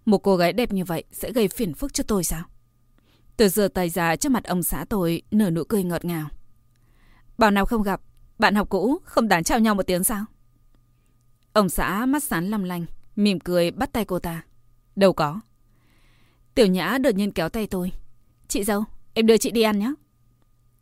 Một 0.06 0.18
cô 0.18 0.38
gái 0.38 0.54
đẹp 0.54 0.74
như 0.74 0.86
vậy 0.86 1.04
sẽ 1.12 1.32
gây 1.32 1.48
phiền 1.48 1.74
phức 1.74 1.94
cho 1.94 2.04
tôi 2.08 2.24
sao? 2.24 2.44
Từ 3.38 3.50
giơ 3.50 3.68
tay 3.68 3.90
ra 3.90 4.16
trước 4.16 4.32
mặt 4.32 4.44
ông 4.44 4.64
xã 4.64 4.86
tôi, 4.90 5.22
nở 5.32 5.50
nụ 5.50 5.64
cười 5.64 5.84
ngọt 5.84 6.06
ngào. 6.06 6.28
Bảo 7.38 7.52
nào 7.52 7.66
không 7.66 7.84
gặp, 7.84 8.02
bạn 8.40 8.56
học 8.56 8.70
cũ 8.70 9.00
không 9.04 9.28
đáng 9.28 9.44
chào 9.44 9.60
nhau 9.60 9.76
một 9.76 9.88
tiếng 9.88 10.04
sao? 10.04 10.26
Ông 11.54 11.70
xã 11.70 12.06
mắt 12.06 12.24
sán 12.24 12.48
lăm 12.50 12.64
lanh, 12.64 12.86
mỉm 13.16 13.40
cười 13.40 13.72
bắt 13.72 13.92
tay 13.94 14.06
cô 14.06 14.20
ta. 14.20 14.44
Đâu 14.96 15.14
có. 15.14 15.40
Tiểu 16.56 16.68
Nhã 16.68 16.98
đột 16.98 17.16
nhiên 17.16 17.32
kéo 17.32 17.50
tay 17.50 17.68
tôi. 17.68 17.92
Chị 18.48 18.64
dâu, 18.64 18.84
em 19.14 19.26
đưa 19.26 19.38
chị 19.38 19.52
đi 19.52 19.62
ăn 19.62 19.80
nhé. 19.80 19.94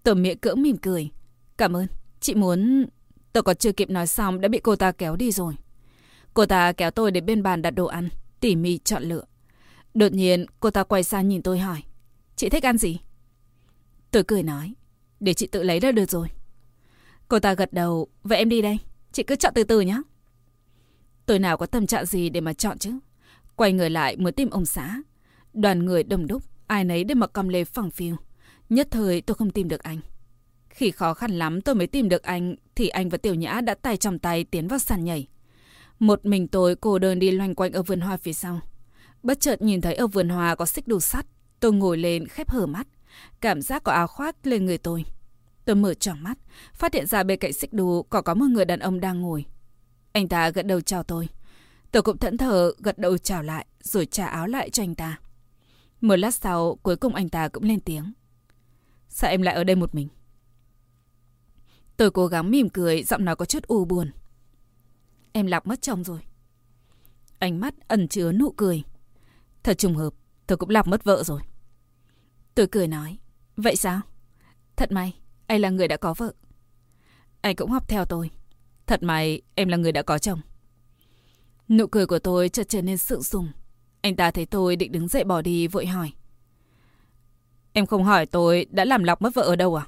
Tôi 0.03 0.15
miệng 0.15 0.37
cưỡng 0.37 0.61
mỉm 0.61 0.77
cười. 0.77 1.09
Cảm 1.57 1.75
ơn. 1.75 1.87
Chị 2.19 2.35
muốn... 2.35 2.85
Tôi 3.33 3.43
còn 3.43 3.55
chưa 3.55 3.71
kịp 3.71 3.89
nói 3.89 4.07
xong 4.07 4.41
đã 4.41 4.47
bị 4.47 4.59
cô 4.59 4.75
ta 4.75 4.91
kéo 4.91 5.15
đi 5.15 5.31
rồi. 5.31 5.55
Cô 6.33 6.45
ta 6.45 6.71
kéo 6.71 6.91
tôi 6.91 7.11
đến 7.11 7.25
bên 7.25 7.43
bàn 7.43 7.61
đặt 7.61 7.71
đồ 7.71 7.85
ăn, 7.85 8.09
tỉ 8.39 8.55
mỉ 8.55 8.77
chọn 8.77 9.03
lựa. 9.03 9.23
Đột 9.93 10.11
nhiên, 10.11 10.45
cô 10.59 10.71
ta 10.71 10.83
quay 10.83 11.03
sang 11.03 11.27
nhìn 11.27 11.41
tôi 11.41 11.59
hỏi. 11.59 11.83
Chị 12.35 12.49
thích 12.49 12.65
ăn 12.65 12.77
gì? 12.77 12.99
Tôi 14.11 14.23
cười 14.23 14.43
nói. 14.43 14.73
Để 15.19 15.33
chị 15.33 15.47
tự 15.47 15.63
lấy 15.63 15.79
ra 15.79 15.91
được 15.91 16.09
rồi. 16.09 16.27
Cô 17.27 17.39
ta 17.39 17.53
gật 17.53 17.73
đầu. 17.73 18.07
Vậy 18.23 18.37
em 18.37 18.49
đi 18.49 18.61
đây. 18.61 18.77
Chị 19.11 19.23
cứ 19.23 19.35
chọn 19.35 19.53
từ 19.55 19.63
từ 19.63 19.81
nhé. 19.81 20.01
Tôi 21.25 21.39
nào 21.39 21.57
có 21.57 21.65
tâm 21.65 21.87
trạng 21.87 22.05
gì 22.05 22.29
để 22.29 22.41
mà 22.41 22.53
chọn 22.53 22.77
chứ? 22.77 22.91
Quay 23.55 23.73
người 23.73 23.89
lại 23.89 24.17
mới 24.17 24.31
tìm 24.31 24.49
ông 24.49 24.65
xã. 24.65 25.01
Đoàn 25.53 25.85
người 25.85 26.03
đông 26.03 26.27
đúc, 26.27 26.43
ai 26.67 26.83
nấy 26.83 27.03
đều 27.03 27.15
mặc 27.15 27.29
cầm 27.33 27.49
lê 27.49 27.63
phẳng 27.63 27.91
phiu. 27.91 28.15
Nhất 28.69 28.87
thời 28.91 29.21
tôi 29.21 29.35
không 29.35 29.51
tìm 29.51 29.67
được 29.67 29.83
anh. 29.83 29.99
Khi 30.69 30.91
khó 30.91 31.13
khăn 31.13 31.31
lắm 31.31 31.61
tôi 31.61 31.75
mới 31.75 31.87
tìm 31.87 32.09
được 32.09 32.23
anh, 32.23 32.55
thì 32.79 32.87
anh 32.87 33.09
và 33.09 33.17
Tiểu 33.17 33.35
Nhã 33.35 33.61
đã 33.61 33.75
tay 33.75 33.97
trong 33.97 34.19
tay 34.19 34.43
tiến 34.43 34.67
vào 34.67 34.79
sàn 34.79 35.03
nhảy. 35.03 35.27
Một 35.99 36.25
mình 36.25 36.47
tôi 36.47 36.75
cô 36.75 36.99
đơn 36.99 37.19
đi 37.19 37.31
loanh 37.31 37.55
quanh 37.55 37.71
ở 37.71 37.83
vườn 37.83 38.01
hoa 38.01 38.17
phía 38.17 38.33
sau. 38.33 38.59
Bất 39.23 39.39
chợt 39.39 39.61
nhìn 39.61 39.81
thấy 39.81 39.95
ở 39.95 40.07
vườn 40.07 40.29
hoa 40.29 40.55
có 40.55 40.65
xích 40.65 40.87
đu 40.87 40.99
sắt. 40.99 41.25
Tôi 41.59 41.73
ngồi 41.73 41.97
lên 41.97 42.27
khép 42.27 42.49
hở 42.49 42.65
mắt. 42.65 42.87
Cảm 43.41 43.61
giác 43.61 43.83
có 43.83 43.91
áo 43.91 44.07
khoác 44.07 44.35
lên 44.43 44.65
người 44.65 44.77
tôi. 44.77 45.05
Tôi 45.65 45.75
mở 45.75 45.93
tròn 45.93 46.17
mắt, 46.23 46.37
phát 46.73 46.93
hiện 46.93 47.07
ra 47.07 47.23
bên 47.23 47.39
cạnh 47.39 47.53
xích 47.53 47.73
đu 47.73 48.03
có 48.03 48.21
có 48.21 48.33
một 48.33 48.45
người 48.49 48.65
đàn 48.65 48.79
ông 48.79 48.99
đang 48.99 49.21
ngồi. 49.21 49.45
Anh 50.11 50.27
ta 50.27 50.49
gật 50.49 50.65
đầu 50.65 50.81
chào 50.81 51.03
tôi. 51.03 51.29
Tôi 51.91 52.03
cũng 52.03 52.17
thẫn 52.17 52.37
thờ 52.37 52.73
gật 52.77 52.97
đầu 52.97 53.17
chào 53.17 53.43
lại 53.43 53.65
rồi 53.83 54.05
trả 54.05 54.25
áo 54.25 54.47
lại 54.47 54.69
cho 54.69 54.83
anh 54.83 54.95
ta. 54.95 55.19
Một 56.01 56.15
lát 56.15 56.31
sau 56.31 56.79
cuối 56.83 56.95
cùng 56.95 57.15
anh 57.15 57.29
ta 57.29 57.47
cũng 57.47 57.63
lên 57.63 57.79
tiếng. 57.79 58.13
Sao 59.09 59.31
em 59.31 59.41
lại 59.41 59.55
ở 59.55 59.63
đây 59.63 59.75
một 59.75 59.95
mình? 59.95 60.07
Tôi 61.99 62.11
cố 62.11 62.27
gắng 62.27 62.51
mỉm 62.51 62.69
cười, 62.69 63.03
giọng 63.03 63.25
nói 63.25 63.35
có 63.35 63.45
chút 63.45 63.63
u 63.67 63.85
buồn. 63.85 64.11
Em 65.31 65.45
lạc 65.45 65.67
mất 65.67 65.81
chồng 65.81 66.03
rồi. 66.03 66.19
Ánh 67.39 67.59
mắt 67.59 67.73
ẩn 67.87 68.07
chứa 68.07 68.31
nụ 68.31 68.51
cười. 68.51 68.83
Thật 69.63 69.77
trùng 69.77 69.95
hợp, 69.95 70.13
tôi 70.47 70.57
cũng 70.57 70.69
lạc 70.69 70.87
mất 70.87 71.03
vợ 71.03 71.23
rồi. 71.23 71.41
Tôi 72.55 72.67
cười 72.67 72.87
nói. 72.87 73.17
Vậy 73.57 73.75
sao? 73.75 74.01
Thật 74.75 74.91
may, 74.91 75.15
anh 75.47 75.61
là 75.61 75.69
người 75.69 75.87
đã 75.87 75.97
có 75.97 76.13
vợ. 76.13 76.33
Anh 77.41 77.55
cũng 77.55 77.71
học 77.71 77.87
theo 77.87 78.05
tôi. 78.05 78.29
Thật 78.85 79.03
may, 79.03 79.41
em 79.55 79.67
là 79.67 79.77
người 79.77 79.91
đã 79.91 80.01
có 80.01 80.17
chồng. 80.17 80.41
Nụ 81.69 81.87
cười 81.87 82.05
của 82.05 82.19
tôi 82.19 82.49
chợt 82.49 82.69
trở 82.69 82.81
nên 82.81 82.97
sượng 82.97 83.23
sùng. 83.23 83.51
Anh 84.01 84.15
ta 84.15 84.31
thấy 84.31 84.45
tôi 84.45 84.75
định 84.75 84.91
đứng 84.91 85.07
dậy 85.07 85.23
bỏ 85.23 85.41
đi 85.41 85.67
vội 85.67 85.85
hỏi. 85.85 86.11
Em 87.73 87.85
không 87.85 88.03
hỏi 88.03 88.25
tôi 88.25 88.65
đã 88.69 88.85
làm 88.85 89.03
lọc 89.03 89.21
mất 89.21 89.33
vợ 89.33 89.41
ở 89.41 89.55
đâu 89.55 89.75
à? 89.75 89.87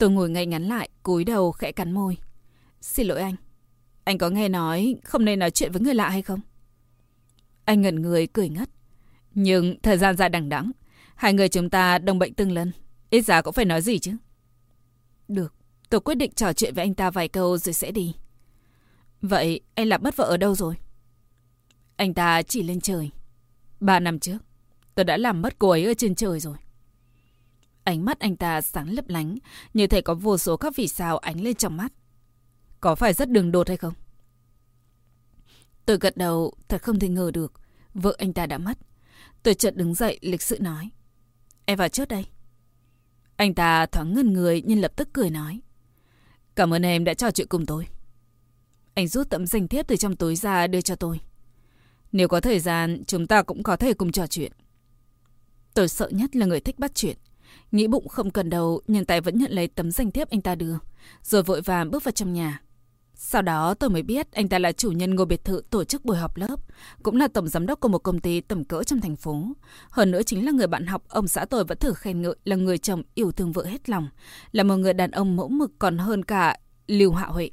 Tôi 0.00 0.10
ngồi 0.10 0.30
ngay 0.30 0.46
ngắn 0.46 0.62
lại, 0.62 0.88
cúi 1.02 1.24
đầu 1.24 1.52
khẽ 1.52 1.72
cắn 1.72 1.92
môi. 1.92 2.16
Xin 2.80 3.06
lỗi 3.06 3.20
anh. 3.20 3.34
Anh 4.04 4.18
có 4.18 4.30
nghe 4.30 4.48
nói 4.48 4.96
không 5.04 5.24
nên 5.24 5.38
nói 5.38 5.50
chuyện 5.50 5.72
với 5.72 5.80
người 5.80 5.94
lạ 5.94 6.08
hay 6.08 6.22
không? 6.22 6.40
Anh 7.64 7.82
ngẩn 7.82 8.02
người 8.02 8.26
cười 8.26 8.48
ngất. 8.48 8.70
Nhưng 9.34 9.76
thời 9.82 9.98
gian 9.98 10.16
dài 10.16 10.28
đằng 10.28 10.48
đẵng, 10.48 10.70
hai 11.14 11.32
người 11.34 11.48
chúng 11.48 11.70
ta 11.70 11.98
đồng 11.98 12.18
bệnh 12.18 12.34
tương 12.34 12.52
lân. 12.52 12.72
Ít 13.10 13.20
ra 13.20 13.42
cũng 13.42 13.52
phải 13.52 13.64
nói 13.64 13.82
gì 13.82 13.98
chứ. 13.98 14.12
Được, 15.28 15.54
tôi 15.90 16.00
quyết 16.00 16.14
định 16.14 16.32
trò 16.34 16.52
chuyện 16.52 16.74
với 16.74 16.84
anh 16.84 16.94
ta 16.94 17.10
vài 17.10 17.28
câu 17.28 17.58
rồi 17.58 17.72
sẽ 17.72 17.90
đi. 17.90 18.14
Vậy 19.22 19.60
anh 19.74 19.88
Lạc 19.88 20.02
mất 20.02 20.16
vợ 20.16 20.24
ở 20.24 20.36
đâu 20.36 20.54
rồi? 20.54 20.74
Anh 21.96 22.14
ta 22.14 22.42
chỉ 22.42 22.62
lên 22.62 22.80
trời. 22.80 23.10
Ba 23.80 24.00
năm 24.00 24.18
trước, 24.18 24.38
tôi 24.94 25.04
đã 25.04 25.16
làm 25.16 25.42
mất 25.42 25.58
cô 25.58 25.70
ấy 25.70 25.84
ở 25.84 25.94
trên 25.94 26.14
trời 26.14 26.40
rồi. 26.40 26.56
Ánh 27.90 28.04
mắt 28.04 28.18
anh 28.18 28.36
ta 28.36 28.60
sáng 28.60 28.90
lấp 28.90 29.08
lánh, 29.08 29.36
như 29.74 29.86
thể 29.86 30.00
có 30.00 30.14
vô 30.14 30.38
số 30.38 30.56
các 30.56 30.76
vì 30.76 30.88
sao 30.88 31.18
ánh 31.18 31.40
lên 31.40 31.54
trong 31.54 31.76
mắt. 31.76 31.92
Có 32.80 32.94
phải 32.94 33.12
rất 33.12 33.30
đường 33.30 33.52
đột 33.52 33.68
hay 33.68 33.76
không? 33.76 33.94
Tôi 35.86 35.98
gật 36.00 36.16
đầu, 36.16 36.54
thật 36.68 36.82
không 36.82 36.98
thể 36.98 37.08
ngờ 37.08 37.30
được. 37.34 37.52
Vợ 37.94 38.14
anh 38.18 38.32
ta 38.32 38.46
đã 38.46 38.58
mất. 38.58 38.78
Tôi 39.42 39.54
chợt 39.54 39.76
đứng 39.76 39.94
dậy, 39.94 40.18
lịch 40.22 40.42
sự 40.42 40.58
nói. 40.60 40.90
Em 41.64 41.78
vào 41.78 41.88
trước 41.88 42.08
đây. 42.08 42.26
Anh 43.36 43.54
ta 43.54 43.86
thoáng 43.86 44.14
ngần 44.14 44.32
người 44.32 44.62
nhưng 44.66 44.80
lập 44.80 44.92
tức 44.96 45.08
cười 45.12 45.30
nói. 45.30 45.60
Cảm 46.54 46.74
ơn 46.74 46.82
em 46.82 47.04
đã 47.04 47.14
trò 47.14 47.30
chuyện 47.30 47.48
cùng 47.48 47.66
tôi. 47.66 47.86
Anh 48.94 49.08
rút 49.08 49.30
tấm 49.30 49.46
danh 49.46 49.68
thiếp 49.68 49.88
từ 49.88 49.96
trong 49.96 50.16
túi 50.16 50.36
ra 50.36 50.66
đưa 50.66 50.80
cho 50.80 50.96
tôi. 50.96 51.20
Nếu 52.12 52.28
có 52.28 52.40
thời 52.40 52.60
gian, 52.60 53.02
chúng 53.06 53.26
ta 53.26 53.42
cũng 53.42 53.62
có 53.62 53.76
thể 53.76 53.94
cùng 53.94 54.12
trò 54.12 54.26
chuyện. 54.26 54.52
Tôi 55.74 55.88
sợ 55.88 56.08
nhất 56.08 56.36
là 56.36 56.46
người 56.46 56.60
thích 56.60 56.78
bắt 56.78 56.94
chuyện. 56.94 57.16
Nghĩ 57.72 57.86
bụng 57.86 58.08
không 58.08 58.30
cần 58.30 58.50
đầu, 58.50 58.80
nhưng 58.86 59.04
tài 59.04 59.20
vẫn 59.20 59.38
nhận 59.38 59.52
lấy 59.52 59.68
tấm 59.68 59.90
danh 59.90 60.10
thiếp 60.10 60.30
anh 60.30 60.40
ta 60.40 60.54
đưa. 60.54 60.76
Rồi 61.22 61.42
vội 61.42 61.60
vàng 61.60 61.90
bước 61.90 62.04
vào 62.04 62.12
trong 62.12 62.32
nhà. 62.32 62.62
Sau 63.14 63.42
đó 63.42 63.74
tôi 63.74 63.90
mới 63.90 64.02
biết 64.02 64.32
anh 64.32 64.48
ta 64.48 64.58
là 64.58 64.72
chủ 64.72 64.90
nhân 64.90 65.14
ngôi 65.14 65.26
biệt 65.26 65.44
thự 65.44 65.62
tổ 65.70 65.84
chức 65.84 66.04
buổi 66.04 66.16
họp 66.16 66.36
lớp, 66.36 66.56
cũng 67.02 67.16
là 67.16 67.28
tổng 67.28 67.48
giám 67.48 67.66
đốc 67.66 67.80
của 67.80 67.88
một 67.88 67.98
công 67.98 68.20
ty 68.20 68.40
tầm 68.40 68.64
cỡ 68.64 68.82
trong 68.82 69.00
thành 69.00 69.16
phố. 69.16 69.46
Hơn 69.90 70.10
nữa 70.10 70.22
chính 70.22 70.46
là 70.46 70.52
người 70.52 70.66
bạn 70.66 70.86
học 70.86 71.02
ông 71.08 71.28
xã 71.28 71.44
tôi 71.44 71.64
vẫn 71.64 71.78
thử 71.78 71.94
khen 71.94 72.22
ngợi 72.22 72.36
là 72.44 72.56
người 72.56 72.78
chồng 72.78 73.02
yêu 73.14 73.32
thương 73.32 73.52
vợ 73.52 73.64
hết 73.64 73.88
lòng, 73.88 74.08
là 74.52 74.62
một 74.62 74.76
người 74.76 74.92
đàn 74.92 75.10
ông 75.10 75.36
mẫu 75.36 75.48
mực 75.48 75.70
còn 75.78 75.98
hơn 75.98 76.22
cả 76.22 76.56
Lưu 76.86 77.12
Hạ 77.12 77.26
Huệ. 77.26 77.50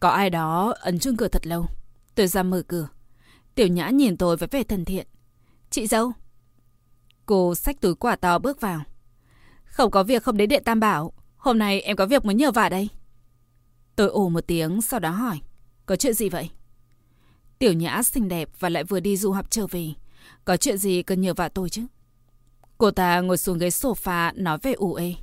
Có 0.00 0.08
ai 0.08 0.30
đó 0.30 0.74
ấn 0.80 0.98
chuông 0.98 1.16
cửa 1.16 1.28
thật 1.28 1.46
lâu. 1.46 1.66
Tôi 2.14 2.26
ra 2.26 2.42
mở 2.42 2.62
cửa. 2.68 2.88
Tiểu 3.54 3.66
Nhã 3.66 3.90
nhìn 3.90 4.16
tôi 4.16 4.36
với 4.36 4.48
vẻ 4.52 4.62
thân 4.62 4.84
thiện. 4.84 5.06
Chị 5.70 5.86
dâu. 5.86 6.12
Cô 7.28 7.54
xách 7.54 7.80
túi 7.80 7.94
quả 7.94 8.16
to 8.16 8.38
bước 8.38 8.60
vào. 8.60 8.80
Không 9.64 9.90
có 9.90 10.02
việc 10.02 10.22
không 10.22 10.36
đến 10.36 10.48
điện 10.48 10.62
Tam 10.64 10.80
Bảo. 10.80 11.12
Hôm 11.36 11.58
nay 11.58 11.80
em 11.80 11.96
có 11.96 12.06
việc 12.06 12.24
muốn 12.24 12.36
nhờ 12.36 12.50
vả 12.50 12.68
đây. 12.68 12.88
Tôi 13.96 14.08
ồ 14.08 14.28
một 14.28 14.46
tiếng 14.46 14.82
sau 14.82 15.00
đó 15.00 15.10
hỏi. 15.10 15.40
Có 15.86 15.96
chuyện 15.96 16.14
gì 16.14 16.28
vậy? 16.28 16.50
Tiểu 17.58 17.72
Nhã 17.72 18.02
xinh 18.02 18.28
đẹp 18.28 18.48
và 18.58 18.68
lại 18.68 18.84
vừa 18.84 19.00
đi 19.00 19.16
du 19.16 19.32
học 19.32 19.46
trở 19.50 19.66
về. 19.66 19.88
Có 20.44 20.56
chuyện 20.56 20.78
gì 20.78 21.02
cần 21.02 21.20
nhờ 21.20 21.34
vả 21.34 21.48
tôi 21.48 21.70
chứ? 21.70 21.86
Cô 22.78 22.90
ta 22.90 23.20
ngồi 23.20 23.36
xuống 23.36 23.58
ghế 23.58 23.68
sofa 23.68 24.32
nói 24.34 24.58
về 24.62 24.72
ủ 24.72 24.94
ê. 24.94 25.14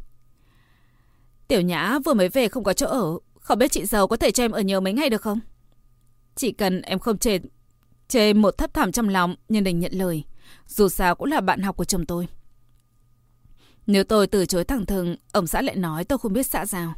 Tiểu 1.47 1.61
Nhã 1.61 1.99
vừa 2.05 2.13
mới 2.13 2.29
về 2.29 2.47
không 2.47 2.63
có 2.63 2.73
chỗ 2.73 2.87
ở. 2.87 3.17
Không 3.39 3.59
biết 3.59 3.71
chị 3.71 3.85
giàu 3.85 4.07
có 4.07 4.17
thể 4.17 4.31
cho 4.31 4.43
em 4.43 4.51
ở 4.51 4.61
nhờ 4.61 4.79
mấy 4.79 4.93
ngày 4.93 5.09
được 5.09 5.21
không? 5.21 5.39
Chỉ 6.35 6.51
cần 6.51 6.81
em 6.81 6.99
không 6.99 7.17
chê, 7.17 7.39
chê 8.07 8.33
một 8.33 8.57
thấp 8.57 8.73
thỏm 8.73 8.91
trong 8.91 9.09
lòng 9.09 9.35
nhưng 9.49 9.63
đành 9.63 9.79
nhận 9.79 9.93
lời. 9.93 10.23
Dù 10.67 10.89
sao 10.89 11.15
cũng 11.15 11.27
là 11.27 11.41
bạn 11.41 11.61
học 11.61 11.77
của 11.77 11.85
chồng 11.85 12.05
tôi. 12.05 12.27
Nếu 13.87 14.03
tôi 14.03 14.27
từ 14.27 14.45
chối 14.45 14.63
thẳng 14.63 14.85
thừng, 14.85 15.15
ông 15.31 15.47
xã 15.47 15.61
lại 15.61 15.75
nói 15.75 16.03
tôi 16.03 16.17
không 16.17 16.33
biết 16.33 16.47
xã 16.47 16.65
giao. 16.65 16.93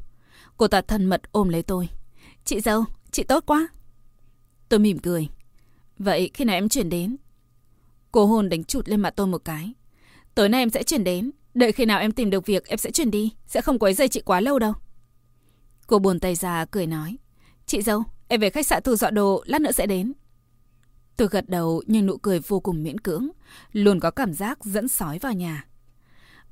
Cô 0.58 0.68
ta 0.68 0.82
thân 0.82 1.06
mật 1.06 1.22
ôm 1.32 1.50
lấy 1.50 1.64
tôi. 1.64 1.90
Chị 2.46 2.62
dâu, 2.62 2.86
chị 3.12 3.24
tốt 3.24 3.44
quá. 3.48 3.68
Tôi 4.70 4.80
mỉm 4.80 5.00
cười. 5.00 5.30
Vậy 6.00 6.32
khi 6.34 6.46
nào 6.46 6.56
em 6.56 6.70
chuyển 6.70 6.90
đến? 6.90 7.18
Cô 8.12 8.26
hôn 8.26 8.50
đánh 8.50 8.64
chụt 8.64 8.90
lên 8.90 9.02
mặt 9.02 9.14
tôi 9.16 9.28
một 9.28 9.46
cái. 9.46 9.74
Tối 10.36 10.50
nay 10.50 10.62
em 10.62 10.70
sẽ 10.70 10.84
chuyển 10.84 11.04
đến. 11.04 11.32
Đợi 11.54 11.72
khi 11.72 11.86
nào 11.86 12.00
em 12.00 12.12
tìm 12.12 12.30
được 12.30 12.46
việc 12.46 12.66
em 12.66 12.78
sẽ 12.78 12.92
chuyển 12.92 13.12
đi. 13.12 13.34
Sẽ 13.48 13.62
không 13.62 13.80
quấy 13.80 13.94
dây 13.94 14.08
chị 14.08 14.22
quá 14.22 14.40
lâu 14.40 14.60
đâu. 14.60 14.74
Cô 15.88 16.00
buồn 16.00 16.20
tay 16.20 16.36
ra 16.36 16.66
cười 16.66 16.88
nói. 16.88 17.18
Chị 17.66 17.82
dâu, 17.82 18.04
em 18.28 18.40
về 18.40 18.50
khách 18.50 18.68
sạn 18.68 18.84
thu 18.84 18.96
dọn 18.96 19.16
đồ, 19.16 19.44
lát 19.48 19.62
nữa 19.62 19.72
sẽ 19.72 19.86
đến. 19.86 20.14
Tôi 21.18 21.28
gật 21.32 21.50
đầu 21.50 21.84
nhưng 21.88 22.06
nụ 22.06 22.18
cười 22.18 22.40
vô 22.40 22.60
cùng 22.60 22.84
miễn 22.84 23.00
cưỡng. 23.00 23.30
Luôn 23.72 24.00
có 24.00 24.12
cảm 24.12 24.34
giác 24.34 24.66
dẫn 24.66 24.88
sói 24.88 25.20
vào 25.20 25.34
nhà. 25.34 25.66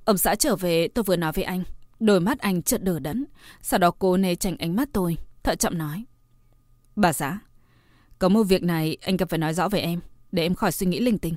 Ông 0.05 0.17
xã 0.17 0.35
trở 0.35 0.55
về 0.55 0.87
tôi 0.87 1.03
vừa 1.03 1.15
nói 1.15 1.31
với 1.31 1.43
anh. 1.43 1.63
Đôi 1.99 2.19
mắt 2.19 2.39
anh 2.39 2.61
chợt 2.61 2.83
đờ 2.83 2.99
đẫn. 2.99 3.25
Sau 3.61 3.79
đó 3.79 3.91
cô 3.91 4.17
né 4.17 4.35
tránh 4.35 4.57
ánh 4.57 4.75
mắt 4.75 4.89
tôi. 4.93 5.17
Thợ 5.43 5.55
chậm 5.55 5.77
nói. 5.77 6.05
Bà 6.95 7.13
xã, 7.13 7.39
có 8.19 8.29
một 8.29 8.43
việc 8.43 8.63
này 8.63 8.97
anh 9.01 9.17
cần 9.17 9.27
phải 9.27 9.39
nói 9.39 9.53
rõ 9.53 9.69
với 9.69 9.81
em. 9.81 9.99
Để 10.31 10.43
em 10.43 10.55
khỏi 10.55 10.71
suy 10.71 10.87
nghĩ 10.87 10.99
linh 10.99 11.17
tinh. 11.17 11.35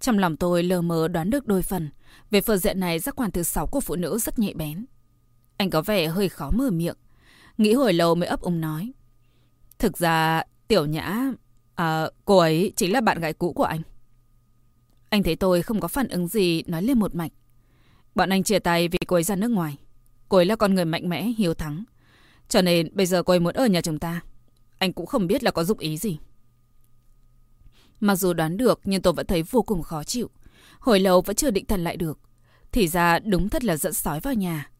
Trong 0.00 0.18
lòng 0.18 0.36
tôi 0.36 0.62
lờ 0.62 0.82
mờ 0.82 1.08
đoán 1.08 1.30
được 1.30 1.46
đôi 1.46 1.62
phần. 1.62 1.90
Về 2.30 2.40
phương 2.40 2.58
diện 2.58 2.80
này 2.80 2.98
giác 2.98 3.16
quan 3.16 3.30
thứ 3.30 3.42
sáu 3.42 3.66
của 3.66 3.80
phụ 3.80 3.96
nữ 3.96 4.18
rất 4.18 4.38
nhạy 4.38 4.54
bén. 4.54 4.84
Anh 5.56 5.70
có 5.70 5.82
vẻ 5.82 6.06
hơi 6.06 6.28
khó 6.28 6.50
mở 6.50 6.70
miệng. 6.70 6.96
Nghĩ 7.58 7.72
hồi 7.72 7.92
lâu 7.92 8.14
mới 8.14 8.28
ấp 8.28 8.40
úng 8.40 8.60
nói. 8.60 8.92
Thực 9.78 9.98
ra, 9.98 10.42
Tiểu 10.68 10.86
Nhã, 10.86 11.32
à, 11.78 12.10
cô 12.24 12.38
ấy 12.38 12.72
chính 12.76 12.92
là 12.92 13.00
bạn 13.00 13.20
gái 13.20 13.32
cũ 13.32 13.52
của 13.52 13.64
anh. 13.64 13.80
Anh 15.08 15.22
thấy 15.22 15.36
tôi 15.36 15.62
không 15.62 15.80
có 15.80 15.88
phản 15.88 16.08
ứng 16.08 16.28
gì 16.28 16.62
nói 16.66 16.82
lên 16.82 16.98
một 16.98 17.14
mạch. 17.14 17.32
Bọn 18.14 18.28
anh 18.28 18.42
chia 18.42 18.58
tay 18.58 18.88
vì 18.88 18.98
cô 19.06 19.16
ấy 19.16 19.22
ra 19.22 19.36
nước 19.36 19.50
ngoài. 19.50 19.76
Cô 20.28 20.36
ấy 20.36 20.46
là 20.46 20.56
con 20.56 20.74
người 20.74 20.84
mạnh 20.84 21.08
mẽ, 21.08 21.22
hiếu 21.38 21.54
thắng. 21.54 21.84
Cho 22.48 22.62
nên 22.62 22.88
bây 22.92 23.06
giờ 23.06 23.22
cô 23.22 23.32
ấy 23.32 23.40
muốn 23.40 23.54
ở 23.54 23.66
nhà 23.66 23.80
chúng 23.80 23.98
ta. 23.98 24.20
Anh 24.78 24.92
cũng 24.92 25.06
không 25.06 25.26
biết 25.26 25.44
là 25.44 25.50
có 25.50 25.64
dụng 25.64 25.78
ý 25.78 25.96
gì. 25.96 26.18
Mặc 28.00 28.16
dù 28.16 28.32
đoán 28.32 28.56
được 28.56 28.80
nhưng 28.84 29.02
tôi 29.02 29.12
vẫn 29.12 29.26
thấy 29.26 29.42
vô 29.42 29.62
cùng 29.62 29.82
khó 29.82 30.04
chịu. 30.04 30.30
Hồi 30.80 31.00
lâu 31.00 31.20
vẫn 31.20 31.36
chưa 31.36 31.50
định 31.50 31.66
thần 31.66 31.84
lại 31.84 31.96
được. 31.96 32.18
Thì 32.72 32.88
ra 32.88 33.18
đúng 33.18 33.48
thật 33.48 33.64
là 33.64 33.76
dẫn 33.76 33.92
sói 33.92 34.20
vào 34.20 34.34
nhà. 34.34 34.70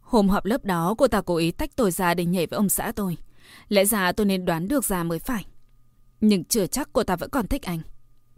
Hôm 0.00 0.28
họp 0.28 0.44
lớp 0.44 0.64
đó 0.64 0.94
cô 0.98 1.08
ta 1.08 1.20
cố 1.20 1.36
ý 1.36 1.50
tách 1.50 1.70
tôi 1.76 1.90
ra 1.90 2.14
để 2.14 2.24
nhảy 2.24 2.46
với 2.46 2.56
ông 2.56 2.68
xã 2.68 2.92
tôi. 2.96 3.16
Lẽ 3.68 3.84
ra 3.84 4.12
tôi 4.12 4.26
nên 4.26 4.44
đoán 4.44 4.68
được 4.68 4.84
ra 4.84 5.04
mới 5.04 5.18
phải. 5.18 5.44
Nhưng 6.22 6.44
chưa 6.44 6.66
chắc 6.66 6.88
cô 6.92 7.02
ta 7.02 7.16
vẫn 7.16 7.30
còn 7.30 7.46
thích 7.46 7.62
anh. 7.62 7.80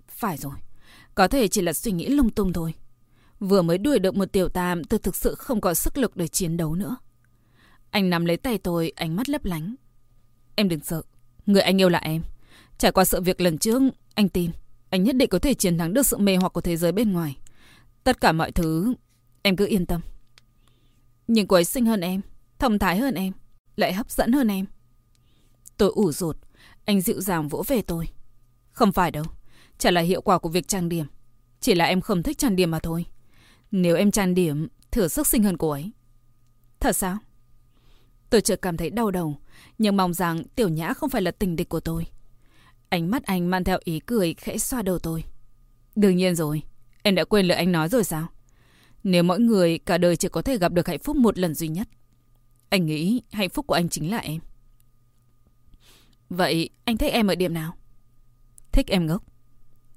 Phải 0.08 0.36
rồi. 0.36 0.54
Có 1.14 1.28
thể 1.28 1.48
chỉ 1.48 1.62
là 1.62 1.72
suy 1.72 1.92
nghĩ 1.92 2.08
lung 2.08 2.30
tung 2.30 2.52
thôi. 2.52 2.74
Vừa 3.40 3.62
mới 3.62 3.78
đuổi 3.78 3.98
được 3.98 4.16
một 4.16 4.32
tiểu 4.32 4.48
tam 4.48 4.84
tôi 4.84 4.98
thực 4.98 5.16
sự 5.16 5.34
không 5.34 5.60
có 5.60 5.74
sức 5.74 5.98
lực 5.98 6.16
để 6.16 6.28
chiến 6.28 6.56
đấu 6.56 6.74
nữa. 6.74 6.96
Anh 7.90 8.10
nắm 8.10 8.24
lấy 8.24 8.36
tay 8.36 8.58
tôi, 8.58 8.92
ánh 8.96 9.16
mắt 9.16 9.28
lấp 9.28 9.44
lánh. 9.44 9.74
Em 10.54 10.68
đừng 10.68 10.80
sợ. 10.80 11.02
Người 11.46 11.62
anh 11.62 11.80
yêu 11.80 11.88
là 11.88 11.98
em. 11.98 12.22
Trải 12.78 12.92
qua 12.92 13.04
sự 13.04 13.20
việc 13.20 13.40
lần 13.40 13.58
trước, 13.58 13.82
anh 14.14 14.28
tin. 14.28 14.50
Anh 14.90 15.04
nhất 15.04 15.16
định 15.16 15.28
có 15.28 15.38
thể 15.38 15.54
chiến 15.54 15.78
thắng 15.78 15.94
được 15.94 16.06
sự 16.06 16.18
mê 16.18 16.36
hoặc 16.36 16.52
của 16.52 16.60
thế 16.60 16.76
giới 16.76 16.92
bên 16.92 17.12
ngoài. 17.12 17.36
Tất 18.04 18.20
cả 18.20 18.32
mọi 18.32 18.52
thứ, 18.52 18.94
em 19.42 19.56
cứ 19.56 19.66
yên 19.66 19.86
tâm. 19.86 20.00
Nhưng 21.26 21.46
cô 21.46 21.56
ấy 21.56 21.64
xinh 21.64 21.86
hơn 21.86 22.00
em, 22.00 22.20
thông 22.58 22.78
thái 22.78 22.98
hơn 22.98 23.14
em, 23.14 23.32
lại 23.76 23.92
hấp 23.92 24.10
dẫn 24.10 24.32
hơn 24.32 24.48
em. 24.48 24.66
Tôi 25.76 25.90
ủ 25.94 26.12
rột, 26.12 26.36
anh 26.84 27.00
dịu 27.00 27.20
dàng 27.20 27.48
vỗ 27.48 27.64
về 27.68 27.82
tôi. 27.82 28.08
Không 28.72 28.92
phải 28.92 29.10
đâu, 29.10 29.24
chả 29.78 29.90
là 29.90 30.00
hiệu 30.00 30.20
quả 30.20 30.38
của 30.38 30.48
việc 30.48 30.68
trang 30.68 30.88
điểm. 30.88 31.06
Chỉ 31.60 31.74
là 31.74 31.84
em 31.84 32.00
không 32.00 32.22
thích 32.22 32.38
trang 32.38 32.56
điểm 32.56 32.70
mà 32.70 32.78
thôi. 32.78 33.06
Nếu 33.70 33.96
em 33.96 34.10
trang 34.10 34.34
điểm, 34.34 34.68
thử 34.90 35.08
sức 35.08 35.26
sinh 35.26 35.42
hơn 35.42 35.56
cô 35.56 35.70
ấy. 35.70 35.92
Thật 36.80 36.96
sao? 36.96 37.18
Tôi 38.30 38.40
chợt 38.40 38.58
cảm 38.62 38.76
thấy 38.76 38.90
đau 38.90 39.10
đầu, 39.10 39.38
nhưng 39.78 39.96
mong 39.96 40.14
rằng 40.14 40.44
Tiểu 40.44 40.68
Nhã 40.68 40.92
không 40.94 41.10
phải 41.10 41.22
là 41.22 41.30
tình 41.30 41.56
địch 41.56 41.68
của 41.68 41.80
tôi. 41.80 42.06
Ánh 42.88 43.10
mắt 43.10 43.24
anh 43.24 43.50
mang 43.50 43.64
theo 43.64 43.78
ý 43.84 44.00
cười 44.00 44.34
khẽ 44.34 44.58
xoa 44.58 44.82
đầu 44.82 44.98
tôi. 44.98 45.24
Đương 45.96 46.16
nhiên 46.16 46.34
rồi, 46.34 46.62
em 47.02 47.14
đã 47.14 47.24
quên 47.24 47.46
lời 47.46 47.58
anh 47.58 47.72
nói 47.72 47.88
rồi 47.88 48.04
sao? 48.04 48.26
Nếu 49.04 49.22
mỗi 49.22 49.40
người 49.40 49.78
cả 49.78 49.98
đời 49.98 50.16
chỉ 50.16 50.28
có 50.28 50.42
thể 50.42 50.58
gặp 50.58 50.72
được 50.72 50.88
hạnh 50.88 50.98
phúc 50.98 51.16
một 51.16 51.38
lần 51.38 51.54
duy 51.54 51.68
nhất. 51.68 51.88
Anh 52.68 52.86
nghĩ 52.86 53.22
hạnh 53.32 53.48
phúc 53.48 53.66
của 53.66 53.74
anh 53.74 53.88
chính 53.88 54.10
là 54.10 54.18
em. 54.18 54.40
Vậy 56.28 56.70
anh 56.84 56.96
thích 56.96 57.12
em 57.12 57.26
ở 57.26 57.34
điểm 57.34 57.54
nào? 57.54 57.76
Thích 58.72 58.86
em 58.86 59.06
ngốc. 59.06 59.22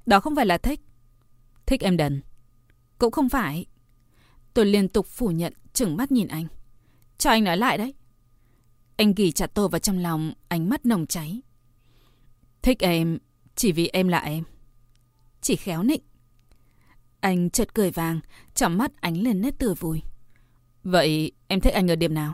Đó 0.05 0.19
không 0.19 0.35
phải 0.35 0.45
là 0.45 0.57
thích. 0.57 0.81
Thích 1.65 1.81
em 1.81 1.97
đần. 1.97 2.21
Cũng 2.97 3.11
không 3.11 3.29
phải. 3.29 3.65
Tôi 4.53 4.65
liên 4.65 4.89
tục 4.89 5.07
phủ 5.07 5.27
nhận, 5.31 5.53
chừng 5.73 5.97
mắt 5.97 6.11
nhìn 6.11 6.27
anh. 6.27 6.47
Cho 7.17 7.29
anh 7.29 7.43
nói 7.43 7.57
lại 7.57 7.77
đấy. 7.77 7.93
Anh 8.97 9.13
ghi 9.13 9.31
chặt 9.31 9.51
tôi 9.53 9.69
vào 9.69 9.79
trong 9.79 9.99
lòng, 9.99 10.33
ánh 10.47 10.69
mắt 10.69 10.85
nồng 10.85 11.07
cháy. 11.07 11.41
Thích 12.61 12.79
em, 12.79 13.17
chỉ 13.55 13.71
vì 13.71 13.87
em 13.87 14.07
là 14.07 14.19
em. 14.19 14.43
Chỉ 15.41 15.55
khéo 15.55 15.83
nịnh. 15.83 16.01
Anh 17.19 17.49
chợt 17.49 17.73
cười 17.73 17.91
vàng, 17.91 18.19
trong 18.53 18.77
mắt 18.77 18.91
ánh 19.01 19.21
lên 19.21 19.41
nét 19.41 19.59
tươi 19.59 19.75
vui. 19.75 20.01
Vậy 20.83 21.31
em 21.47 21.59
thích 21.59 21.73
anh 21.73 21.91
ở 21.91 21.95
điểm 21.95 22.13
nào? 22.13 22.33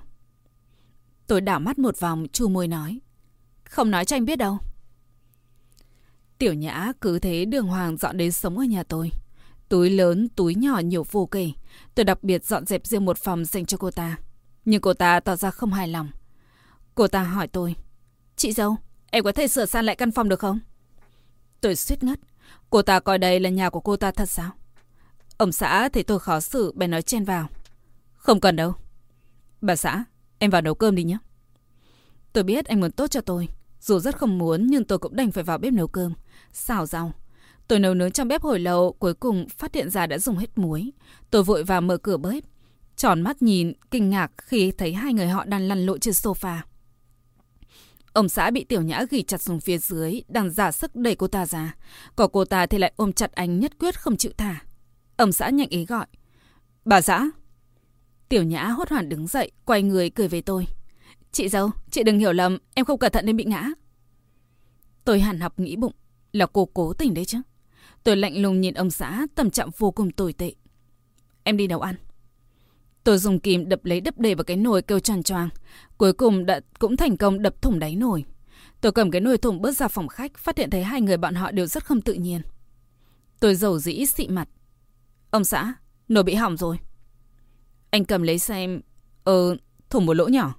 Tôi 1.27 1.41
đảo 1.41 1.59
mắt 1.59 1.79
một 1.79 1.99
vòng, 1.99 2.27
chu 2.33 2.49
môi 2.49 2.67
nói. 2.67 2.99
Không 3.73 3.91
nói 3.91 4.05
cho 4.05 4.15
anh 4.15 4.25
biết 4.25 4.35
đâu. 4.35 4.57
Tiểu 6.37 6.53
Nhã 6.53 6.91
cứ 7.01 7.19
thế 7.19 7.45
đường 7.45 7.67
hoàng 7.67 7.97
dọn 7.97 8.17
đến 8.17 8.31
sống 8.31 8.57
ở 8.57 8.63
nhà 8.63 8.83
tôi. 8.83 9.11
Túi 9.69 9.89
lớn, 9.89 10.29
túi 10.35 10.55
nhỏ 10.55 10.79
nhiều 10.79 11.05
vô 11.11 11.25
kể. 11.25 11.51
Tôi 11.95 12.03
đặc 12.03 12.23
biệt 12.23 12.45
dọn 12.45 12.65
dẹp 12.65 12.87
riêng 12.87 13.05
một 13.05 13.17
phòng 13.17 13.45
dành 13.45 13.65
cho 13.65 13.77
cô 13.77 13.91
ta. 13.91 14.17
Nhưng 14.65 14.81
cô 14.81 14.93
ta 14.93 15.19
tỏ 15.19 15.35
ra 15.35 15.51
không 15.51 15.73
hài 15.73 15.87
lòng. 15.87 16.09
Cô 16.95 17.07
ta 17.07 17.23
hỏi 17.23 17.47
tôi. 17.47 17.75
Chị 18.35 18.51
dâu, 18.51 18.75
em 19.11 19.23
có 19.23 19.31
thể 19.31 19.47
sửa 19.47 19.65
sang 19.65 19.85
lại 19.85 19.95
căn 19.95 20.11
phòng 20.11 20.29
được 20.29 20.39
không? 20.39 20.59
Tôi 21.61 21.75
suýt 21.75 22.03
ngất. 22.03 22.19
Cô 22.69 22.81
ta 22.81 22.99
coi 22.99 23.17
đây 23.17 23.39
là 23.39 23.49
nhà 23.49 23.69
của 23.69 23.79
cô 23.79 23.97
ta 23.97 24.11
thật 24.11 24.29
sao? 24.29 24.51
Ông 25.37 25.51
xã 25.51 25.89
thấy 25.89 26.03
tôi 26.03 26.19
khó 26.19 26.39
xử 26.39 26.71
bèn 26.75 26.91
nói 26.91 27.01
chen 27.01 27.23
vào. 27.23 27.47
Không 28.13 28.39
cần 28.39 28.55
đâu. 28.55 28.73
Bà 29.61 29.75
xã, 29.75 30.03
em 30.39 30.51
vào 30.51 30.61
nấu 30.61 30.75
cơm 30.75 30.95
đi 30.95 31.03
nhé. 31.03 31.17
Tôi 32.33 32.43
biết 32.43 32.65
anh 32.65 32.79
muốn 32.79 32.91
tốt 32.91 33.07
cho 33.07 33.21
tôi. 33.21 33.47
Dù 33.83 33.99
rất 33.99 34.17
không 34.17 34.37
muốn 34.37 34.67
nhưng 34.67 34.83
tôi 34.83 34.99
cũng 34.99 35.15
đành 35.15 35.31
phải 35.31 35.43
vào 35.43 35.57
bếp 35.57 35.73
nấu 35.73 35.87
cơm. 35.87 36.13
Xào 36.53 36.85
rau. 36.85 37.11
Tôi 37.67 37.79
nấu 37.79 37.93
nướng 37.93 38.11
trong 38.11 38.27
bếp 38.27 38.41
hồi 38.41 38.59
lâu, 38.59 38.95
cuối 38.99 39.13
cùng 39.13 39.47
phát 39.49 39.75
hiện 39.75 39.89
ra 39.89 40.07
đã 40.07 40.17
dùng 40.17 40.37
hết 40.37 40.57
muối. 40.57 40.91
Tôi 41.31 41.43
vội 41.43 41.63
vào 41.63 41.81
mở 41.81 41.97
cửa 41.97 42.17
bếp. 42.17 42.43
Tròn 42.95 43.21
mắt 43.21 43.41
nhìn, 43.41 43.73
kinh 43.91 44.09
ngạc 44.09 44.31
khi 44.37 44.71
thấy 44.71 44.93
hai 44.93 45.13
người 45.13 45.27
họ 45.27 45.45
đang 45.45 45.61
lăn 45.61 45.85
lộn 45.85 45.99
trên 45.99 46.13
sofa. 46.13 46.57
Ông 48.13 48.29
xã 48.29 48.51
bị 48.51 48.63
tiểu 48.63 48.81
nhã 48.81 49.05
ghi 49.09 49.23
chặt 49.23 49.41
xuống 49.41 49.59
phía 49.59 49.77
dưới, 49.77 50.21
đang 50.27 50.51
giả 50.51 50.71
sức 50.71 50.95
đẩy 50.95 51.15
cô 51.15 51.27
ta 51.27 51.45
ra. 51.45 51.75
Còn 52.15 52.29
cô 52.33 52.45
ta 52.45 52.65
thì 52.65 52.77
lại 52.77 52.93
ôm 52.95 53.13
chặt 53.13 53.31
anh 53.31 53.59
nhất 53.59 53.79
quyết 53.79 53.99
không 53.99 54.17
chịu 54.17 54.31
thả. 54.37 54.59
Ông 55.17 55.31
xã 55.31 55.49
nhanh 55.49 55.69
ý 55.69 55.85
gọi. 55.85 56.05
Bà 56.85 57.01
xã. 57.01 57.29
Tiểu 58.29 58.43
nhã 58.43 58.67
hốt 58.67 58.89
hoảng 58.89 59.09
đứng 59.09 59.27
dậy, 59.27 59.51
quay 59.65 59.83
người 59.83 60.09
cười 60.09 60.27
về 60.27 60.41
tôi. 60.41 60.67
Chị 61.33 61.49
dâu, 61.49 61.71
chị 61.91 62.03
đừng 62.03 62.19
hiểu 62.19 62.33
lầm, 62.33 62.57
em 62.73 62.85
không 62.85 62.99
cẩn 62.99 63.11
thận 63.11 63.25
nên 63.25 63.37
bị 63.37 63.43
ngã. 63.43 63.69
Tôi 65.05 65.19
hẳn 65.19 65.39
học 65.39 65.59
nghĩ 65.59 65.75
bụng, 65.75 65.93
là 66.31 66.45
cô 66.45 66.65
cố 66.65 66.93
tình 66.93 67.13
đấy 67.13 67.25
chứ. 67.25 67.37
Tôi 68.03 68.15
lạnh 68.15 68.41
lùng 68.41 68.61
nhìn 68.61 68.73
ông 68.73 68.89
xã, 68.89 69.27
tâm 69.35 69.49
trạng 69.49 69.69
vô 69.77 69.91
cùng 69.91 70.11
tồi 70.11 70.33
tệ. 70.33 70.53
Em 71.43 71.57
đi 71.57 71.67
nấu 71.67 71.81
ăn. 71.81 71.95
Tôi 73.03 73.17
dùng 73.17 73.39
kìm 73.39 73.69
đập 73.69 73.85
lấy 73.85 74.01
đập 74.01 74.17
đầy 74.17 74.35
vào 74.35 74.43
cái 74.43 74.57
nồi 74.57 74.81
kêu 74.81 74.99
tròn 74.99 75.23
choàng. 75.23 75.49
Cuối 75.97 76.13
cùng 76.13 76.45
đã 76.45 76.59
cũng 76.79 76.97
thành 76.97 77.17
công 77.17 77.41
đập 77.41 77.61
thủng 77.61 77.79
đáy 77.79 77.95
nồi. 77.95 78.25
Tôi 78.81 78.91
cầm 78.91 79.11
cái 79.11 79.21
nồi 79.21 79.37
thủng 79.37 79.61
bước 79.61 79.71
ra 79.71 79.87
phòng 79.87 80.07
khách, 80.07 80.37
phát 80.37 80.57
hiện 80.57 80.69
thấy 80.69 80.83
hai 80.83 81.01
người 81.01 81.17
bọn 81.17 81.35
họ 81.35 81.51
đều 81.51 81.65
rất 81.65 81.85
không 81.85 82.01
tự 82.01 82.13
nhiên. 82.13 82.41
Tôi 83.39 83.55
dầu 83.55 83.79
dĩ 83.79 84.05
xị 84.05 84.27
mặt. 84.27 84.49
Ông 85.31 85.43
xã, 85.43 85.73
nồi 86.07 86.23
bị 86.23 86.33
hỏng 86.33 86.57
rồi. 86.57 86.77
Anh 87.89 88.05
cầm 88.05 88.21
lấy 88.21 88.39
xem... 88.39 88.81
Ờ, 89.23 89.57
thủng 89.89 90.05
một 90.05 90.13
lỗ 90.13 90.27
nhỏ. 90.27 90.55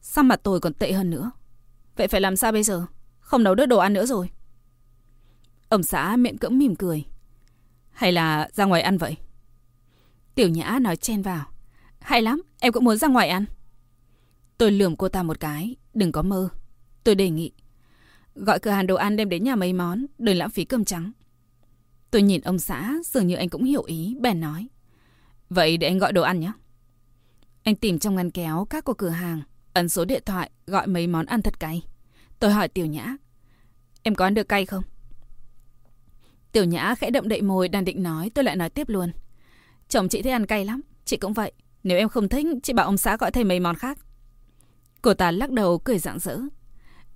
Sao 0.00 0.24
mặt 0.24 0.40
tôi 0.42 0.60
còn 0.60 0.74
tệ 0.74 0.92
hơn 0.92 1.10
nữa. 1.10 1.30
Vậy 1.96 2.08
phải 2.08 2.20
làm 2.20 2.36
sao 2.36 2.52
bây 2.52 2.62
giờ? 2.62 2.86
Không 3.20 3.42
nấu 3.42 3.54
được 3.54 3.66
đồ 3.66 3.78
ăn 3.78 3.92
nữa 3.92 4.06
rồi. 4.06 4.30
Ông 5.68 5.82
xã 5.82 6.16
miệng 6.16 6.38
cưỡng 6.38 6.58
mỉm 6.58 6.76
cười. 6.76 7.04
Hay 7.90 8.12
là 8.12 8.48
ra 8.52 8.64
ngoài 8.64 8.82
ăn 8.82 8.98
vậy? 8.98 9.16
Tiểu 10.34 10.48
Nhã 10.48 10.78
nói 10.82 10.96
chen 10.96 11.22
vào. 11.22 11.46
Hay 12.00 12.22
lắm, 12.22 12.42
em 12.60 12.72
cũng 12.72 12.84
muốn 12.84 12.96
ra 12.96 13.08
ngoài 13.08 13.28
ăn. 13.28 13.44
Tôi 14.58 14.72
lườm 14.72 14.96
cô 14.96 15.08
ta 15.08 15.22
một 15.22 15.40
cái, 15.40 15.76
đừng 15.94 16.12
có 16.12 16.22
mơ. 16.22 16.48
Tôi 17.04 17.14
đề 17.14 17.30
nghị. 17.30 17.52
Gọi 18.34 18.58
cửa 18.58 18.70
hàng 18.70 18.86
đồ 18.86 18.94
ăn 18.94 19.16
đem 19.16 19.28
đến 19.28 19.44
nhà 19.44 19.56
mấy 19.56 19.72
món, 19.72 20.06
đừng 20.18 20.36
lãng 20.36 20.50
phí 20.50 20.64
cơm 20.64 20.84
trắng. 20.84 21.12
Tôi 22.10 22.22
nhìn 22.22 22.40
ông 22.40 22.58
xã, 22.58 22.94
dường 23.04 23.26
như 23.26 23.34
anh 23.34 23.48
cũng 23.48 23.64
hiểu 23.64 23.82
ý, 23.82 24.16
bèn 24.20 24.40
nói. 24.40 24.68
Vậy 25.50 25.76
để 25.76 25.86
anh 25.88 25.98
gọi 25.98 26.12
đồ 26.12 26.22
ăn 26.22 26.40
nhé. 26.40 26.52
Anh 27.62 27.76
tìm 27.76 27.98
trong 27.98 28.14
ngăn 28.14 28.30
kéo 28.30 28.66
các 28.70 28.84
của 28.84 28.94
cửa 28.94 29.08
hàng, 29.08 29.42
ấn 29.72 29.88
số 29.88 30.04
điện 30.04 30.22
thoại, 30.26 30.50
gọi 30.66 30.86
mấy 30.86 31.06
món 31.06 31.26
ăn 31.26 31.42
thật 31.42 31.60
cay. 31.60 31.82
Tôi 32.38 32.52
hỏi 32.52 32.68
Tiểu 32.68 32.86
Nhã. 32.86 33.16
Em 34.02 34.14
có 34.14 34.24
ăn 34.24 34.34
được 34.34 34.48
cay 34.48 34.66
không? 34.66 34.82
Tiểu 36.52 36.64
Nhã 36.64 36.94
khẽ 36.94 37.10
đậm 37.10 37.28
đậy 37.28 37.42
môi 37.42 37.68
đang 37.68 37.84
định 37.84 38.02
nói, 38.02 38.30
tôi 38.34 38.44
lại 38.44 38.56
nói 38.56 38.70
tiếp 38.70 38.88
luôn. 38.88 39.12
Chồng 39.88 40.08
chị 40.08 40.22
thích 40.22 40.30
ăn 40.30 40.46
cay 40.46 40.64
lắm, 40.64 40.80
chị 41.04 41.16
cũng 41.16 41.32
vậy. 41.32 41.52
Nếu 41.82 41.98
em 41.98 42.08
không 42.08 42.28
thích, 42.28 42.46
chị 42.62 42.72
bảo 42.72 42.86
ông 42.86 42.96
xã 42.96 43.16
gọi 43.16 43.30
thêm 43.30 43.48
mấy 43.48 43.60
món 43.60 43.76
khác. 43.76 43.98
Cô 45.02 45.14
ta 45.14 45.30
lắc 45.30 45.50
đầu 45.50 45.78
cười 45.78 45.98
rạng 45.98 46.18
rỡ. 46.18 46.38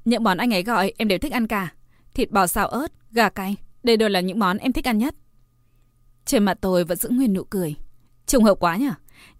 Những 0.05 0.25
món 0.25 0.39
anh 0.39 0.55
ấy 0.55 0.63
gọi 0.63 0.93
em 0.99 1.09
đều 1.09 1.19
thích 1.19 1.33
ăn 1.33 1.47
cả. 1.47 1.73
Thịt 2.15 2.31
bò 2.31 2.47
xào 2.47 2.69
ớt, 2.69 2.93
gà 3.13 3.29
cay, 3.29 3.57
đây 3.83 3.97
đều 3.97 4.09
là 4.09 4.21
những 4.21 4.39
món 4.39 4.59
em 4.59 4.73
thích 4.73 4.89
ăn 4.89 4.99
nhất. 4.99 5.15
Trên 6.25 6.45
mặt 6.45 6.59
tôi 6.61 6.85
vẫn 6.85 6.99
giữ 6.99 7.09
nguyên 7.09 7.33
nụ 7.33 7.45
cười. 7.45 7.75
Trùng 8.27 8.45
hợp 8.45 8.55
quá 8.61 8.77
nhỉ? 8.77 8.91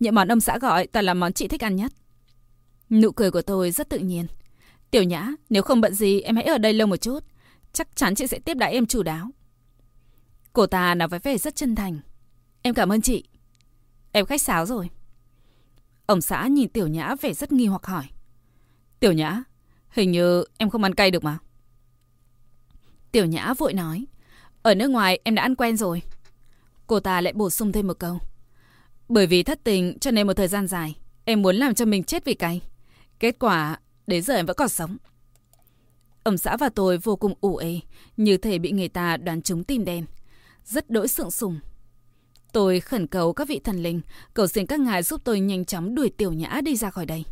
Những 0.01 0.15
món 0.15 0.29
ông 0.29 0.41
xã 0.41 0.59
gọi 0.59 0.87
toàn 0.87 1.05
là 1.05 1.15
món 1.15 1.33
chị 1.33 1.49
thích 1.49 1.65
ăn 1.65 1.77
nhất. 1.77 1.93
Nụ 2.91 3.13
cười 3.13 3.31
của 3.31 3.43
tôi 3.43 3.71
rất 3.71 3.89
tự 3.89 3.99
nhiên. 3.99 4.27
Tiểu 4.91 5.03
Nhã, 5.03 5.29
nếu 5.51 5.63
không 5.63 5.81
bận 5.81 5.95
gì 5.95 6.21
em 6.21 6.37
hãy 6.37 6.45
ở 6.45 6.59
đây 6.59 6.73
lâu 6.73 6.87
một 6.87 6.97
chút. 6.97 7.21
Chắc 7.73 7.89
chắn 7.97 8.15
chị 8.15 8.27
sẽ 8.27 8.39
tiếp 8.39 8.55
đãi 8.55 8.73
em 8.73 8.87
chủ 8.87 9.03
đáo. 9.03 9.31
Cô 10.53 10.67
ta 10.67 10.95
nói 10.95 11.09
với 11.09 11.19
vẻ 11.19 11.39
rất 11.39 11.57
chân 11.57 11.75
thành. 11.75 11.99
Em 12.63 12.75
cảm 12.75 12.93
ơn 12.93 13.01
chị. 13.01 13.25
Em 14.13 14.27
khách 14.27 14.43
sáo 14.43 14.67
rồi. 14.67 14.89
Ông 16.07 16.21
xã 16.21 16.47
nhìn 16.47 16.69
Tiểu 16.69 16.89
Nhã 16.89 17.15
vẻ 17.21 17.33
rất 17.35 17.53
nghi 17.53 17.67
hoặc 17.67 17.87
hỏi. 17.87 18.05
Tiểu 19.01 19.13
Nhã, 19.13 19.43
hình 19.89 20.13
như 20.13 20.45
em 20.59 20.71
không 20.71 20.83
ăn 20.83 20.95
cay 20.95 21.11
được 21.11 21.25
mà. 21.25 21.39
Tiểu 23.13 23.27
Nhã 23.27 23.55
vội 23.59 23.73
nói. 23.73 24.07
Ở 24.63 24.75
nước 24.75 24.91
ngoài 24.91 25.21
em 25.25 25.35
đã 25.35 25.43
ăn 25.43 25.55
quen 25.55 25.77
rồi. 25.77 26.03
Cô 26.87 27.01
ta 27.01 27.21
lại 27.21 27.33
bổ 27.33 27.51
sung 27.51 27.73
thêm 27.73 27.87
một 27.87 27.99
câu. 27.99 28.19
Bởi 29.09 29.27
vì 29.27 29.43
thất 29.43 29.65
tình 29.65 29.99
cho 29.99 30.11
nên 30.11 30.27
một 30.27 30.33
thời 30.35 30.49
gian 30.49 30.67
dài, 30.67 30.97
em 31.25 31.43
muốn 31.43 31.57
làm 31.57 31.75
cho 31.75 31.85
mình 31.85 32.05
chết 32.05 32.25
vì 32.25 32.35
cay. 32.35 32.61
Kết 33.21 33.37
quả, 33.39 33.79
đến 34.07 34.23
giờ 34.23 34.35
em 34.35 34.47
vẫn 34.47 34.57
còn 34.57 34.69
sống. 34.69 34.97
Ông 36.23 36.39
xã 36.39 36.57
và 36.57 36.69
tôi 36.69 36.99
vô 36.99 37.17
cùng 37.17 37.35
ủ 37.41 37.57
ê, 37.57 37.81
như 38.17 38.37
thể 38.37 38.59
bị 38.59 38.73
người 38.73 38.89
ta 38.89 39.17
đoán 39.17 39.43
trúng 39.43 39.65
tim 39.65 39.85
đen. 39.85 40.07
Rất 40.65 40.91
đỗi 40.91 41.09
sượng 41.09 41.31
sùng. 41.31 41.61
Tôi 42.53 42.81
khẩn 42.81 43.07
cầu 43.07 43.33
các 43.33 43.49
vị 43.49 43.61
thần 43.65 43.83
linh, 43.83 44.01
cầu 44.35 44.47
xin 44.47 44.67
các 44.67 44.81
ngài 44.81 45.03
giúp 45.03 45.21
tôi 45.25 45.41
nhanh 45.41 45.65
chóng 45.65 45.95
đuổi 45.95 46.11
tiểu 46.11 46.33
nhã 46.33 46.61
đi 46.65 46.77
ra 46.77 46.91
khỏi 46.91 47.07
đây. 47.07 47.25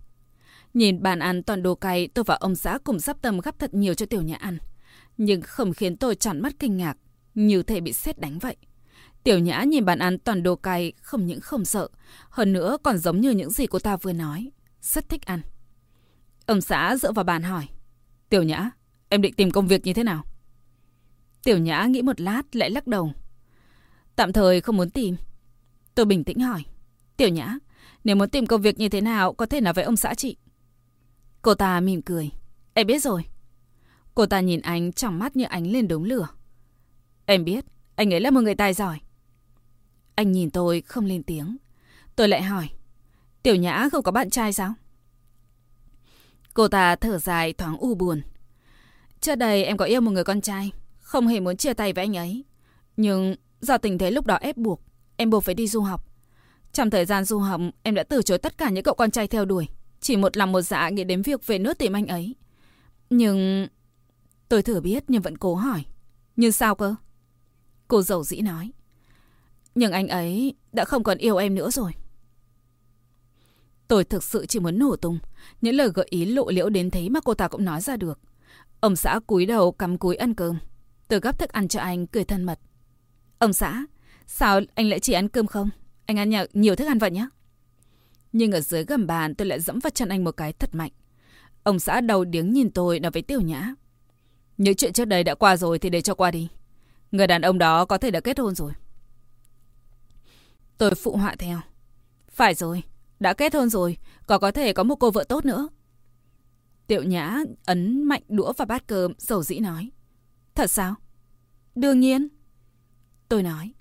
Nhìn 0.74 1.03
bàn 1.03 1.18
ăn 1.18 1.43
toàn 1.43 1.62
đồ 1.62 1.74
cay, 1.74 2.09
tôi 2.09 2.24
và 2.24 2.35
ông 2.35 2.57
xã 2.57 2.78
cùng 2.85 3.01
sắp 3.01 3.16
tâm 3.22 3.41
gắp 3.41 3.59
thật 3.59 3.74
nhiều 3.74 3.95
cho 3.95 4.07
tiểu 4.07 4.22
nhã 4.22 4.37
ăn. 4.37 4.59
Nhưng 5.16 5.43
không 5.43 5.74
khiến 5.74 5.97
tôi 5.97 6.14
tròn 6.14 6.41
mắt 6.41 6.53
kinh 6.59 6.76
ngạc, 6.76 6.97
như 7.35 7.62
thể 7.62 7.80
bị 7.80 7.93
sét 7.93 8.18
đánh 8.18 8.39
vậy. 8.39 8.57
Tiểu 9.24 9.39
nhã 9.39 9.62
nhìn 9.62 9.85
bàn 9.85 9.99
ăn 9.99 10.18
toàn 10.18 10.43
đồ 10.43 10.57
cay, 10.57 10.93
không 11.03 11.26
những 11.26 11.41
không 11.41 11.64
sợ, 11.64 11.89
hơn 12.30 12.53
nữa 12.53 12.76
còn 12.83 12.99
giống 12.99 13.20
như 13.20 13.30
những 13.30 13.51
gì 13.51 13.66
cô 13.66 13.78
ta 13.78 13.97
vừa 13.97 14.12
nói. 14.12 14.51
Rất 14.83 15.09
thích 15.09 15.26
ăn. 15.26 15.41
Ông 16.47 16.61
xã 16.61 16.97
dựa 16.97 17.12
vào 17.12 17.24
bàn 17.24 17.43
hỏi. 17.43 17.68
Tiểu 18.28 18.43
nhã, 18.43 18.70
em 19.09 19.22
định 19.22 19.34
tìm 19.34 19.51
công 19.51 19.68
việc 19.68 19.86
như 19.86 19.93
thế 19.93 20.05
nào? 20.05 20.24
Tiểu 21.45 21.59
nhã 21.59 21.84
nghĩ 21.84 22.03
một 22.03 22.20
lát 22.20 22.57
lại 22.57 22.70
lắc 22.70 22.86
đầu. 22.86 23.12
Tạm 24.16 24.32
thời 24.32 24.61
không 24.61 24.76
muốn 24.76 24.90
tìm. 24.90 25.16
Tôi 25.95 26.07
bình 26.07 26.24
tĩnh 26.24 26.40
hỏi. 26.40 26.64
Tiểu 27.16 27.28
nhã, 27.28 27.59
nếu 28.05 28.16
muốn 28.16 28.28
tìm 28.28 28.47
công 28.47 28.62
việc 28.62 28.78
như 28.78 28.88
thế 28.88 29.01
nào 29.01 29.32
có 29.32 29.47
thể 29.47 29.61
nói 29.61 29.72
với 29.72 29.84
ông 29.84 29.97
xã 29.97 30.14
chị. 30.14 30.36
Cô 31.43 31.55
ta 31.55 31.80
mỉm 31.80 32.03
cười. 32.03 32.30
Em 32.74 32.86
biết 32.86 33.03
rồi. 33.03 33.24
Cô 34.14 34.26
ta 34.26 34.40
nhìn 34.40 34.61
anh 34.61 34.93
trong 34.93 35.18
mắt 35.18 35.36
như 35.36 35.45
ánh 35.45 35.66
lên 35.66 35.88
đống 35.88 36.05
lửa. 36.05 36.28
Em 37.26 37.45
biết, 37.45 37.64
anh 37.95 38.14
ấy 38.14 38.20
là 38.20 38.30
một 38.30 38.40
người 38.40 38.55
tài 38.55 38.74
giỏi. 38.74 38.99
Anh 40.14 40.32
nhìn 40.32 40.51
tôi 40.51 40.80
không 40.80 41.05
lên 41.05 41.22
tiếng. 41.22 41.57
Tôi 42.16 42.28
lại 42.28 42.43
hỏi. 42.43 42.68
Tiểu 43.43 43.57
Nhã 43.57 43.88
không 43.93 44.03
có 44.03 44.12
bạn 44.12 44.30
trai 44.30 44.53
sao? 44.53 44.74
Cô 46.55 46.69
ta 46.69 46.97
thở 46.97 47.19
dài 47.19 47.53
thoáng 47.53 47.77
u 47.77 47.95
buồn. 47.95 48.23
Trước 49.21 49.35
đây 49.35 49.65
em 49.65 49.77
có 49.77 49.85
yêu 49.85 50.01
một 50.01 50.11
người 50.11 50.25
con 50.25 50.41
trai. 50.41 50.73
Không 51.01 51.27
hề 51.27 51.41
muốn 51.41 51.57
chia 51.57 51.75
tay 51.75 51.93
với 51.93 52.05
anh 52.05 52.17
ấy. 52.17 52.45
Nhưng 52.97 53.35
do 53.61 53.79
tình 53.79 53.99
thế 53.99 54.11
lúc 54.11 54.27
đó 54.27 54.35
ép 54.35 54.57
buộc, 54.57 54.81
em 55.17 55.31
buộc 55.31 55.45
phải 55.45 55.55
đi 55.55 55.69
du 55.69 55.81
học. 55.81 56.07
Trong 56.73 56.91
thời 56.91 57.05
gian 57.05 57.25
du 57.25 57.39
học, 57.39 57.61
em 57.83 57.95
đã 57.95 58.03
từ 58.03 58.23
chối 58.23 58.39
tất 58.39 58.59
cả 58.59 58.71
những 58.71 58.85
cậu 58.85 58.95
con 58.95 59.11
trai 59.11 59.29
theo 59.29 59.45
đuổi. 59.45 59.69
Chỉ 60.01 60.17
một 60.17 60.37
lòng 60.37 60.53
một 60.53 60.61
dạ 60.61 60.89
nghĩ 60.89 61.05
đến 61.05 61.23
việc 61.23 61.47
về 61.47 61.59
nước 61.59 61.79
tìm 61.79 61.93
anh 61.93 62.07
ấy. 62.07 62.35
Nhưng... 63.11 63.69
Tôi 64.49 64.63
thử 64.63 64.81
biết 64.81 65.05
nhưng 65.09 65.23
vẫn 65.23 65.39
cố 65.39 65.55
hỏi. 65.55 65.85
Nhưng 66.37 66.53
sao 66.53 66.75
cơ? 66.75 66.95
Cô 67.89 68.03
dầu 68.03 68.25
dĩ 68.25 68.41
nói. 68.41 68.73
Nhưng 69.75 69.93
anh 69.93 70.09
ấy 70.09 70.55
đã 70.73 70.85
không 70.85 71.03
còn 71.03 71.19
yêu 71.19 71.37
em 71.37 71.55
nữa 71.55 71.71
rồi. 71.71 71.93
Tôi 73.93 74.05
thực 74.05 74.24
sự 74.24 74.47
chỉ 74.47 74.61
muốn 74.61 74.78
nổ 74.78 74.97
tung. 74.97 75.18
Những 75.61 75.74
lời 75.74 75.88
gợi 75.95 76.07
ý 76.11 76.24
lộ 76.24 76.51
liễu 76.51 76.68
đến 76.68 76.90
thế 76.90 77.09
mà 77.09 77.20
cô 77.20 77.34
ta 77.34 77.49
cũng 77.49 77.64
nói 77.64 77.80
ra 77.80 77.97
được. 77.97 78.18
Ông 78.80 78.97
xã 78.97 79.20
cúi 79.26 79.47
đầu 79.47 79.72
cắm 79.72 79.99
cúi 79.99 80.16
ăn 80.16 80.34
cơm. 80.34 80.59
Tôi 81.09 81.20
gắp 81.20 81.38
thức 81.38 81.53
ăn 81.53 81.68
cho 81.68 81.80
anh, 81.80 82.07
cười 82.07 82.24
thân 82.24 82.45
mật. 82.45 82.59
Ông 83.38 83.53
xã, 83.53 83.84
sao 84.26 84.61
anh 84.74 84.88
lại 84.88 85.01
chỉ 85.01 85.12
ăn 85.12 85.28
cơm 85.28 85.47
không? 85.47 85.70
Anh 86.07 86.18
ăn 86.18 86.30
nhiều 86.53 86.76
thức 86.76 86.86
ăn 86.86 86.99
vậy 86.99 87.11
nhé. 87.11 87.28
Nhưng 88.32 88.53
ở 88.53 88.61
dưới 88.61 88.84
gầm 88.84 89.07
bàn 89.07 89.34
tôi 89.34 89.47
lại 89.47 89.61
dẫm 89.61 89.78
vào 89.78 89.90
chân 89.90 90.09
anh 90.09 90.24
một 90.24 90.36
cái 90.36 90.53
thật 90.53 90.74
mạnh. 90.74 90.90
Ông 91.62 91.78
xã 91.78 92.01
đầu 92.01 92.24
điếng 92.24 92.53
nhìn 92.53 92.70
tôi 92.70 93.01
nói 93.01 93.11
với 93.11 93.22
Tiểu 93.22 93.40
Nhã. 93.40 93.74
Những 94.57 94.74
chuyện 94.74 94.93
trước 94.93 95.05
đây 95.05 95.24
đã 95.24 95.34
qua 95.34 95.57
rồi 95.57 95.78
thì 95.78 95.90
để 95.90 96.01
cho 96.01 96.14
qua 96.14 96.30
đi. 96.30 96.49
Người 97.12 97.26
đàn 97.26 97.43
ông 97.43 97.59
đó 97.59 97.84
có 97.84 97.99
thể 97.99 98.11
đã 98.11 98.20
kết 98.20 98.38
hôn 98.38 98.55
rồi. 98.55 98.72
Tôi 100.78 100.95
phụ 100.95 101.16
họa 101.16 101.34
theo. 101.38 101.61
Phải 102.30 102.55
rồi, 102.55 102.82
đã 103.23 103.33
kết 103.33 103.55
hôn 103.55 103.70
rồi, 103.70 103.97
còn 104.27 104.41
có 104.41 104.51
thể 104.51 104.73
có 104.73 104.83
một 104.83 104.97
cô 104.97 105.11
vợ 105.11 105.25
tốt 105.25 105.45
nữa. 105.45 105.68
Tiểu 106.87 107.03
Nhã 107.03 107.39
ấn 107.66 108.05
mạnh 108.05 108.23
đũa 108.29 108.53
vào 108.53 108.66
bát 108.66 108.87
cơm, 108.87 109.12
dầu 109.18 109.43
dĩ 109.43 109.59
nói. 109.59 109.91
Thật 110.55 110.70
sao? 110.70 110.95
Đương 111.75 112.01
nhiên. 112.01 112.29
Tôi 113.29 113.43
nói. 113.43 113.73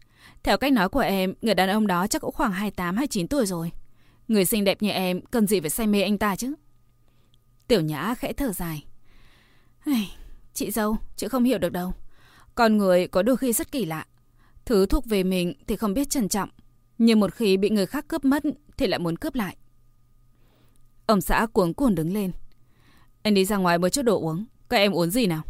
Theo 0.44 0.58
cách 0.58 0.74
nói 0.74 0.90
của 0.90 1.00
em, 1.00 1.34
người 1.42 1.56
đàn 1.56 1.70
ông 1.70 1.88
đó 1.88 2.08
chắc 2.08 2.22
cũng 2.22 2.34
khoảng 2.34 2.54
28-29 2.54 3.28
tuổi 3.28 3.46
rồi. 3.46 3.72
Người 4.28 4.46
xinh 4.46 4.64
đẹp 4.64 4.82
như 4.82 4.90
em, 4.90 5.22
cần 5.22 5.48
gì 5.48 5.60
phải 5.60 5.70
say 5.70 5.88
mê 5.88 6.02
anh 6.02 6.18
ta 6.18 6.36
chứ? 6.36 6.54
Tiểu 7.68 7.82
Nhã 7.82 8.16
khẽ 8.16 8.34
thở 8.34 8.52
dài. 8.52 8.86
Chị 10.54 10.72
dâu, 10.72 10.98
chị 11.16 11.28
không 11.28 11.44
hiểu 11.44 11.58
được 11.58 11.72
đâu. 11.72 11.94
Con 12.56 12.78
người 12.78 13.08
có 13.08 13.24
đôi 13.24 13.38
khi 13.38 13.54
rất 13.54 13.72
kỳ 13.72 13.86
lạ. 13.86 14.06
Thứ 14.66 14.86
thuộc 14.86 15.06
về 15.06 15.24
mình 15.24 15.54
thì 15.68 15.76
không 15.76 15.94
biết 15.94 16.10
trân 16.10 16.30
trọng. 16.30 16.50
Nhưng 16.98 17.20
một 17.20 17.34
khi 17.34 17.58
bị 17.58 17.70
người 17.70 17.86
khác 17.86 18.08
cướp 18.08 18.26
mất 18.26 18.44
thì 18.82 18.88
lại 18.88 19.00
muốn 19.00 19.18
cướp 19.18 19.36
lại. 19.36 19.58
Ông 21.06 21.22
xã 21.22 21.48
cuống 21.54 21.74
cuồng 21.74 21.96
đứng 21.96 22.14
lên. 22.14 22.32
Anh 23.24 23.34
đi 23.34 23.46
ra 23.46 23.58
ngoài 23.58 23.78
mua 23.78 23.90
chút 23.90 24.02
đồ 24.02 24.20
uống. 24.20 24.46
Các 24.70 24.78
em 24.78 24.92
uống 24.92 25.12
gì 25.12 25.28
nào? 25.28 25.44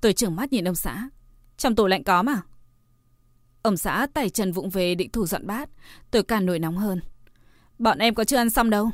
Tôi 0.00 0.12
trưởng 0.12 0.36
mắt 0.36 0.52
nhìn 0.52 0.68
ông 0.68 0.74
xã. 0.74 1.08
Trong 1.56 1.76
tủ 1.76 1.86
lạnh 1.86 2.04
có 2.04 2.22
mà. 2.22 2.42
Ông 3.62 3.76
xã 3.76 4.06
tay 4.14 4.30
chân 4.30 4.52
vụng 4.52 4.70
về 4.70 4.94
định 4.94 5.10
thủ 5.10 5.26
dọn 5.26 5.46
bát. 5.46 5.68
Tôi 6.10 6.22
càng 6.22 6.46
nổi 6.46 6.58
nóng 6.58 6.76
hơn. 6.76 7.00
Bọn 7.78 7.98
em 7.98 8.14
có 8.14 8.24
chưa 8.24 8.36
ăn 8.36 8.50
xong 8.50 8.70
đâu. 8.70 8.90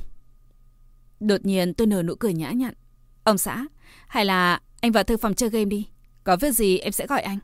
Đột 1.21 1.45
nhiên 1.45 1.75
tôi 1.75 1.87
nở 1.87 2.03
nụ 2.03 2.15
cười 2.15 2.35
nhã 2.35 2.51
nhặn. 2.51 2.75
Ông 3.25 3.39
xã, 3.39 3.67
hay 4.07 4.25
là 4.25 4.61
anh 4.81 4.93
vào 4.93 5.05
thư 5.05 5.17
phòng 5.17 5.35
chơi 5.35 5.51
game 5.51 5.65
đi. 5.65 5.89
Có 6.25 6.37
việc 6.37 6.53
gì 6.53 6.79
em 6.79 6.93
sẽ 6.93 7.07
gọi 7.07 7.23
anh. 7.23 7.39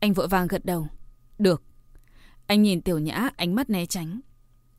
Anh 0.00 0.12
vội 0.12 0.28
vàng 0.28 0.46
gật 0.46 0.64
đầu. 0.64 0.88
Được. 1.38 1.62
Anh 2.46 2.62
nhìn 2.62 2.82
Tiểu 2.82 2.98
Nhã 2.98 3.30
ánh 3.36 3.54
mắt 3.54 3.70
né 3.70 3.86
tránh. 3.86 4.20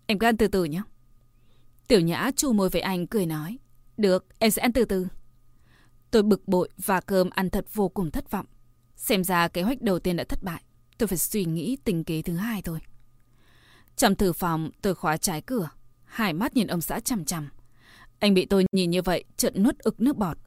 Em 0.08 0.20
cứ 0.20 0.28
ăn 0.28 0.38
từ 0.38 0.48
từ 0.48 0.64
nhé. 0.64 0.82
Tiểu 1.88 2.00
Nhã 2.00 2.32
chu 2.36 2.54
môi 2.54 2.70
với 2.70 2.82
anh 2.82 3.08
cười 3.08 3.26
nói. 3.26 3.58
Được, 3.98 4.26
em 4.40 4.52
sẽ 4.52 4.62
ăn 4.62 4.74
từ 4.74 4.86
từ. 4.86 5.08
Tôi 6.12 6.24
bực 6.24 6.48
bội 6.48 6.70
và 6.78 7.02
cơm 7.02 7.30
ăn 7.30 7.50
thật 7.50 7.66
vô 7.74 7.90
cùng 7.90 8.12
thất 8.12 8.32
vọng. 8.32 8.46
Xem 8.96 9.24
ra 9.24 9.48
kế 9.48 9.62
hoạch 9.62 9.82
đầu 9.82 10.00
tiên 10.00 10.18
đã 10.18 10.24
thất 10.24 10.44
bại. 10.44 10.62
Tôi 10.98 11.08
phải 11.08 11.18
suy 11.18 11.46
nghĩ 11.46 11.78
tình 11.84 12.04
kế 12.04 12.22
thứ 12.22 12.36
hai 12.36 12.62
thôi. 12.62 12.80
Trong 13.96 14.16
thử 14.16 14.34
phòng, 14.34 14.72
tôi 14.82 14.96
khóa 14.96 15.18
trái 15.18 15.42
cửa. 15.42 15.70
Hai 16.04 16.34
mắt 16.34 16.56
nhìn 16.56 16.68
ông 16.68 16.82
xã 16.82 17.00
chằm 17.00 17.26
chằm. 17.26 17.50
Anh 18.20 18.34
bị 18.34 18.46
tôi 18.46 18.66
nhìn 18.72 18.92
như 18.92 19.02
vậy, 19.02 19.24
chợt 19.38 19.58
nuốt 19.58 19.78
ực 19.78 20.02
nước 20.02 20.18
bọt. 20.18 20.38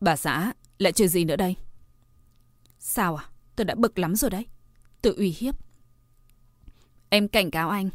Bà 0.00 0.16
xã, 0.16 0.52
lại 0.78 0.92
chuyện 0.92 1.08
gì 1.08 1.24
nữa 1.24 1.36
đây? 1.36 1.56
Sao 2.78 3.16
à? 3.16 3.24
Tôi 3.56 3.64
đã 3.64 3.74
bực 3.74 3.98
lắm 3.98 4.14
rồi 4.14 4.30
đấy. 4.30 4.46
Tôi 5.02 5.14
uy 5.16 5.34
hiếp. 5.38 5.54
Em 7.08 7.28
cảnh 7.28 7.50
cáo 7.50 7.70
anh. 7.70 7.90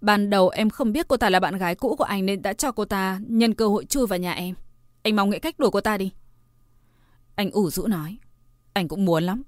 Ban 0.00 0.30
đầu 0.30 0.48
em 0.48 0.70
không 0.70 0.92
biết 0.92 1.08
cô 1.08 1.16
ta 1.16 1.30
là 1.30 1.40
bạn 1.40 1.58
gái 1.58 1.74
cũ 1.74 1.96
của 1.96 2.04
anh 2.04 2.26
nên 2.26 2.42
đã 2.42 2.52
cho 2.52 2.72
cô 2.72 2.84
ta 2.84 3.20
nhân 3.26 3.54
cơ 3.54 3.68
hội 3.68 3.84
chui 3.84 4.06
vào 4.06 4.18
nhà 4.18 4.32
em. 4.32 4.54
Anh 5.02 5.16
mong 5.16 5.30
nghĩ 5.30 5.38
cách 5.38 5.58
đuổi 5.58 5.70
cô 5.70 5.80
ta 5.80 5.98
đi. 5.98 6.12
Anh 7.34 7.50
ủ 7.50 7.70
rũ 7.70 7.86
nói. 7.86 8.18
Anh 8.72 8.88
cũng 8.88 9.04
muốn 9.04 9.24
lắm. 9.24 9.42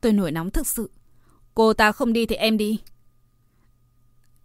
Tôi 0.00 0.12
nổi 0.12 0.32
nóng 0.32 0.50
thực 0.50 0.66
sự. 0.66 0.90
Cô 1.54 1.72
ta 1.72 1.92
không 1.92 2.12
đi 2.12 2.26
thì 2.26 2.36
em 2.36 2.56
đi. 2.56 2.80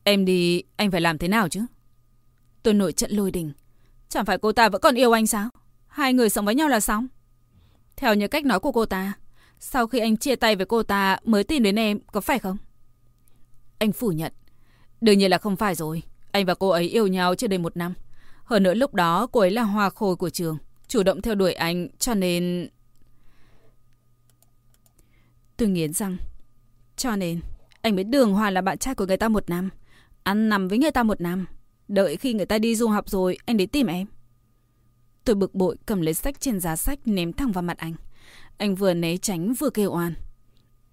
Em 0.03 0.25
đi, 0.25 0.63
anh 0.75 0.91
phải 0.91 1.01
làm 1.01 1.17
thế 1.17 1.27
nào 1.27 1.49
chứ? 1.49 1.65
Tôi 2.63 2.73
nổi 2.73 2.91
trận 2.91 3.11
lôi 3.11 3.31
đình. 3.31 3.51
Chẳng 4.09 4.25
phải 4.25 4.37
cô 4.37 4.51
ta 4.51 4.69
vẫn 4.69 4.81
còn 4.81 4.95
yêu 4.95 5.11
anh 5.11 5.27
sao? 5.27 5.49
Hai 5.87 6.13
người 6.13 6.29
sống 6.29 6.45
với 6.45 6.55
nhau 6.55 6.69
là 6.69 6.79
xong. 6.79 7.07
Theo 7.95 8.15
như 8.15 8.27
cách 8.27 8.45
nói 8.45 8.59
của 8.59 8.71
cô 8.71 8.85
ta, 8.85 9.13
sau 9.59 9.87
khi 9.87 9.99
anh 9.99 10.17
chia 10.17 10.35
tay 10.35 10.55
với 10.55 10.65
cô 10.65 10.83
ta 10.83 11.17
mới 11.23 11.43
tìm 11.43 11.63
đến 11.63 11.79
em, 11.79 11.99
có 12.11 12.21
phải 12.21 12.39
không? 12.39 12.57
Anh 13.79 13.91
phủ 13.91 14.11
nhận. 14.11 14.33
Đương 15.01 15.17
nhiên 15.17 15.31
là 15.31 15.37
không 15.37 15.55
phải 15.55 15.75
rồi. 15.75 16.03
Anh 16.31 16.45
và 16.45 16.55
cô 16.55 16.69
ấy 16.69 16.83
yêu 16.83 17.07
nhau 17.07 17.35
chưa 17.35 17.47
đầy 17.47 17.59
một 17.59 17.77
năm. 17.77 17.93
Hơn 18.43 18.63
nữa 18.63 18.73
lúc 18.73 18.93
đó 18.93 19.27
cô 19.31 19.39
ấy 19.39 19.51
là 19.51 19.63
hoa 19.63 19.89
khôi 19.89 20.15
của 20.15 20.29
trường. 20.29 20.57
Chủ 20.87 21.03
động 21.03 21.21
theo 21.21 21.35
đuổi 21.35 21.53
anh 21.53 21.87
cho 21.99 22.13
nên... 22.13 22.69
Tôi 25.57 25.69
nghiến 25.69 25.93
răng. 25.93 26.17
Cho 26.97 27.15
nên, 27.15 27.39
anh 27.81 27.95
mới 27.95 28.03
đường 28.03 28.33
hòa 28.33 28.51
là 28.51 28.61
bạn 28.61 28.77
trai 28.77 28.95
của 28.95 29.05
người 29.05 29.17
ta 29.17 29.29
một 29.29 29.49
năm. 29.49 29.69
Ăn 30.23 30.49
nằm 30.49 30.67
với 30.67 30.77
người 30.77 30.91
ta 30.91 31.03
một 31.03 31.21
năm. 31.21 31.45
Đợi 31.87 32.17
khi 32.17 32.33
người 32.33 32.45
ta 32.45 32.57
đi 32.57 32.75
du 32.75 32.87
học 32.87 33.09
rồi, 33.09 33.37
anh 33.45 33.57
đến 33.57 33.69
tìm 33.69 33.87
em. 33.87 34.07
Tôi 35.23 35.35
bực 35.35 35.55
bội 35.55 35.75
cầm 35.85 36.01
lấy 36.01 36.13
sách 36.13 36.39
trên 36.39 36.59
giá 36.59 36.75
sách 36.75 36.99
ném 37.05 37.33
thẳng 37.33 37.51
vào 37.51 37.61
mặt 37.61 37.77
anh. 37.77 37.93
Anh 38.57 38.75
vừa 38.75 38.93
né 38.93 39.17
tránh 39.17 39.53
vừa 39.53 39.69
kêu 39.69 39.91
oan. 39.91 40.13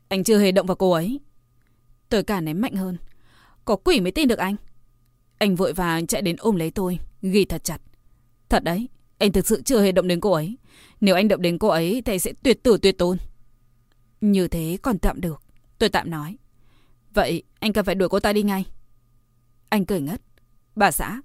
Anh 0.09 0.25
chưa 0.25 0.39
hề 0.39 0.53
động 0.53 0.67
vào 0.67 0.77
cô 0.77 0.91
ấy. 0.91 1.21
Tôi 2.09 2.23
cả 2.23 2.41
ném 2.41 2.61
mạnh 2.61 2.75
hơn. 2.75 2.97
Có 3.65 3.77
quỷ 3.77 4.01
mới 4.01 4.13
tin 4.13 4.29
được 4.29 4.39
anh. 4.39 4.57
Anh 5.39 5.55
vội 5.55 5.73
vàng 5.73 6.07
chạy 6.07 6.23
đến 6.23 6.37
ôm 6.39 6.57
lấy 6.57 6.71
tôi, 6.71 6.99
ghi 7.23 7.45
thật 7.45 7.65
chặt. 7.65 7.81
Thật 8.49 8.65
đấy, 8.65 8.89
anh 9.19 9.33
thực 9.33 9.47
sự 9.47 9.63
chưa 9.63 9.83
hề 9.83 9.93
động 9.93 10.09
đến 10.09 10.21
cô 10.21 10.33
ấy. 10.33 10.57
Nếu 11.01 11.15
anh 11.15 11.29
động 11.29 11.43
đến 11.43 11.59
cô 11.59 11.69
ấy 11.69 12.03
thì 12.05 12.19
sẽ 12.19 12.33
tuyệt 12.43 12.63
tử 12.63 12.79
tuyệt 12.83 12.99
tôn. 12.99 13.19
Như 14.21 14.49
thế 14.49 14.79
còn 14.83 14.99
tạm 14.99 15.21
được. 15.21 15.43
Tôi 15.79 15.89
tạm 15.89 16.11
nói. 16.11 16.37
Vậy 17.15 17.43
anh 17.59 17.73
cần 17.73 17.85
phải 17.85 17.95
đuổi 17.95 18.09
cô 18.09 18.21
ta 18.21 18.33
đi 18.33 18.43
ngay. 18.43 18.65
Anh 19.69 19.87
cười 19.87 20.01
ngất. 20.01 20.21
Bà 20.77 20.91
xã, 20.91 21.21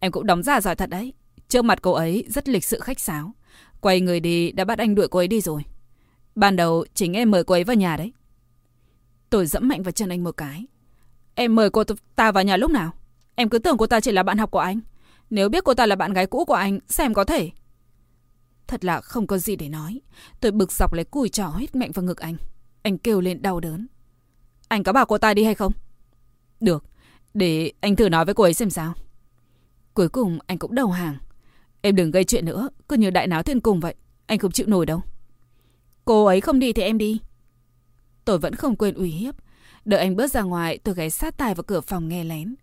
em 0.00 0.12
cũng 0.12 0.26
đóng 0.26 0.42
giả 0.42 0.60
giỏi 0.60 0.76
thật 0.76 0.90
đấy. 0.90 1.12
Trước 1.48 1.64
mặt 1.64 1.78
cô 1.82 1.92
ấy 1.92 2.24
rất 2.28 2.48
lịch 2.48 2.64
sự 2.64 2.80
khách 2.80 3.00
sáo. 3.00 3.32
Quay 3.80 4.00
người 4.00 4.20
đi 4.20 4.52
đã 4.52 4.64
bắt 4.64 4.78
anh 4.78 4.94
đuổi 4.94 5.08
cô 5.08 5.18
ấy 5.18 5.28
đi 5.28 5.40
rồi. 5.40 5.62
Ban 6.34 6.56
đầu 6.56 6.84
chính 6.94 7.12
em 7.12 7.30
mời 7.30 7.44
cô 7.44 7.54
ấy 7.54 7.64
vào 7.64 7.76
nhà 7.76 7.96
đấy. 7.96 8.12
Tôi 9.30 9.46
dẫm 9.46 9.68
mạnh 9.68 9.82
vào 9.82 9.92
chân 9.92 10.08
anh 10.08 10.24
một 10.24 10.36
cái. 10.36 10.66
Em 11.34 11.54
mời 11.54 11.70
cô 11.70 11.84
ta 12.16 12.32
vào 12.32 12.44
nhà 12.44 12.56
lúc 12.56 12.70
nào? 12.70 12.92
Em 13.34 13.48
cứ 13.48 13.58
tưởng 13.58 13.76
cô 13.76 13.86
ta 13.86 14.00
chỉ 14.00 14.12
là 14.12 14.22
bạn 14.22 14.38
học 14.38 14.50
của 14.50 14.58
anh. 14.58 14.80
Nếu 15.30 15.48
biết 15.48 15.64
cô 15.64 15.74
ta 15.74 15.86
là 15.86 15.96
bạn 15.96 16.12
gái 16.12 16.26
cũ 16.26 16.44
của 16.44 16.54
anh, 16.54 16.78
xem 16.88 17.14
có 17.14 17.24
thể. 17.24 17.50
Thật 18.66 18.84
là 18.84 19.00
không 19.00 19.26
có 19.26 19.38
gì 19.38 19.56
để 19.56 19.68
nói. 19.68 20.00
Tôi 20.40 20.52
bực 20.52 20.72
dọc 20.72 20.92
lấy 20.92 21.04
cùi 21.04 21.28
trỏ 21.28 21.46
hết 21.46 21.74
mạnh 21.74 21.92
vào 21.92 22.04
ngực 22.04 22.18
anh. 22.18 22.36
Anh 22.82 22.98
kêu 22.98 23.20
lên 23.20 23.42
đau 23.42 23.60
đớn. 23.60 23.86
Anh 24.68 24.82
có 24.82 24.92
bảo 24.92 25.06
cô 25.06 25.18
ta 25.18 25.34
đi 25.34 25.44
hay 25.44 25.54
không? 25.54 25.72
Được, 26.60 26.84
để 27.34 27.72
anh 27.80 27.96
thử 27.96 28.08
nói 28.08 28.24
với 28.24 28.34
cô 28.34 28.44
ấy 28.44 28.54
xem 28.54 28.70
sao. 28.70 28.94
Cuối 29.94 30.08
cùng 30.08 30.38
anh 30.46 30.58
cũng 30.58 30.74
đầu 30.74 30.88
hàng. 30.88 31.16
Em 31.80 31.96
đừng 31.96 32.10
gây 32.10 32.24
chuyện 32.24 32.44
nữa, 32.44 32.68
cứ 32.88 32.96
như 32.96 33.10
đại 33.10 33.26
náo 33.26 33.42
thiên 33.42 33.60
cùng 33.60 33.80
vậy. 33.80 33.94
Anh 34.26 34.38
không 34.38 34.52
chịu 34.52 34.66
nổi 34.66 34.86
đâu. 34.86 35.00
Cô 36.04 36.24
ấy 36.24 36.40
không 36.40 36.58
đi 36.58 36.72
thì 36.72 36.82
em 36.82 36.98
đi. 36.98 37.20
Tôi 38.24 38.38
vẫn 38.38 38.54
không 38.54 38.76
quên 38.76 38.94
uy 38.94 39.10
hiếp. 39.10 39.34
Đợi 39.84 40.00
anh 40.00 40.16
bước 40.16 40.26
ra 40.26 40.42
ngoài, 40.42 40.78
tôi 40.78 40.94
ghé 40.94 41.10
sát 41.10 41.36
tai 41.36 41.54
vào 41.54 41.64
cửa 41.64 41.80
phòng 41.80 42.08
nghe 42.08 42.24
lén. 42.24 42.54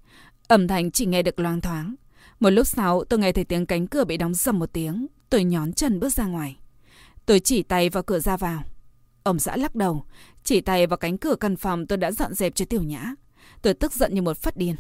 Âm 0.48 0.68
thanh 0.68 0.92
chỉ 0.92 1.06
nghe 1.06 1.24
được 1.24 1.40
loang 1.40 1.62
thoáng. 1.62 1.96
Một 2.40 2.50
lúc 2.50 2.68
sau, 2.68 3.04
tôi 3.04 3.20
nghe 3.20 3.32
thấy 3.32 3.44
tiếng 3.44 3.66
cánh 3.66 3.88
cửa 3.88 4.04
bị 4.04 4.18
đóng 4.18 4.34
dầm 4.34 4.60
một 4.60 4.74
tiếng. 4.74 5.08
Tôi 5.30 5.44
nhón 5.44 5.74
chân 5.74 6.00
bước 6.00 6.10
ra 6.10 6.26
ngoài. 6.26 6.58
Tôi 7.26 7.40
chỉ 7.40 7.64
tay 7.64 7.90
vào 7.90 8.04
cửa 8.04 8.20
ra 8.20 8.38
vào. 8.38 8.64
Ông 9.24 9.40
xã 9.40 9.58
lắc 9.58 9.76
đầu, 9.76 10.06
chỉ 10.44 10.62
tay 10.62 10.88
vào 10.88 10.98
cánh 10.98 11.18
cửa 11.18 11.36
căn 11.36 11.56
phòng 11.56 11.88
tôi 11.88 11.98
đã 11.98 12.12
dọn 12.12 12.34
dẹp 12.34 12.56
cho 12.56 12.66
tiểu 12.66 12.84
nhã. 12.84 13.14
Tôi 13.62 13.74
tức 13.74 13.94
giận 13.94 14.16
như 14.16 14.22
một 14.22 14.38
phát 14.38 14.58
điên. 14.58 14.76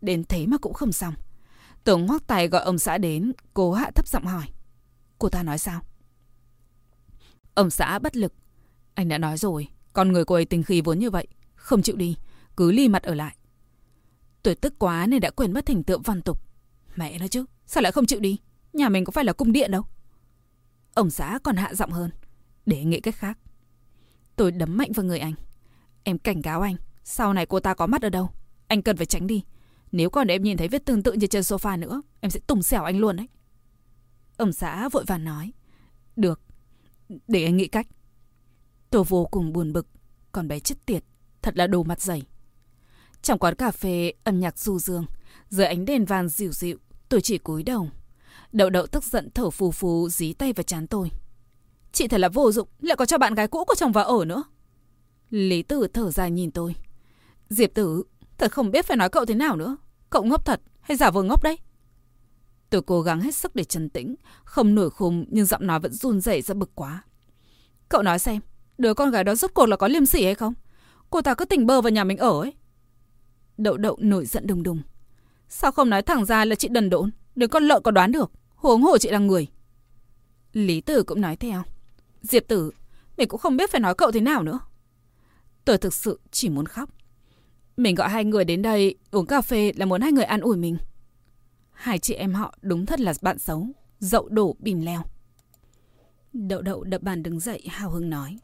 Đến 0.00 0.24
thế 0.24 0.46
mà 0.46 0.58
cũng 0.58 0.74
không 0.74 0.92
xong. 0.92 1.14
Tôi 1.84 1.98
ngoắc 1.98 2.26
tay 2.26 2.48
gọi 2.48 2.62
ông 2.62 2.78
xã 2.78 2.98
đến, 2.98 3.32
cố 3.54 3.72
hạ 3.72 3.90
thấp 3.94 4.08
giọng 4.08 4.24
hỏi. 4.24 4.44
Cô 5.18 5.28
ta 5.28 5.42
nói 5.42 5.58
sao? 5.58 5.80
Ông 7.54 7.70
xã 7.70 7.98
bất 7.98 8.16
lực. 8.16 8.32
Anh 8.94 9.08
đã 9.08 9.18
nói 9.18 9.36
rồi, 9.36 9.68
con 9.92 10.12
người 10.12 10.24
cô 10.24 10.34
ấy 10.34 10.44
tình 10.44 10.62
khí 10.62 10.80
vốn 10.80 10.98
như 10.98 11.10
vậy. 11.10 11.26
Không 11.62 11.82
chịu 11.82 11.96
đi, 11.96 12.16
cứ 12.56 12.72
ly 12.72 12.88
mặt 12.88 13.02
ở 13.02 13.14
lại. 13.14 13.36
Tôi 14.42 14.54
tức 14.54 14.74
quá 14.78 15.06
nên 15.06 15.20
đã 15.20 15.30
quên 15.30 15.52
mất 15.52 15.68
hình 15.68 15.82
tượng 15.82 16.02
văn 16.02 16.22
tục. 16.22 16.42
Mẹ 16.96 17.18
nó 17.18 17.28
chứ, 17.28 17.44
sao 17.66 17.82
lại 17.82 17.92
không 17.92 18.06
chịu 18.06 18.20
đi? 18.20 18.38
Nhà 18.72 18.88
mình 18.88 19.04
có 19.04 19.10
phải 19.10 19.24
là 19.24 19.32
cung 19.32 19.52
điện 19.52 19.70
đâu. 19.70 19.82
Ông 20.94 21.10
xã 21.10 21.38
còn 21.42 21.56
hạ 21.56 21.74
giọng 21.74 21.90
hơn. 21.90 22.10
Để 22.66 22.84
nghĩ 22.84 23.00
cách 23.00 23.16
khác. 23.16 23.38
Tôi 24.36 24.52
đấm 24.52 24.76
mạnh 24.76 24.92
vào 24.92 25.06
người 25.06 25.18
anh. 25.18 25.34
Em 26.02 26.18
cảnh 26.18 26.42
cáo 26.42 26.60
anh. 26.60 26.76
Sau 27.04 27.32
này 27.32 27.46
cô 27.46 27.60
ta 27.60 27.74
có 27.74 27.86
mắt 27.86 28.02
ở 28.02 28.08
đâu. 28.08 28.30
Anh 28.66 28.82
cần 28.82 28.96
phải 28.96 29.06
tránh 29.06 29.26
đi. 29.26 29.44
Nếu 29.92 30.10
còn 30.10 30.28
em 30.28 30.42
nhìn 30.42 30.56
thấy 30.56 30.68
vết 30.68 30.84
tương 30.84 31.02
tự 31.02 31.12
như 31.12 31.26
trên 31.26 31.42
sofa 31.42 31.78
nữa, 31.78 32.02
em 32.20 32.30
sẽ 32.30 32.40
tùng 32.46 32.62
xẻo 32.62 32.84
anh 32.84 32.98
luôn 32.98 33.16
đấy. 33.16 33.28
Ông 34.36 34.52
xã 34.52 34.88
vội 34.88 35.04
vàng 35.06 35.24
nói. 35.24 35.52
Được, 36.16 36.40
để 37.28 37.44
anh 37.44 37.56
nghĩ 37.56 37.68
cách. 37.68 37.86
Tôi 38.90 39.04
vô 39.04 39.24
cùng 39.24 39.52
buồn 39.52 39.72
bực. 39.72 39.86
Còn 40.32 40.48
bé 40.48 40.60
chết 40.60 40.86
tiệt, 40.86 41.04
thật 41.42 41.56
là 41.56 41.66
đồ 41.66 41.82
mặt 41.82 42.00
dày. 42.00 42.22
Trong 43.22 43.38
quán 43.38 43.54
cà 43.54 43.70
phê, 43.70 44.12
âm 44.24 44.40
nhạc 44.40 44.58
du 44.58 44.78
dương. 44.78 45.06
Dưới 45.48 45.66
ánh 45.66 45.84
đèn 45.84 46.04
vàng 46.04 46.28
dịu 46.28 46.52
dịu, 46.52 46.78
tôi 47.08 47.20
chỉ 47.20 47.38
cúi 47.38 47.62
đầu. 47.62 47.88
Đậu 48.52 48.70
đậu 48.70 48.86
tức 48.86 49.04
giận 49.04 49.30
thở 49.34 49.50
phù 49.50 49.70
phù 49.70 50.08
dí 50.08 50.32
tay 50.32 50.52
vào 50.52 50.62
chán 50.62 50.86
tôi. 50.86 51.10
Chị 51.92 52.08
thật 52.08 52.20
là 52.20 52.28
vô 52.28 52.52
dụng, 52.52 52.68
lại 52.80 52.96
có 52.96 53.06
cho 53.06 53.18
bạn 53.18 53.34
gái 53.34 53.48
cũ 53.48 53.64
của 53.64 53.74
chồng 53.74 53.92
vào 53.92 54.04
ở 54.04 54.24
nữa. 54.24 54.42
Lý 55.30 55.62
tử 55.62 55.86
thở 55.94 56.10
dài 56.10 56.30
nhìn 56.30 56.50
tôi. 56.50 56.74
Diệp 57.48 57.74
tử, 57.74 58.02
thật 58.38 58.52
không 58.52 58.70
biết 58.70 58.86
phải 58.86 58.96
nói 58.96 59.08
cậu 59.08 59.24
thế 59.24 59.34
nào 59.34 59.56
nữa. 59.56 59.76
Cậu 60.10 60.24
ngốc 60.24 60.44
thật 60.44 60.60
hay 60.80 60.96
giả 60.96 61.10
vờ 61.10 61.22
ngốc 61.22 61.42
đấy? 61.42 61.58
Tôi 62.70 62.82
cố 62.82 63.02
gắng 63.02 63.20
hết 63.20 63.34
sức 63.34 63.54
để 63.54 63.64
trấn 63.64 63.90
tĩnh, 63.90 64.14
không 64.44 64.74
nổi 64.74 64.90
khùng 64.90 65.24
nhưng 65.28 65.46
giọng 65.46 65.66
nói 65.66 65.80
vẫn 65.80 65.92
run 65.92 66.20
rẩy 66.20 66.42
ra 66.42 66.54
bực 66.54 66.70
quá. 66.74 67.02
Cậu 67.88 68.02
nói 68.02 68.18
xem, 68.18 68.40
đứa 68.78 68.94
con 68.94 69.10
gái 69.10 69.24
đó 69.24 69.34
rốt 69.34 69.50
cuộc 69.54 69.66
là 69.66 69.76
có 69.76 69.88
liêm 69.88 70.06
sỉ 70.06 70.24
hay 70.24 70.34
không? 70.34 70.54
Cô 71.12 71.22
ta 71.22 71.34
cứ 71.34 71.44
tỉnh 71.44 71.66
bơ 71.66 71.80
vào 71.80 71.90
nhà 71.90 72.04
mình 72.04 72.18
ở 72.18 72.40
ấy. 72.40 72.52
Đậu 73.58 73.76
đậu 73.76 73.96
nổi 74.00 74.26
giận 74.26 74.46
đùng 74.46 74.62
đùng. 74.62 74.82
Sao 75.48 75.72
không 75.72 75.90
nói 75.90 76.02
thẳng 76.02 76.24
ra 76.24 76.44
là 76.44 76.54
chị 76.54 76.68
đần 76.68 76.90
độn, 76.90 77.10
đứa 77.34 77.46
con 77.46 77.62
lợn 77.62 77.82
có 77.82 77.90
đoán 77.90 78.12
được, 78.12 78.32
huống 78.54 78.82
hồ 78.82 78.98
chị 78.98 79.10
là 79.10 79.18
người. 79.18 79.46
Lý 80.52 80.80
Tử 80.80 81.02
cũng 81.02 81.20
nói 81.20 81.36
theo. 81.36 81.62
Diệp 82.22 82.48
Tử, 82.48 82.70
mình 83.16 83.28
cũng 83.28 83.40
không 83.40 83.56
biết 83.56 83.70
phải 83.70 83.80
nói 83.80 83.94
cậu 83.94 84.12
thế 84.12 84.20
nào 84.20 84.42
nữa. 84.42 84.60
Tôi 85.64 85.78
thực 85.78 85.94
sự 85.94 86.20
chỉ 86.30 86.48
muốn 86.48 86.66
khóc. 86.66 86.90
Mình 87.76 87.94
gọi 87.94 88.08
hai 88.08 88.24
người 88.24 88.44
đến 88.44 88.62
đây 88.62 88.96
uống 89.10 89.26
cà 89.26 89.40
phê 89.40 89.72
là 89.76 89.86
muốn 89.86 90.00
hai 90.00 90.12
người 90.12 90.24
an 90.24 90.40
ủi 90.40 90.56
mình. 90.56 90.76
Hai 91.72 91.98
chị 91.98 92.14
em 92.14 92.34
họ 92.34 92.54
đúng 92.62 92.86
thật 92.86 93.00
là 93.00 93.14
bạn 93.22 93.38
xấu, 93.38 93.66
dậu 93.98 94.28
đổ 94.28 94.56
bìm 94.58 94.80
leo. 94.80 95.02
Đậu 96.32 96.62
đậu 96.62 96.84
đập 96.84 97.02
bàn 97.02 97.22
đứng 97.22 97.40
dậy 97.40 97.62
hào 97.70 97.90
hứng 97.90 98.10
nói. 98.10 98.38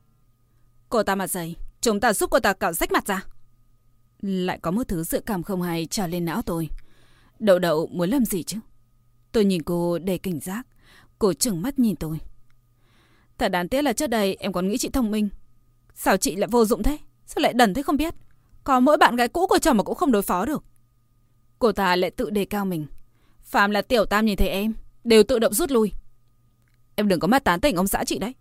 Cô 0.89 1.03
ta 1.03 1.15
mặt 1.15 1.27
dày, 1.27 1.57
chúng 1.81 2.01
ta 2.01 2.13
giúp 2.13 2.31
cô 2.31 2.41
ta 2.41 2.53
cạo 2.53 2.73
rách 2.73 2.93
mặt 2.93 3.07
ra. 3.07 3.25
Lại 4.21 4.59
có 4.63 4.71
một 4.71 4.89
thứ 4.89 5.05
sự 5.05 5.21
cảm 5.21 5.43
không 5.43 5.63
hay 5.63 5.87
trào 5.87 6.09
lên 6.09 6.25
não 6.25 6.43
tôi. 6.43 6.69
Đậu 7.39 7.59
đậu 7.59 7.87
muốn 7.87 8.11
làm 8.11 8.25
gì 8.25 8.43
chứ? 8.43 8.59
Tôi 9.33 9.45
nhìn 9.45 9.63
cô 9.63 9.99
đầy 9.99 10.19
cảnh 10.19 10.41
giác. 10.41 10.67
Cô 11.19 11.33
trừng 11.33 11.63
mắt 11.63 11.79
nhìn 11.79 11.97
tôi. 11.97 12.19
Thật 13.39 13.49
đáng 13.49 13.69
tiếc 13.69 13.83
là 13.83 13.93
trước 13.93 14.07
đây 14.07 14.37
em 14.41 14.53
còn 14.53 14.69
nghĩ 14.69 14.79
chị 14.79 14.89
thông 14.89 15.11
minh. 15.11 15.29
Sao 15.95 16.17
chị 16.17 16.37
lại 16.37 16.49
vô 16.51 16.65
dụng 16.65 16.83
thế? 16.83 16.99
Sao 17.27 17.43
lại 17.43 17.53
đần 17.53 17.75
thế 17.75 17.83
không 17.83 17.97
biết? 17.97 18.15
Có 18.65 18.81
mỗi 18.81 18.97
bạn 18.97 19.17
gái 19.17 19.29
cũ 19.29 19.47
của 19.47 19.59
chồng 19.59 19.77
mà 19.77 19.83
cũng 19.83 19.95
không 19.95 20.13
đối 20.13 20.23
phó 20.23 20.45
được. 20.45 20.65
Cô 21.59 21.73
ta 21.73 21.97
lại 21.97 22.11
tự 22.11 22.31
đề 22.31 22.45
cao 22.45 22.65
mình. 22.65 22.87
Phạm 23.43 23.71
là 23.71 23.83
tiểu 23.83 24.05
tam 24.05 24.27
nhìn 24.27 24.37
thấy 24.37 24.49
em, 24.49 24.75
đều 25.05 25.23
tự 25.23 25.39
động 25.39 25.55
rút 25.55 25.71
lui. 25.71 25.93
Em 26.95 27.09
đừng 27.09 27.21
có 27.21 27.29
mà 27.29 27.39
tán 27.39 27.61
tỉnh 27.61 27.77
ông 27.77 27.87
xã 27.87 28.05
chị 28.05 28.19
đấy. 28.19 28.35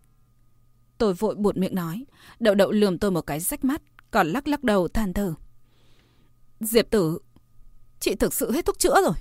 Tôi 0.98 1.14
vội 1.14 1.36
buột 1.36 1.58
miệng 1.58 1.76
nói. 1.76 2.06
Đậu 2.39 2.56
đậu 2.56 2.72
lườm 2.72 2.98
tôi 2.98 3.12
một 3.12 3.22
cái 3.22 3.39
rách 3.39 3.64
mắt, 3.64 3.82
còn 4.12 4.28
lắc 4.28 4.48
lắc 4.48 4.64
đầu 4.64 4.88
than 4.88 5.14
thở. 5.14 5.34
Diệp 6.60 6.89
tử, 6.89 7.20
chị 8.00 8.16
thực 8.16 8.34
sự 8.34 8.52
hết 8.52 8.66
thuốc 8.66 8.80
chữa 8.80 9.02
rồi. 9.02 9.16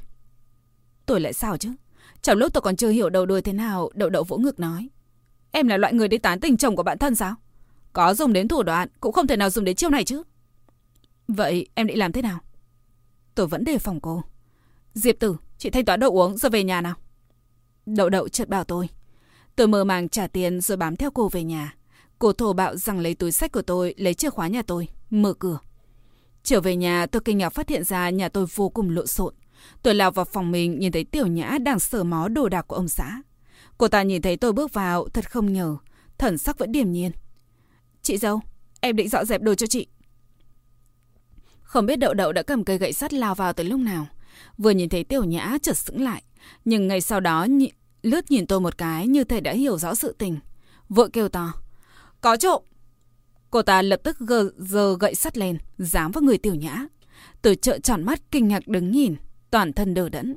Tôi 1.07 1.21
lại 1.21 1.33
sao 1.33 1.57
chứ? 1.57 1.71
Trong 2.23 2.39
lúc 2.39 2.53
tôi 2.53 2.61
còn 2.63 2.77
chưa 2.77 2.89
hiểu 2.89 3.11
đầu 3.11 3.27
đuôi 3.27 3.43
thế 3.43 3.53
nào, 3.53 3.91
đậu 3.95 4.11
đậu 4.11 4.25
vỗ 4.25 4.37
ngực 4.37 4.61
nói. 4.61 4.89
Em 5.51 5.69
là 5.69 5.77
loại 5.77 5.95
người 5.95 6.09
đi 6.09 6.19
tán 6.19 6.41
tình 6.41 6.57
chồng 6.57 6.77
của 6.77 6.83
bạn 6.83 6.99
thân 6.99 7.15
sao? 7.15 7.35
Có 7.93 8.15
dùng 8.15 8.33
đến 8.33 8.49
thủ 8.49 8.63
đoạn, 8.63 8.89
cũng 9.01 9.13
không 9.13 9.27
thể 9.27 9.37
nào 9.37 9.51
dùng 9.51 9.65
đến 9.65 9.77
chiêu 9.77 9.91
này 9.91 10.05
chứ. 10.05 10.23
Vậy 11.29 11.69
em 11.75 11.87
định 11.87 11.99
làm 11.99 12.13
thế 12.13 12.23
nào? 12.23 12.39
Tôi 13.35 13.47
vẫn 13.47 13.65
đề 13.65 13.79
phòng 13.79 14.01
cô. 14.01 14.23
Diệp 14.95 15.17
tử, 15.19 15.37
chị 15.59 15.71
thanh 15.71 15.85
toán 15.85 16.01
đồ 16.01 16.11
uống 16.11 16.37
rồi 16.37 16.51
về 16.51 16.65
nhà 16.65 16.81
nào. 16.81 16.95
Đậu 17.87 18.09
đậu 18.09 18.29
chợt 18.29 18.49
bảo 18.49 18.65
tôi. 18.65 18.89
Tôi 19.57 19.69
mơ 19.69 19.85
màng 19.85 20.09
trả 20.09 20.27
tiền 20.27 20.61
rồi 20.61 20.77
bám 20.77 20.97
theo 20.97 21.11
cô 21.11 21.29
về 21.29 21.45
nhà. 21.45 21.75
Cô 22.19 22.33
thổ 22.33 22.53
bạo 22.53 22.77
rằng 22.77 23.01
lấy 23.01 23.15
túi 23.15 23.33
sách 23.33 23.53
của 23.53 23.63
tôi, 23.63 23.95
lấy 23.97 24.15
chìa 24.15 24.31
khóa 24.31 24.49
nhà 24.49 24.63
tôi, 24.63 24.89
mở 25.11 25.35
cửa. 25.35 25.59
Trở 26.43 26.61
về 26.61 26.77
nhà, 26.77 27.07
tôi 27.07 27.23
kinh 27.25 27.39
ngạc 27.39 27.51
phát 27.51 27.69
hiện 27.69 27.85
ra 27.85 28.11
nhà 28.11 28.29
tôi 28.29 28.47
vô 28.55 28.69
cùng 28.69 28.91
lộn 28.91 29.07
xộn. 29.07 29.35
Tôi 29.83 29.95
lao 29.95 30.11
vào 30.11 30.25
phòng 30.25 30.51
mình 30.53 30.79
nhìn 30.79 30.93
thấy 30.93 31.05
tiểu 31.05 31.27
nhã 31.27 31.59
đang 31.63 31.79
sờ 31.79 32.05
mó 32.05 32.29
đồ 32.29 32.49
đạc 32.49 32.63
của 32.69 32.77
ông 32.77 32.89
xã. 32.89 33.23
Cô 33.79 33.89
ta 33.89 34.03
nhìn 34.03 34.23
thấy 34.23 34.37
tôi 34.37 34.53
bước 34.53 34.73
vào, 34.73 35.09
thật 35.09 35.31
không 35.31 35.53
ngờ. 35.53 35.77
Thần 36.19 36.39
sắc 36.39 36.59
vẫn 36.59 36.73
điềm 36.73 36.93
nhiên. 36.93 37.13
Chị 38.03 38.17
dâu, 38.17 38.41
em 38.81 38.97
định 38.97 39.09
dọn 39.09 39.27
dẹp 39.27 39.43
đồ 39.43 39.55
cho 39.55 39.67
chị. 39.67 39.87
Không 41.63 41.87
biết 41.87 41.97
đậu 41.97 42.15
đậu 42.15 42.33
đã 42.33 42.43
cầm 42.43 42.65
cây 42.65 42.79
gậy 42.79 42.93
sắt 42.93 43.13
lao 43.13 43.35
vào 43.35 43.53
tới 43.53 43.67
lúc 43.67 43.81
nào. 43.81 44.07
Vừa 44.59 44.71
nhìn 44.71 44.89
thấy 44.89 45.05
tiểu 45.05 45.25
nhã 45.25 45.59
chợt 45.63 45.77
sững 45.77 46.03
lại. 46.05 46.23
Nhưng 46.65 46.89
ngay 46.89 47.01
sau 47.01 47.21
đó 47.21 47.45
nhị, 47.45 47.73
lướt 48.07 48.31
nhìn 48.31 48.47
tôi 48.47 48.61
một 48.61 48.79
cái 48.79 49.07
như 49.07 49.25
thể 49.25 49.41
đã 49.41 49.53
hiểu 49.53 49.79
rõ 49.79 49.95
sự 49.95 50.15
tình. 50.19 50.39
Vội 50.89 51.11
kêu 51.13 51.29
to. 51.29 51.53
Có 52.21 52.37
trộm! 52.37 52.63
Cô 53.51 53.63
ta 53.63 53.83
lập 53.83 54.01
tức 54.03 54.19
gờ, 54.19 54.51
giờ 54.57 54.97
gậy 55.01 55.15
sắt 55.15 55.39
lên, 55.39 55.59
dám 55.79 56.13
vào 56.13 56.23
người 56.23 56.39
tiểu 56.39 56.55
nhã. 56.55 56.87
Tôi 57.43 57.57
trợn 57.57 57.83
tròn 57.83 58.03
mắt 58.03 58.21
kinh 58.31 58.49
ngạc 58.49 58.69
đứng 58.69 58.91
nhìn, 58.91 59.17
toàn 59.51 59.73
thân 59.73 59.95
đờ 59.95 60.09
đẫn. 60.09 60.37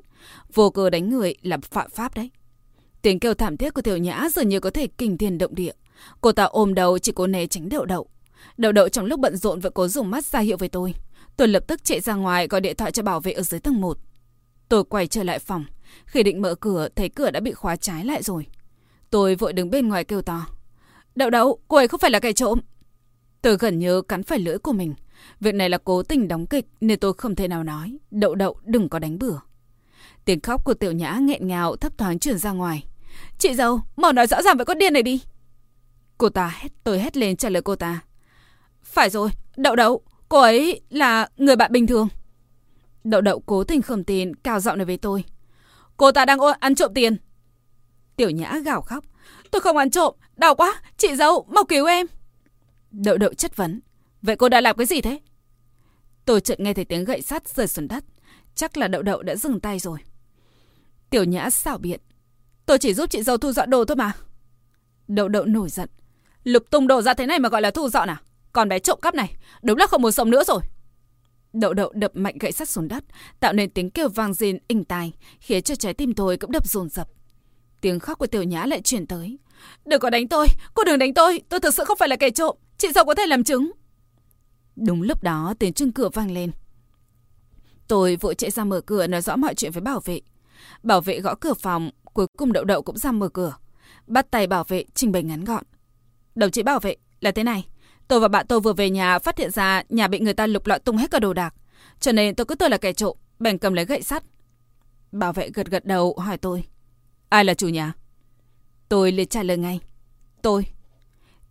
Vô 0.54 0.70
cơ 0.70 0.90
đánh 0.90 1.10
người 1.10 1.36
là 1.42 1.58
phạm 1.72 1.90
pháp 1.90 2.16
đấy. 2.16 2.32
Tiếng 3.02 3.20
kêu 3.20 3.34
thảm 3.34 3.58
thiết 3.58 3.74
của 3.74 3.82
tiểu 3.82 3.98
nhã 3.98 4.28
dường 4.36 4.50
như 4.50 4.60
có 4.60 4.70
thể 4.70 4.88
kinh 4.88 5.18
thiên 5.18 5.38
động 5.38 5.56
địa. 5.56 5.72
Cô 6.22 6.32
ta 6.32 6.44
ôm 6.44 6.74
đầu 6.74 7.00
chỉ 7.00 7.12
cố 7.12 7.28
né 7.28 7.48
tránh 7.48 7.70
đậu 7.70 7.86
đậu. 7.86 8.08
Đậu 8.58 8.72
đậu 8.72 8.90
trong 8.90 9.06
lúc 9.06 9.20
bận 9.20 9.38
rộn 9.38 9.60
vẫn 9.60 9.74
cố 9.76 9.88
dùng 9.88 10.12
mắt 10.12 10.26
ra 10.26 10.40
hiệu 10.40 10.58
với 10.58 10.70
tôi. 10.70 10.94
Tôi 11.38 11.48
lập 11.48 11.64
tức 11.68 11.84
chạy 11.84 12.00
ra 12.00 12.14
ngoài 12.14 12.48
gọi 12.48 12.62
điện 12.62 12.76
thoại 12.76 12.92
cho 12.92 13.04
bảo 13.04 13.20
vệ 13.20 13.32
ở 13.32 13.42
dưới 13.42 13.60
tầng 13.60 13.82
1. 13.82 13.98
Tôi 14.70 14.84
quay 14.84 15.08
trở 15.08 15.24
lại 15.24 15.40
phòng. 15.40 15.66
Khi 16.06 16.24
định 16.24 16.42
mở 16.42 16.56
cửa, 16.56 16.88
thấy 16.96 17.10
cửa 17.10 17.32
đã 17.32 17.40
bị 17.40 17.54
khóa 17.54 17.76
trái 17.76 18.06
lại 18.06 18.24
rồi. 18.24 18.48
Tôi 19.10 19.36
vội 19.36 19.54
đứng 19.54 19.70
bên 19.70 19.88
ngoài 19.88 20.04
kêu 20.04 20.22
to. 20.22 20.46
Đậu 21.16 21.30
đậu, 21.30 21.60
cô 21.68 21.78
ấy 21.78 21.88
không 21.88 22.00
phải 22.00 22.12
là 22.12 22.20
kẻ 22.20 22.34
trộm. 22.34 22.60
Tôi 23.42 23.58
gần 23.58 23.80
như 23.80 24.02
cắn 24.02 24.24
phải 24.24 24.40
lưỡi 24.40 24.58
của 24.58 24.74
mình. 24.74 24.94
Việc 25.40 25.56
này 25.56 25.70
là 25.70 25.78
cố 25.78 26.04
tình 26.04 26.28
đóng 26.28 26.46
kịch 26.46 26.66
nên 26.82 27.00
tôi 27.00 27.14
không 27.14 27.36
thể 27.36 27.48
nào 27.48 27.64
nói. 27.64 27.98
Đậu 28.12 28.36
đậu 28.36 28.60
đừng 28.64 28.90
có 28.90 29.00
đánh 29.00 29.20
bừa. 29.20 29.40
Tiếng 30.26 30.42
khóc 30.42 30.66
của 30.66 30.74
tiểu 30.74 30.92
nhã 30.92 31.18
nghẹn 31.22 31.48
ngào 31.48 31.76
thấp 31.76 31.98
thoáng 31.98 32.20
truyền 32.20 32.38
ra 32.38 32.52
ngoài. 32.52 32.86
Chị 33.38 33.54
dâu, 33.54 33.82
mau 33.96 34.14
nói 34.14 34.28
rõ 34.28 34.42
ràng 34.42 34.58
với 34.58 34.66
con 34.66 34.78
điên 34.78 34.94
này 34.94 35.04
đi. 35.04 35.22
Cô 36.18 36.30
ta 36.30 36.54
hét, 36.58 36.70
tôi 36.84 37.00
hét 37.00 37.18
lên 37.18 37.38
trả 37.38 37.50
lời 37.50 37.62
cô 37.62 37.76
ta. 37.76 38.00
Phải 38.84 39.10
rồi, 39.10 39.30
đậu 39.58 39.76
đậu, 39.76 40.02
cô 40.30 40.40
ấy 40.40 40.82
là 40.90 41.28
người 41.38 41.56
bạn 41.56 41.72
bình 41.72 41.88
thường. 41.88 42.08
Đậu 43.04 43.22
đậu 43.22 43.40
cố 43.40 43.64
tình 43.64 43.82
không 43.82 44.04
tin, 44.04 44.36
cao 44.36 44.60
giọng 44.60 44.78
này 44.78 44.86
với 44.86 44.98
tôi. 44.98 45.24
Cô 46.00 46.12
ta 46.12 46.26
đang 46.26 46.40
ăn 46.60 46.76
trộm 46.76 46.92
tiền. 46.94 47.18
Tiểu 48.16 48.30
nhã 48.30 48.60
gào 48.66 48.82
khóc. 48.82 49.04
Tôi 49.52 49.62
không 49.62 49.78
ăn 49.78 49.90
trộm, 49.90 50.16
đau 50.36 50.56
quá, 50.56 50.82
chị 50.98 51.16
dâu, 51.16 51.46
mau 51.50 51.64
cứu 51.64 51.86
em. 51.86 52.08
Đậu 52.92 53.18
đậu 53.18 53.34
chất 53.34 53.56
vấn. 53.56 53.80
Vậy 54.22 54.36
cô 54.36 54.50
đã 54.50 54.62
làm 54.62 54.78
cái 54.78 54.86
gì 54.86 55.02
thế? 55.02 55.20
Tôi 56.26 56.42
chợt 56.42 56.60
nghe 56.60 56.74
thấy 56.74 56.86
tiếng 56.86 57.06
gậy 57.06 57.22
sắt 57.22 57.48
rơi 57.48 57.68
xuống 57.68 57.88
đất. 57.88 58.04
Chắc 58.56 58.78
là 58.78 58.88
đậu 58.88 59.02
đậu 59.02 59.24
đã 59.24 59.36
dừng 59.36 59.60
tay 59.60 59.80
rồi. 59.80 60.00
Tiểu 61.10 61.24
nhã 61.24 61.50
xảo 61.50 61.78
biện. 61.78 62.00
Tôi 62.66 62.78
chỉ 62.78 62.94
giúp 62.94 63.10
chị 63.10 63.24
dâu 63.24 63.38
thu 63.38 63.52
dọn 63.52 63.70
đồ 63.70 63.86
thôi 63.86 63.96
mà. 63.96 64.12
Đậu 65.08 65.28
đậu 65.28 65.46
nổi 65.46 65.70
giận. 65.70 65.90
Lục 66.44 66.64
tung 66.70 66.88
đồ 66.88 67.02
ra 67.02 67.14
thế 67.14 67.26
này 67.26 67.40
mà 67.40 67.50
gọi 67.50 67.62
là 67.62 67.72
thu 67.72 67.90
dọn 67.90 68.10
à? 68.10 68.22
Còn 68.52 68.70
bé 68.70 68.80
trộm 68.80 69.00
cắp 69.02 69.16
này, 69.16 69.36
đúng 69.62 69.78
là 69.78 69.88
không 69.88 70.02
muốn 70.02 70.12
sống 70.12 70.30
nữa 70.30 70.44
rồi. 70.44 70.62
Đậu 71.54 71.74
đậu 71.74 71.92
đập 71.96 72.12
mạnh 72.14 72.38
gậy 72.40 72.52
sắt 72.52 72.70
xuống 72.70 72.88
đất, 72.88 73.04
tạo 73.40 73.54
nên 73.54 73.70
tiếng 73.70 73.90
kêu 73.90 74.10
vang 74.10 74.34
rền 74.34 74.58
inh 74.68 74.84
tai, 74.84 75.14
khiến 75.40 75.64
cho 75.64 75.76
trái 75.76 75.94
tim 75.94 76.14
tôi 76.14 76.38
cũng 76.38 76.52
đập 76.52 76.68
dồn 76.68 76.90
dập. 76.90 77.10
Tiếng 77.82 78.00
khóc 78.00 78.18
của 78.18 78.28
tiểu 78.28 78.44
nhã 78.44 78.66
lại 78.66 78.82
chuyển 78.82 79.08
tới. 79.08 79.38
Đừng 79.86 80.00
có 80.00 80.10
đánh 80.10 80.28
tôi, 80.28 80.48
cô 80.74 80.84
đừng 80.84 81.00
đánh 81.00 81.14
tôi, 81.14 81.42
tôi 81.50 81.60
thực 81.60 81.74
sự 81.74 81.84
không 81.84 81.98
phải 81.98 82.10
là 82.10 82.16
kẻ 82.16 82.30
trộm, 82.30 82.58
chị 82.78 82.88
sao 82.96 83.06
có 83.06 83.16
thể 83.16 83.26
làm 83.26 83.44
chứng. 83.44 83.72
Đúng 84.76 85.02
lúc 85.02 85.24
đó 85.24 85.54
tiếng 85.60 85.74
chuông 85.74 85.92
cửa 85.92 86.10
vang 86.14 86.32
lên. 86.32 86.52
Tôi 87.88 88.16
vội 88.16 88.36
chạy 88.36 88.52
ra 88.52 88.64
mở 88.64 88.82
cửa 88.82 89.08
nói 89.08 89.22
rõ 89.22 89.36
mọi 89.36 89.56
chuyện 89.56 89.72
với 89.72 89.82
bảo 89.82 90.00
vệ. 90.06 90.22
Bảo 90.84 91.02
vệ 91.02 91.20
gõ 91.20 91.36
cửa 91.36 91.54
phòng, 91.54 91.92
cuối 92.14 92.28
cùng 92.38 92.54
đậu 92.54 92.64
đậu 92.64 92.82
cũng 92.82 92.98
ra 92.98 93.12
mở 93.12 93.30
cửa. 93.30 93.56
Bắt 94.08 94.32
tay 94.32 94.48
bảo 94.48 94.64
vệ 94.64 94.86
trình 94.94 95.12
bày 95.12 95.24
ngắn 95.24 95.44
gọn. 95.44 95.64
Đồng 96.36 96.52
chí 96.52 96.64
bảo 96.64 96.80
vệ, 96.80 96.96
là 97.20 97.32
thế 97.32 97.44
này. 97.44 97.68
Tôi 98.10 98.20
và 98.20 98.28
bạn 98.28 98.46
tôi 98.48 98.60
vừa 98.60 98.74
về 98.74 98.90
nhà 98.90 99.20
phát 99.20 99.38
hiện 99.38 99.52
ra 99.52 99.84
nhà 99.90 100.08
bị 100.08 100.20
người 100.20 100.34
ta 100.34 100.48
lục 100.48 100.68
lọi 100.68 100.80
tung 100.80 100.98
hết 100.98 101.12
cả 101.12 101.20
đồ 101.20 101.34
đạc. 101.34 101.56
Cho 102.00 102.12
nên 102.12 102.36
tôi 102.36 102.46
cứ 102.46 102.56
tưởng 102.56 102.72
là 102.72 102.78
kẻ 102.78 102.94
trộm, 102.94 103.18
bèn 103.40 103.58
cầm 103.58 103.74
lấy 103.74 103.86
gậy 103.86 104.02
sắt. 104.02 104.24
Bảo 105.12 105.34
vệ 105.34 105.50
gật 105.50 105.68
gật 105.68 105.86
đầu 105.86 106.16
hỏi 106.18 106.38
tôi. 106.38 106.64
Ai 107.30 107.46
là 107.46 107.54
chủ 107.54 107.68
nhà? 107.68 107.94
Tôi 108.90 109.12
liền 109.12 109.28
trả 109.28 109.44
lời 109.44 109.58
ngay. 109.58 109.80
Tôi. 110.42 110.66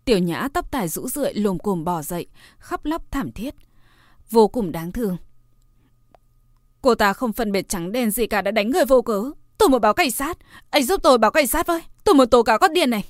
Tiểu 0.04 0.18
nhã 0.18 0.48
tóc 0.54 0.70
tài 0.70 0.88
rũ 0.88 1.08
rượi 1.08 1.34
lồm 1.34 1.58
cồm 1.58 1.84
bỏ 1.84 2.02
dậy, 2.02 2.26
khóc 2.58 2.84
lóc 2.84 3.02
thảm 3.10 3.32
thiết. 3.32 3.54
Vô 4.30 4.48
cùng 4.48 4.72
đáng 4.72 4.92
thương. 4.92 5.16
Cô 6.82 6.94
ta 6.94 7.12
không 7.12 7.32
phân 7.32 7.52
biệt 7.52 7.68
trắng 7.68 7.92
đen 7.92 8.10
gì 8.10 8.26
cả 8.26 8.42
đã 8.42 8.50
đánh 8.50 8.70
người 8.70 8.84
vô 8.84 9.02
cớ. 9.02 9.30
Tôi 9.58 9.68
muốn 9.68 9.80
báo 9.80 9.94
cảnh 9.94 10.10
sát. 10.10 10.38
Anh 10.70 10.84
giúp 10.84 11.00
tôi 11.02 11.18
báo 11.18 11.30
cảnh 11.30 11.46
sát 11.46 11.66
với. 11.66 11.82
Tôi 12.04 12.14
muốn 12.14 12.30
tố 12.30 12.42
cáo 12.42 12.58
con 12.58 12.72
điên 12.72 12.90
này. 12.90 13.04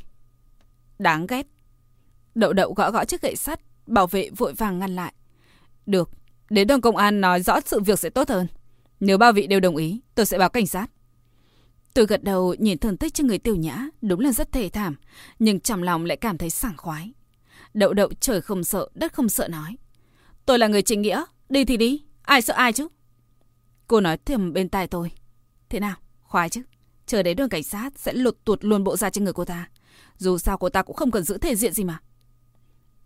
Đáng 0.98 1.26
ghét. 1.26 1.46
Đậu 2.38 2.52
đậu 2.52 2.72
gõ 2.74 2.90
gõ 2.90 3.04
chiếc 3.04 3.22
gậy 3.22 3.36
sắt. 3.36 3.60
Bảo 3.86 4.06
vệ 4.06 4.30
vội 4.36 4.52
vàng 4.52 4.78
ngăn 4.78 4.96
lại. 4.96 5.12
Được. 5.86 6.10
Đến 6.50 6.66
đồn 6.68 6.80
công 6.80 6.96
an 6.96 7.20
nói 7.20 7.42
rõ 7.42 7.60
sự 7.66 7.80
việc 7.80 7.98
sẽ 7.98 8.10
tốt 8.10 8.28
hơn. 8.28 8.46
Nếu 9.00 9.18
ba 9.18 9.32
vị 9.32 9.46
đều 9.46 9.60
đồng 9.60 9.76
ý, 9.76 10.00
tôi 10.14 10.26
sẽ 10.26 10.38
báo 10.38 10.48
cảnh 10.48 10.66
sát. 10.66 10.86
Tôi 11.94 12.06
gật 12.06 12.24
đầu 12.24 12.54
nhìn 12.58 12.78
thương 12.78 12.96
tích 12.96 13.14
trên 13.14 13.26
người 13.26 13.38
tiểu 13.38 13.56
nhã, 13.56 13.88
đúng 14.02 14.20
là 14.20 14.32
rất 14.32 14.52
thề 14.52 14.68
thảm, 14.68 14.96
nhưng 15.38 15.60
trong 15.60 15.82
lòng 15.82 16.04
lại 16.04 16.16
cảm 16.16 16.38
thấy 16.38 16.50
sảng 16.50 16.76
khoái. 16.76 17.12
Đậu 17.74 17.94
đậu 17.94 18.08
trời 18.20 18.40
không 18.40 18.64
sợ, 18.64 18.88
đất 18.94 19.12
không 19.12 19.28
sợ 19.28 19.48
nói. 19.48 19.76
Tôi 20.46 20.58
là 20.58 20.66
người 20.66 20.82
chính 20.82 21.02
nghĩa, 21.02 21.24
đi 21.48 21.64
thì 21.64 21.76
đi, 21.76 22.02
ai 22.22 22.42
sợ 22.42 22.54
ai 22.54 22.72
chứ? 22.72 22.88
Cô 23.86 24.00
nói 24.00 24.16
thầm 24.16 24.52
bên 24.52 24.68
tai 24.68 24.86
tôi. 24.86 25.12
Thế 25.68 25.80
nào, 25.80 25.96
khoái 26.22 26.50
chứ? 26.50 26.62
Chờ 27.06 27.22
đến 27.22 27.36
đường 27.36 27.48
cảnh 27.48 27.62
sát 27.62 27.92
sẽ 27.96 28.12
lột 28.12 28.36
tuột 28.44 28.64
luôn 28.64 28.84
bộ 28.84 28.96
da 28.96 29.10
trên 29.10 29.24
người 29.24 29.32
cô 29.32 29.44
ta. 29.44 29.68
Dù 30.18 30.38
sao 30.38 30.58
cô 30.58 30.68
ta 30.68 30.82
cũng 30.82 30.96
không 30.96 31.10
cần 31.10 31.22
giữ 31.22 31.38
thể 31.38 31.56
diện 31.56 31.72
gì 31.72 31.84
mà. 31.84 31.98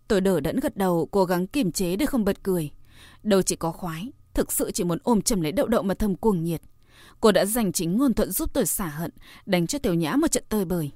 Tôi 0.09 0.21
đỡ 0.21 0.41
đẫn 0.41 0.61
gật 0.61 0.77
đầu, 0.77 1.09
cố 1.11 1.25
gắng 1.25 1.47
kiềm 1.47 1.73
chế 1.73 1.97
để 1.97 2.07
không 2.07 2.25
bật 2.25 2.43
cười. 2.43 2.71
Đâu 3.23 3.43
chỉ 3.43 3.57
có 3.57 3.73
khoái, 3.73 4.13
thực 4.35 4.53
sự 4.53 4.71
chỉ 4.71 4.85
muốn 4.85 4.99
ôm 5.03 5.23
chầm 5.23 5.41
lấy 5.41 5.53
đậu 5.53 5.67
đậu 5.67 5.83
mà 5.83 5.95
thầm 5.95 6.17
cuồng 6.17 6.45
nhiệt. 6.45 6.63
Cô 7.21 7.33
đã 7.33 7.45
dành 7.45 7.73
chính 7.73 7.97
ngôn 7.97 8.15
thuận 8.15 8.31
giúp 8.31 8.51
tôi 8.53 8.67
xả 8.67 8.87
hận, 8.87 9.11
đánh 9.47 9.67
cho 9.67 9.79
tiểu 9.79 9.95
nhã 9.95 10.17
một 10.17 10.33
trận 10.33 10.45
tơi 10.49 10.65
bời. 10.65 10.91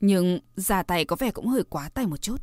Nhưng 0.00 0.40
ra 0.56 0.82
tay 0.82 1.04
có 1.04 1.16
vẻ 1.16 1.30
cũng 1.30 1.46
hơi 1.48 1.62
quá 1.62 1.88
tay 1.88 2.06
một 2.06 2.22
chút. 2.22 2.42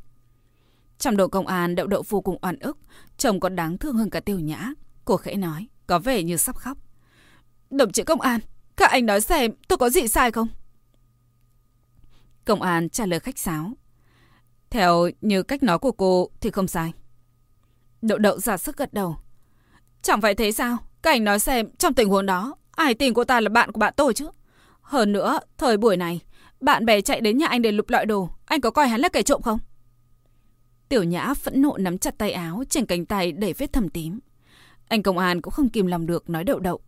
Trong 0.98 1.18
đội 1.18 1.30
công 1.30 1.48
an, 1.48 1.76
đậu 1.76 1.88
đậu 1.88 2.04
vô 2.10 2.22
cùng 2.22 2.38
oan 2.42 2.60
ức, 2.60 2.78
chồng 3.18 3.40
còn 3.40 3.56
đáng 3.56 3.78
thương 3.78 3.98
hơn 3.98 4.10
cả 4.10 4.20
tiểu 4.20 4.40
nhã. 4.40 4.74
Cô 5.06 5.18
khẽ 5.18 5.36
nói, 5.36 5.68
có 5.88 6.00
vẻ 6.00 6.24
như 6.24 6.38
sắp 6.38 6.56
khóc. 6.56 6.78
Đồng 7.70 7.92
chí 7.92 8.04
công 8.04 8.22
an, 8.22 8.40
các 8.76 8.92
anh 8.92 9.06
nói 9.06 9.22
xem 9.22 9.52
tôi 9.68 9.78
có 9.78 9.90
gì 9.90 10.08
sai 10.08 10.32
không? 10.32 10.48
Công 12.46 12.62
an 12.62 12.90
trả 12.90 13.06
lời 13.06 13.20
khách 13.20 13.40
sáo. 13.40 13.72
Theo 14.76 15.10
như 15.22 15.44
cách 15.44 15.64
nói 15.64 15.80
của 15.80 15.92
cô 15.92 16.30
thì 16.42 16.52
không 16.52 16.68
sai. 16.68 16.94
Đậu 18.02 18.18
đậu 18.18 18.40
giả 18.40 18.58
sức 18.58 18.78
gật 18.78 18.94
đầu. 18.94 19.18
Chẳng 20.02 20.22
phải 20.22 20.36
thế 20.36 20.52
sao? 20.52 20.78
Các 21.02 21.12
anh 21.12 21.24
nói 21.24 21.40
xem 21.40 21.70
trong 21.78 21.94
tình 21.94 22.10
huống 22.10 22.26
đó 22.26 22.56
Ai 22.72 22.94
tin 22.94 23.14
cô 23.14 23.24
ta 23.24 23.40
là 23.42 23.50
bạn 23.50 23.72
của 23.72 23.80
bạn 23.80 23.94
tôi 23.98 24.14
chứ? 24.14 24.30
Hơn 24.82 25.12
nữa, 25.12 25.40
thời 25.58 25.78
buổi 25.78 25.98
này, 25.98 26.20
bạn 26.60 26.86
bè 26.86 27.02
chạy 27.02 27.22
đến 27.22 27.38
nhà 27.38 27.48
anh 27.48 27.62
để 27.62 27.72
lục 27.72 27.90
lọi 27.90 28.06
đồ, 28.06 28.30
anh 28.46 28.62
có 28.62 28.72
coi 28.72 28.88
hắn 28.88 29.00
là 29.02 29.10
kẻ 29.10 29.22
trộm 29.22 29.42
không? 29.42 29.60
Tiểu 30.90 31.04
Nhã 31.04 31.34
phẫn 31.34 31.62
nộ 31.62 31.78
nắm 31.78 31.98
chặt 31.98 32.18
tay 32.18 32.32
áo, 32.32 32.64
trên 32.70 32.86
cánh 32.86 33.06
tay 33.06 33.32
đầy 33.32 33.54
vết 33.54 33.74
thầm 33.74 33.90
tím. 33.90 34.20
Anh 34.88 35.04
công 35.04 35.18
an 35.18 35.42
cũng 35.42 35.54
không 35.54 35.70
kìm 35.70 35.88
lòng 35.88 36.06
được 36.06 36.30
nói 36.30 36.44
đậu 36.44 36.60
đậu. 36.60 36.80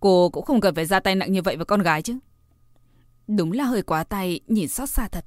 Cô 0.00 0.30
cũng 0.30 0.44
không 0.44 0.60
cần 0.60 0.74
phải 0.74 0.86
ra 0.86 1.00
tay 1.00 1.14
nặng 1.14 1.32
như 1.32 1.42
vậy 1.42 1.56
với 1.56 1.64
con 1.64 1.82
gái 1.82 2.02
chứ. 2.02 2.18
Đúng 3.28 3.52
là 3.52 3.64
hơi 3.64 3.82
quá 3.82 4.04
tay, 4.04 4.40
nhìn 4.46 4.68
xót 4.68 4.90
xa 4.90 5.08
thật. 5.08 5.24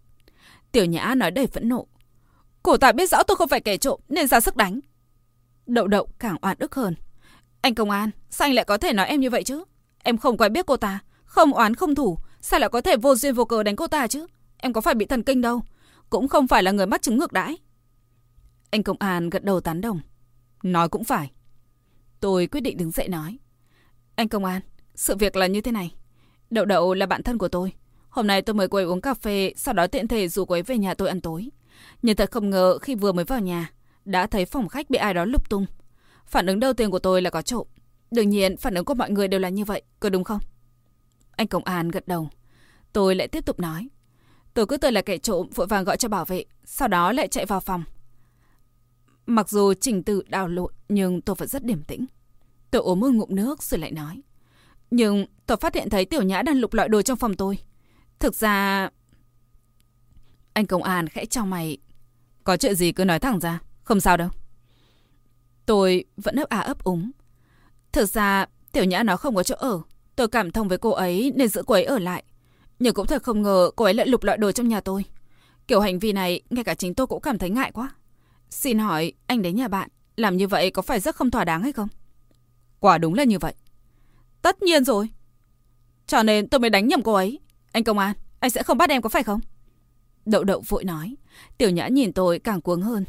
Tiểu 0.72 0.86
Nhã 0.86 1.16
nói 1.16 1.32
đầy 1.32 1.48
phẫn 1.48 1.70
nộ. 1.70 1.88
Cô 2.64 2.78
ta 2.78 2.92
biết 2.92 3.10
rõ 3.10 3.24
tôi 3.24 3.38
không 3.38 3.48
phải 3.48 3.62
kẻ 3.62 3.78
trộm 3.78 4.00
nên 4.10 4.28
ra 4.28 4.40
sức 4.40 4.56
đánh. 4.56 4.80
Đậu 5.66 5.88
đậu 5.88 6.08
càng 6.20 6.38
oan 6.42 6.58
ức 6.60 6.76
hơn. 6.76 6.96
Anh 7.62 7.76
công 7.76 7.90
an, 7.90 8.10
sao 8.30 8.46
anh 8.46 8.54
lại 8.54 8.66
có 8.66 8.78
thể 8.78 8.94
nói 8.94 9.08
em 9.08 9.20
như 9.20 9.30
vậy 9.30 9.44
chứ? 9.44 9.64
Em 10.04 10.18
không 10.18 10.38
quen 10.38 10.54
biết 10.54 10.66
cô 10.66 10.78
ta, 10.78 11.00
không 11.26 11.54
oán 11.54 11.76
không 11.76 11.96
thủ, 11.96 12.18
sao 12.42 12.60
lại 12.60 12.70
có 12.70 12.82
thể 12.82 12.98
vô 12.98 13.16
duyên 13.16 13.34
vô 13.34 13.46
cớ 13.46 13.64
đánh 13.64 13.76
cô 13.76 13.88
ta 13.88 14.08
chứ? 14.08 14.28
Em 14.58 14.74
có 14.74 14.82
phải 14.82 14.96
bị 14.96 15.06
thần 15.06 15.24
kinh 15.24 15.42
đâu, 15.42 15.62
cũng 16.10 16.28
không 16.28 16.48
phải 16.48 16.64
là 16.64 16.72
người 16.72 16.86
mắc 16.86 17.02
chứng 17.02 17.18
ngược 17.18 17.34
đãi. 17.34 17.58
Anh 18.70 18.84
công 18.84 18.98
an 19.00 19.30
gật 19.30 19.44
đầu 19.44 19.62
tán 19.62 19.82
đồng. 19.82 20.00
Nói 20.64 20.90
cũng 20.90 21.04
phải. 21.04 21.32
Tôi 22.20 22.48
quyết 22.48 22.62
định 22.62 22.78
đứng 22.78 22.92
dậy 22.92 23.08
nói. 23.08 23.38
Anh 24.16 24.30
công 24.30 24.46
an, 24.46 24.62
sự 24.96 25.16
việc 25.16 25.36
là 25.36 25.48
như 25.48 25.62
thế 25.62 25.72
này. 25.72 25.96
Đậu 26.50 26.66
đậu 26.66 26.94
là 26.94 27.06
bạn 27.06 27.24
thân 27.24 27.38
của 27.38 27.48
tôi. 27.48 27.74
Hôm 28.12 28.28
nay 28.28 28.42
tôi 28.42 28.54
mời 28.54 28.68
cô 28.68 28.78
ấy 28.78 28.86
uống 28.86 29.02
cà 29.02 29.14
phê, 29.14 29.54
sau 29.56 29.74
đó 29.74 29.88
tiện 29.88 30.08
thể 30.08 30.28
rủ 30.28 30.46
cô 30.46 30.56
ấy 30.56 30.64
về 30.64 30.78
nhà 30.78 30.94
tôi 30.94 31.08
ăn 31.08 31.22
tối. 31.22 31.50
Nhưng 32.02 32.16
thật 32.16 32.32
không 32.32 32.50
ngờ 32.50 32.78
khi 32.78 32.96
vừa 32.96 33.12
mới 33.12 33.26
vào 33.26 33.40
nhà, 33.40 33.72
đã 34.06 34.28
thấy 34.28 34.46
phòng 34.46 34.70
khách 34.70 34.90
bị 34.90 34.98
ai 34.98 35.14
đó 35.14 35.26
lục 35.26 35.50
tung. 35.50 35.66
Phản 36.26 36.46
ứng 36.46 36.60
đầu 36.60 36.74
tiên 36.74 36.92
của 36.92 37.00
tôi 37.00 37.22
là 37.22 37.30
có 37.30 37.42
trộm. 37.42 37.68
Đương 38.12 38.30
nhiên, 38.30 38.58
phản 38.58 38.74
ứng 38.74 38.86
của 38.86 38.94
mọi 38.94 39.12
người 39.12 39.28
đều 39.28 39.40
là 39.40 39.50
như 39.50 39.66
vậy, 39.66 39.82
có 40.00 40.10
đúng 40.10 40.24
không? 40.24 40.40
Anh 41.32 41.48
công 41.48 41.64
an 41.64 41.90
gật 41.90 42.08
đầu. 42.08 42.30
Tôi 42.94 43.16
lại 43.16 43.28
tiếp 43.28 43.46
tục 43.46 43.60
nói. 43.60 43.90
Tôi 44.54 44.66
cứ 44.66 44.78
tưởng 44.78 44.94
là 44.94 45.02
kẻ 45.02 45.18
trộm 45.18 45.48
vội 45.56 45.68
vàng 45.68 45.84
gọi 45.84 45.98
cho 45.98 46.10
bảo 46.10 46.26
vệ, 46.26 46.46
sau 46.66 46.88
đó 46.88 47.12
lại 47.12 47.28
chạy 47.28 47.46
vào 47.46 47.60
phòng. 47.60 47.84
Mặc 49.26 49.50
dù 49.50 49.74
trình 49.74 50.04
tự 50.04 50.24
đào 50.28 50.48
lộn, 50.48 50.74
nhưng 50.90 51.22
tôi 51.22 51.36
vẫn 51.36 51.48
rất 51.48 51.64
điềm 51.64 51.84
tĩnh. 51.84 52.06
Tôi 52.72 52.82
uống 52.82 53.00
một 53.00 53.12
ngụm 53.14 53.36
nước 53.36 53.64
rồi 53.64 53.80
lại 53.80 53.92
nói. 53.92 54.22
Nhưng 54.92 55.26
tôi 55.46 55.58
phát 55.58 55.76
hiện 55.76 55.90
thấy 55.90 56.06
tiểu 56.06 56.22
nhã 56.22 56.42
đang 56.42 56.58
lục 56.60 56.74
loại 56.74 56.90
đồ 56.90 57.02
trong 57.02 57.18
phòng 57.18 57.36
tôi. 57.36 57.60
Thực 58.22 58.36
ra... 58.36 58.90
Anh 60.54 60.66
công 60.66 60.84
an 60.84 61.10
khẽ 61.10 61.26
cho 61.26 61.46
mày. 61.46 61.78
Có 62.44 62.58
chuyện 62.58 62.76
gì 62.76 62.92
cứ 62.92 63.06
nói 63.06 63.20
thẳng 63.20 63.40
ra, 63.40 63.60
không 63.84 64.00
sao 64.00 64.18
đâu. 64.18 64.30
Tôi 65.66 66.06
vẫn 66.18 66.36
ấp 66.36 66.50
à 66.50 66.60
ấp 66.60 66.84
úng. 66.84 67.12
Thực 67.92 68.06
ra, 68.06 68.46
Tiểu 68.72 68.84
Nhã 68.84 69.04
nó 69.04 69.18
không 69.18 69.36
có 69.36 69.44
chỗ 69.44 69.56
ở. 69.56 69.82
Tôi 70.16 70.28
cảm 70.28 70.52
thông 70.52 70.68
với 70.68 70.78
cô 70.78 70.90
ấy 70.90 71.32
nên 71.36 71.48
giữ 71.48 71.64
cô 71.68 71.74
ấy 71.74 71.84
ở 71.84 72.00
lại. 72.00 72.24
Nhưng 72.80 72.94
cũng 72.94 73.08
thật 73.08 73.24
không 73.24 73.42
ngờ 73.42 73.72
cô 73.76 73.86
ấy 73.86 73.94
lại 73.94 74.08
lục 74.08 74.24
loại 74.24 74.38
đồ 74.38 74.52
trong 74.52 74.68
nhà 74.68 74.82
tôi. 74.82 75.06
Kiểu 75.68 75.80
hành 75.80 76.00
vi 76.00 76.14
này, 76.14 76.42
ngay 76.50 76.64
cả 76.64 76.76
chính 76.76 76.94
tôi 76.94 77.08
cũng 77.08 77.22
cảm 77.22 77.38
thấy 77.38 77.50
ngại 77.50 77.72
quá. 77.72 77.90
Xin 78.50 78.80
hỏi, 78.80 79.14
anh 79.28 79.42
đến 79.42 79.56
nhà 79.56 79.68
bạn, 79.68 79.90
làm 80.16 80.38
như 80.38 80.48
vậy 80.48 80.72
có 80.72 80.82
phải 80.82 81.00
rất 81.00 81.16
không 81.16 81.32
thỏa 81.32 81.46
đáng 81.46 81.64
hay 81.64 81.72
không? 81.72 81.88
Quả 82.80 82.98
đúng 82.98 83.14
là 83.14 83.24
như 83.24 83.40
vậy. 83.40 83.54
Tất 84.42 84.62
nhiên 84.62 84.86
rồi. 84.86 85.10
Cho 86.08 86.24
nên 86.24 86.50
tôi 86.50 86.60
mới 86.60 86.70
đánh 86.70 86.88
nhầm 86.88 87.02
cô 87.02 87.14
ấy. 87.14 87.40
Anh 87.72 87.84
công 87.84 87.98
an, 87.98 88.16
anh 88.40 88.52
sẽ 88.52 88.64
không 88.64 88.78
bắt 88.78 88.90
em 88.90 89.02
có 89.02 89.10
phải 89.10 89.24
không? 89.24 89.40
Đậu 90.26 90.44
đậu 90.44 90.64
vội 90.68 90.84
nói. 90.84 91.16
Tiểu 91.58 91.70
nhã 91.70 91.88
nhìn 91.88 92.14
tôi 92.14 92.40
càng 92.40 92.62
cuống 92.62 92.82
hơn. 92.82 93.06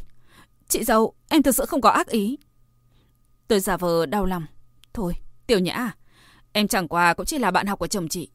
Chị 0.67 0.83
dâu, 0.83 1.13
em 1.29 1.43
thực 1.43 1.55
sự 1.55 1.65
không 1.65 1.81
có 1.81 1.89
ác 1.89 2.07
ý. 2.07 2.37
Tôi 3.47 3.59
giả 3.59 3.77
vờ 3.77 4.05
đau 4.05 4.25
lòng. 4.25 4.45
Thôi, 4.93 5.13
Tiểu 5.47 5.59
Nhã 5.59 5.73
à, 5.73 5.95
em 6.51 6.67
chẳng 6.67 6.87
qua 6.87 7.13
cũng 7.13 7.25
chỉ 7.25 7.37
là 7.37 7.51
bạn 7.51 7.67
học 7.67 7.79
của 7.79 7.87
chồng 7.87 8.07
chị. 8.07 8.29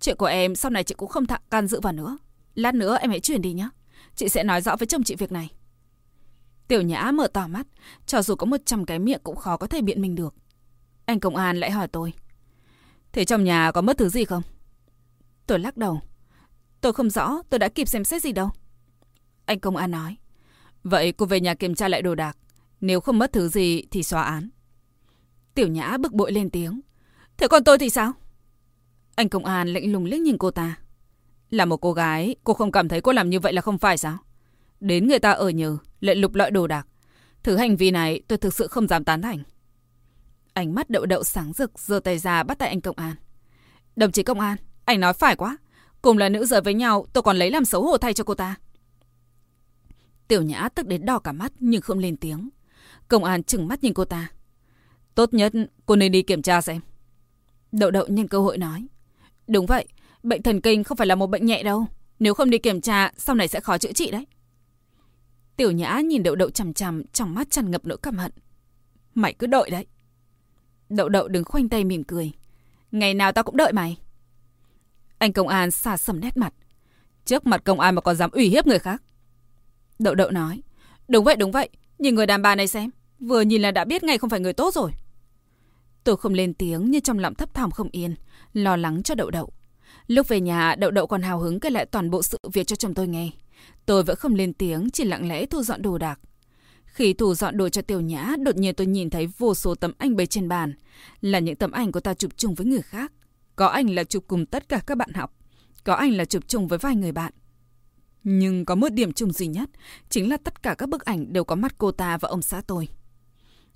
Chuyện 0.00 0.16
của 0.16 0.26
em 0.26 0.54
sau 0.54 0.70
này 0.70 0.84
chị 0.84 0.94
cũng 0.94 1.08
không 1.08 1.26
thặng 1.26 1.40
can 1.50 1.66
dự 1.66 1.80
vào 1.80 1.92
nữa. 1.92 2.18
Lát 2.54 2.74
nữa 2.74 2.96
em 3.00 3.10
hãy 3.10 3.20
chuyển 3.20 3.42
đi 3.42 3.52
nhé. 3.52 3.68
Chị 4.14 4.28
sẽ 4.28 4.44
nói 4.44 4.60
rõ 4.60 4.76
với 4.76 4.86
chồng 4.86 5.02
chị 5.02 5.16
việc 5.16 5.32
này. 5.32 5.50
Tiểu 6.68 6.82
Nhã 6.82 7.10
mở 7.14 7.26
to 7.26 7.46
mắt, 7.46 7.66
cho 8.06 8.22
dù 8.22 8.34
có 8.34 8.46
một 8.46 8.56
trăm 8.64 8.84
cái 8.84 8.98
miệng 8.98 9.20
cũng 9.24 9.36
khó 9.36 9.56
có 9.56 9.66
thể 9.66 9.80
biện 9.80 10.02
mình 10.02 10.14
được. 10.14 10.34
Anh 11.04 11.20
công 11.20 11.36
an 11.36 11.56
lại 11.56 11.70
hỏi 11.70 11.88
tôi. 11.88 12.12
Thế 13.12 13.24
trong 13.24 13.44
nhà 13.44 13.72
có 13.72 13.80
mất 13.80 13.98
thứ 13.98 14.08
gì 14.08 14.24
không? 14.24 14.42
Tôi 15.46 15.58
lắc 15.58 15.76
đầu. 15.76 16.00
Tôi 16.80 16.92
không 16.92 17.10
rõ, 17.10 17.42
tôi 17.50 17.58
đã 17.58 17.68
kịp 17.68 17.88
xem 17.88 18.04
xét 18.04 18.22
gì 18.22 18.32
đâu. 18.32 18.50
Anh 19.44 19.60
công 19.60 19.76
an 19.76 19.90
nói. 19.90 20.16
Vậy 20.84 21.12
cô 21.12 21.26
về 21.26 21.40
nhà 21.40 21.54
kiểm 21.54 21.74
tra 21.74 21.88
lại 21.88 22.02
đồ 22.02 22.14
đạc. 22.14 22.36
Nếu 22.80 23.00
không 23.00 23.18
mất 23.18 23.32
thứ 23.32 23.48
gì 23.48 23.82
thì 23.90 24.02
xóa 24.02 24.22
án. 24.22 24.48
Tiểu 25.54 25.68
Nhã 25.68 25.96
bực 25.96 26.12
bội 26.12 26.32
lên 26.32 26.50
tiếng. 26.50 26.80
Thế 27.36 27.48
còn 27.48 27.64
tôi 27.64 27.78
thì 27.78 27.90
sao? 27.90 28.12
Anh 29.14 29.28
công 29.28 29.44
an 29.44 29.68
lạnh 29.68 29.92
lùng 29.92 30.04
liếc 30.04 30.20
nhìn 30.20 30.38
cô 30.38 30.50
ta. 30.50 30.78
Là 31.50 31.64
một 31.64 31.76
cô 31.76 31.92
gái, 31.92 32.36
cô 32.44 32.54
không 32.54 32.72
cảm 32.72 32.88
thấy 32.88 33.00
cô 33.00 33.12
làm 33.12 33.30
như 33.30 33.40
vậy 33.40 33.52
là 33.52 33.60
không 33.60 33.78
phải 33.78 33.98
sao? 33.98 34.18
Đến 34.80 35.08
người 35.08 35.18
ta 35.18 35.30
ở 35.30 35.48
nhờ, 35.48 35.78
lại 36.00 36.16
lục 36.16 36.34
lọi 36.34 36.50
đồ 36.50 36.66
đạc. 36.66 36.86
Thứ 37.42 37.56
hành 37.56 37.76
vi 37.76 37.90
này 37.90 38.20
tôi 38.28 38.38
thực 38.38 38.54
sự 38.54 38.66
không 38.66 38.88
dám 38.88 39.04
tán 39.04 39.22
thành. 39.22 39.42
Ánh 40.52 40.74
mắt 40.74 40.90
đậu 40.90 41.06
đậu 41.06 41.24
sáng 41.24 41.52
rực, 41.52 41.78
giơ 41.78 42.00
tay 42.00 42.18
ra 42.18 42.42
bắt 42.42 42.58
tay 42.58 42.68
anh 42.68 42.80
công 42.80 42.98
an. 42.98 43.14
Đồng 43.96 44.12
chí 44.12 44.22
công 44.22 44.40
an, 44.40 44.56
anh 44.84 45.00
nói 45.00 45.12
phải 45.12 45.36
quá. 45.36 45.56
Cùng 46.02 46.18
là 46.18 46.28
nữ 46.28 46.44
giới 46.44 46.60
với 46.60 46.74
nhau, 46.74 47.06
tôi 47.12 47.22
còn 47.22 47.36
lấy 47.36 47.50
làm 47.50 47.64
xấu 47.64 47.82
hổ 47.82 47.98
thay 47.98 48.14
cho 48.14 48.24
cô 48.24 48.34
ta. 48.34 48.54
Tiểu 50.28 50.42
Nhã 50.42 50.68
tức 50.68 50.86
đến 50.86 51.06
đỏ 51.06 51.18
cả 51.18 51.32
mắt 51.32 51.52
nhưng 51.60 51.82
không 51.82 51.98
lên 51.98 52.16
tiếng. 52.16 52.48
Công 53.08 53.24
an 53.24 53.42
chừng 53.42 53.68
mắt 53.68 53.82
nhìn 53.82 53.94
cô 53.94 54.04
ta. 54.04 54.28
Tốt 55.14 55.34
nhất 55.34 55.52
cô 55.86 55.96
nên 55.96 56.12
đi 56.12 56.22
kiểm 56.22 56.42
tra 56.42 56.60
xem. 56.60 56.80
Đậu 57.72 57.90
đậu 57.90 58.06
nhân 58.08 58.28
cơ 58.28 58.38
hội 58.38 58.58
nói. 58.58 58.86
Đúng 59.46 59.66
vậy, 59.66 59.88
bệnh 60.22 60.42
thần 60.42 60.60
kinh 60.60 60.84
không 60.84 60.96
phải 60.96 61.06
là 61.06 61.14
một 61.14 61.26
bệnh 61.26 61.46
nhẹ 61.46 61.62
đâu. 61.62 61.86
Nếu 62.18 62.34
không 62.34 62.50
đi 62.50 62.58
kiểm 62.58 62.80
tra, 62.80 63.12
sau 63.16 63.34
này 63.36 63.48
sẽ 63.48 63.60
khó 63.60 63.78
chữa 63.78 63.92
trị 63.92 64.10
đấy. 64.10 64.26
Tiểu 65.56 65.70
Nhã 65.70 66.00
nhìn 66.00 66.22
đậu 66.22 66.34
đậu 66.34 66.50
chằm 66.50 66.74
chằm, 66.74 67.02
trong 67.12 67.34
mắt 67.34 67.50
tràn 67.50 67.70
ngập 67.70 67.86
nỗi 67.86 67.98
căm 67.98 68.16
hận. 68.16 68.32
Mày 69.14 69.34
cứ 69.34 69.46
đợi 69.46 69.70
đấy. 69.70 69.86
Đậu 70.88 71.08
đậu 71.08 71.28
đứng 71.28 71.44
khoanh 71.44 71.68
tay 71.68 71.84
mỉm 71.84 72.04
cười. 72.04 72.32
Ngày 72.92 73.14
nào 73.14 73.32
tao 73.32 73.44
cũng 73.44 73.56
đợi 73.56 73.72
mày. 73.72 73.98
Anh 75.18 75.32
công 75.32 75.48
an 75.48 75.70
xà 75.70 75.96
sầm 75.96 76.20
nét 76.20 76.36
mặt. 76.36 76.54
Trước 77.24 77.46
mặt 77.46 77.64
công 77.64 77.80
an 77.80 77.94
mà 77.94 78.00
còn 78.00 78.16
dám 78.16 78.30
ủy 78.30 78.48
hiếp 78.48 78.66
người 78.66 78.78
khác. 78.78 79.02
Đậu 79.98 80.14
đậu 80.14 80.30
nói. 80.30 80.62
Đúng 81.08 81.24
vậy, 81.24 81.36
đúng 81.36 81.52
vậy. 81.52 81.68
Nhìn 81.98 82.14
người 82.14 82.26
đàn 82.26 82.42
bà 82.42 82.54
này 82.54 82.68
xem. 82.68 82.90
Vừa 83.20 83.40
nhìn 83.40 83.62
là 83.62 83.70
đã 83.70 83.84
biết 83.84 84.04
ngay 84.04 84.18
không 84.18 84.30
phải 84.30 84.40
người 84.40 84.52
tốt 84.52 84.74
rồi. 84.74 84.90
Tôi 86.04 86.16
không 86.16 86.34
lên 86.34 86.54
tiếng 86.54 86.90
nhưng 86.90 87.02
trong 87.02 87.18
lòng 87.18 87.34
thấp 87.34 87.54
thỏm 87.54 87.70
không 87.70 87.88
yên. 87.92 88.14
Lo 88.52 88.76
lắng 88.76 89.02
cho 89.02 89.14
đậu 89.14 89.30
đậu. 89.30 89.52
Lúc 90.06 90.28
về 90.28 90.40
nhà, 90.40 90.74
đậu 90.74 90.90
đậu 90.90 91.06
còn 91.06 91.22
hào 91.22 91.38
hứng 91.38 91.60
kể 91.60 91.70
lại 91.70 91.86
toàn 91.86 92.10
bộ 92.10 92.22
sự 92.22 92.38
việc 92.52 92.66
cho 92.66 92.76
chồng 92.76 92.94
tôi 92.94 93.08
nghe. 93.08 93.30
Tôi 93.86 94.02
vẫn 94.02 94.16
không 94.16 94.34
lên 94.34 94.52
tiếng, 94.52 94.90
chỉ 94.90 95.04
lặng 95.04 95.28
lẽ 95.28 95.46
thu 95.46 95.62
dọn 95.62 95.82
đồ 95.82 95.98
đạc. 95.98 96.20
Khi 96.84 97.12
thu 97.12 97.34
dọn 97.34 97.56
đồ 97.56 97.68
cho 97.68 97.82
tiểu 97.82 98.00
nhã, 98.00 98.34
đột 98.38 98.56
nhiên 98.56 98.74
tôi 98.74 98.86
nhìn 98.86 99.10
thấy 99.10 99.26
vô 99.26 99.54
số 99.54 99.74
tấm 99.74 99.92
ảnh 99.98 100.16
bày 100.16 100.26
trên 100.26 100.48
bàn. 100.48 100.74
Là 101.20 101.38
những 101.38 101.56
tấm 101.56 101.70
ảnh 101.70 101.92
của 101.92 102.00
ta 102.00 102.14
chụp 102.14 102.32
chung 102.36 102.54
với 102.54 102.66
người 102.66 102.82
khác. 102.82 103.12
Có 103.56 103.66
ảnh 103.66 103.90
là 103.90 104.04
chụp 104.04 104.24
cùng 104.28 104.46
tất 104.46 104.68
cả 104.68 104.80
các 104.86 104.98
bạn 104.98 105.12
học. 105.14 105.32
Có 105.84 105.94
ảnh 105.94 106.12
là 106.12 106.24
chụp 106.24 106.42
chung 106.46 106.68
với 106.68 106.78
vài 106.78 106.96
người 106.96 107.12
bạn. 107.12 107.32
Nhưng 108.24 108.64
có 108.64 108.74
một 108.74 108.88
điểm 108.88 109.12
chung 109.12 109.32
duy 109.32 109.46
nhất, 109.46 109.70
chính 110.08 110.30
là 110.30 110.36
tất 110.36 110.62
cả 110.62 110.74
các 110.74 110.88
bức 110.88 111.04
ảnh 111.04 111.32
đều 111.32 111.44
có 111.44 111.54
mắt 111.54 111.78
cô 111.78 111.90
ta 111.92 112.18
và 112.18 112.28
ông 112.28 112.42
xã 112.42 112.62
tôi. 112.66 112.88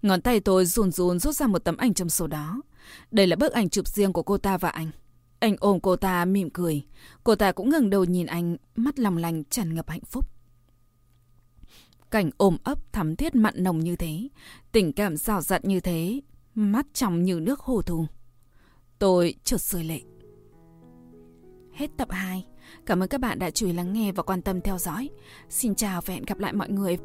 Ngón 0.03 0.23
tay 0.23 0.41
tôi 0.41 0.67
run 0.67 0.91
run 0.91 1.19
rút 1.19 1.35
ra 1.35 1.47
một 1.47 1.59
tấm 1.59 1.77
ảnh 1.77 1.95
trong 1.95 2.09
số 2.09 2.27
đó. 2.27 2.63
Đây 3.11 3.27
là 3.27 3.37
bức 3.37 3.53
ảnh 3.53 3.69
chụp 3.69 3.89
riêng 3.89 4.13
của 4.13 4.23
cô 4.23 4.39
ta 4.39 4.59
và 4.59 4.69
anh. 4.69 4.91
Anh 5.39 5.57
ôm 5.61 5.81
cô 5.81 5.97
ta 5.97 6.25
mỉm 6.25 6.51
cười. 6.51 6.83
Cô 7.25 7.35
ta 7.35 7.53
cũng 7.53 7.71
ngẩng 7.71 7.91
đầu 7.91 8.05
nhìn 8.05 8.27
anh, 8.27 8.57
mắt 8.77 8.99
lòng 8.99 9.17
lành 9.17 9.45
tràn 9.45 9.75
ngập 9.75 9.91
hạnh 9.91 10.05
phúc. 10.05 10.31
Cảnh 12.11 12.31
ôm 12.37 12.57
ấp 12.65 12.93
thắm 12.93 13.17
thiết 13.17 13.35
mặn 13.35 13.55
nồng 13.63 13.81
như 13.81 13.97
thế, 13.97 14.29
tình 14.73 14.93
cảm 14.93 15.17
rào 15.17 15.41
rặn 15.41 15.63
như 15.65 15.81
thế, 15.81 16.21
mắt 16.55 16.87
trong 16.95 17.23
như 17.23 17.41
nước 17.41 17.61
hồ 17.61 17.83
thu. 17.83 18.07
Tôi 18.99 19.35
chợt 19.45 19.61
rơi 19.61 19.85
lệ. 19.85 20.01
Hết 21.73 21.91
tập 21.97 22.09
2. 22.11 22.45
Cảm 22.87 23.03
ơn 23.03 23.09
các 23.09 23.21
bạn 23.21 23.39
đã 23.39 23.51
chú 23.51 23.67
ý 23.67 23.73
lắng 23.73 23.93
nghe 23.93 24.13
và 24.13 24.23
quan 24.23 24.43
tâm 24.43 24.61
theo 24.61 24.79
dõi. 24.79 25.11
Xin 25.49 25.75
chào 25.75 26.01
và 26.01 26.15
hẹn 26.15 26.25
gặp 26.27 26.39
lại 26.39 26.53
mọi 26.53 26.69
người 26.69 26.99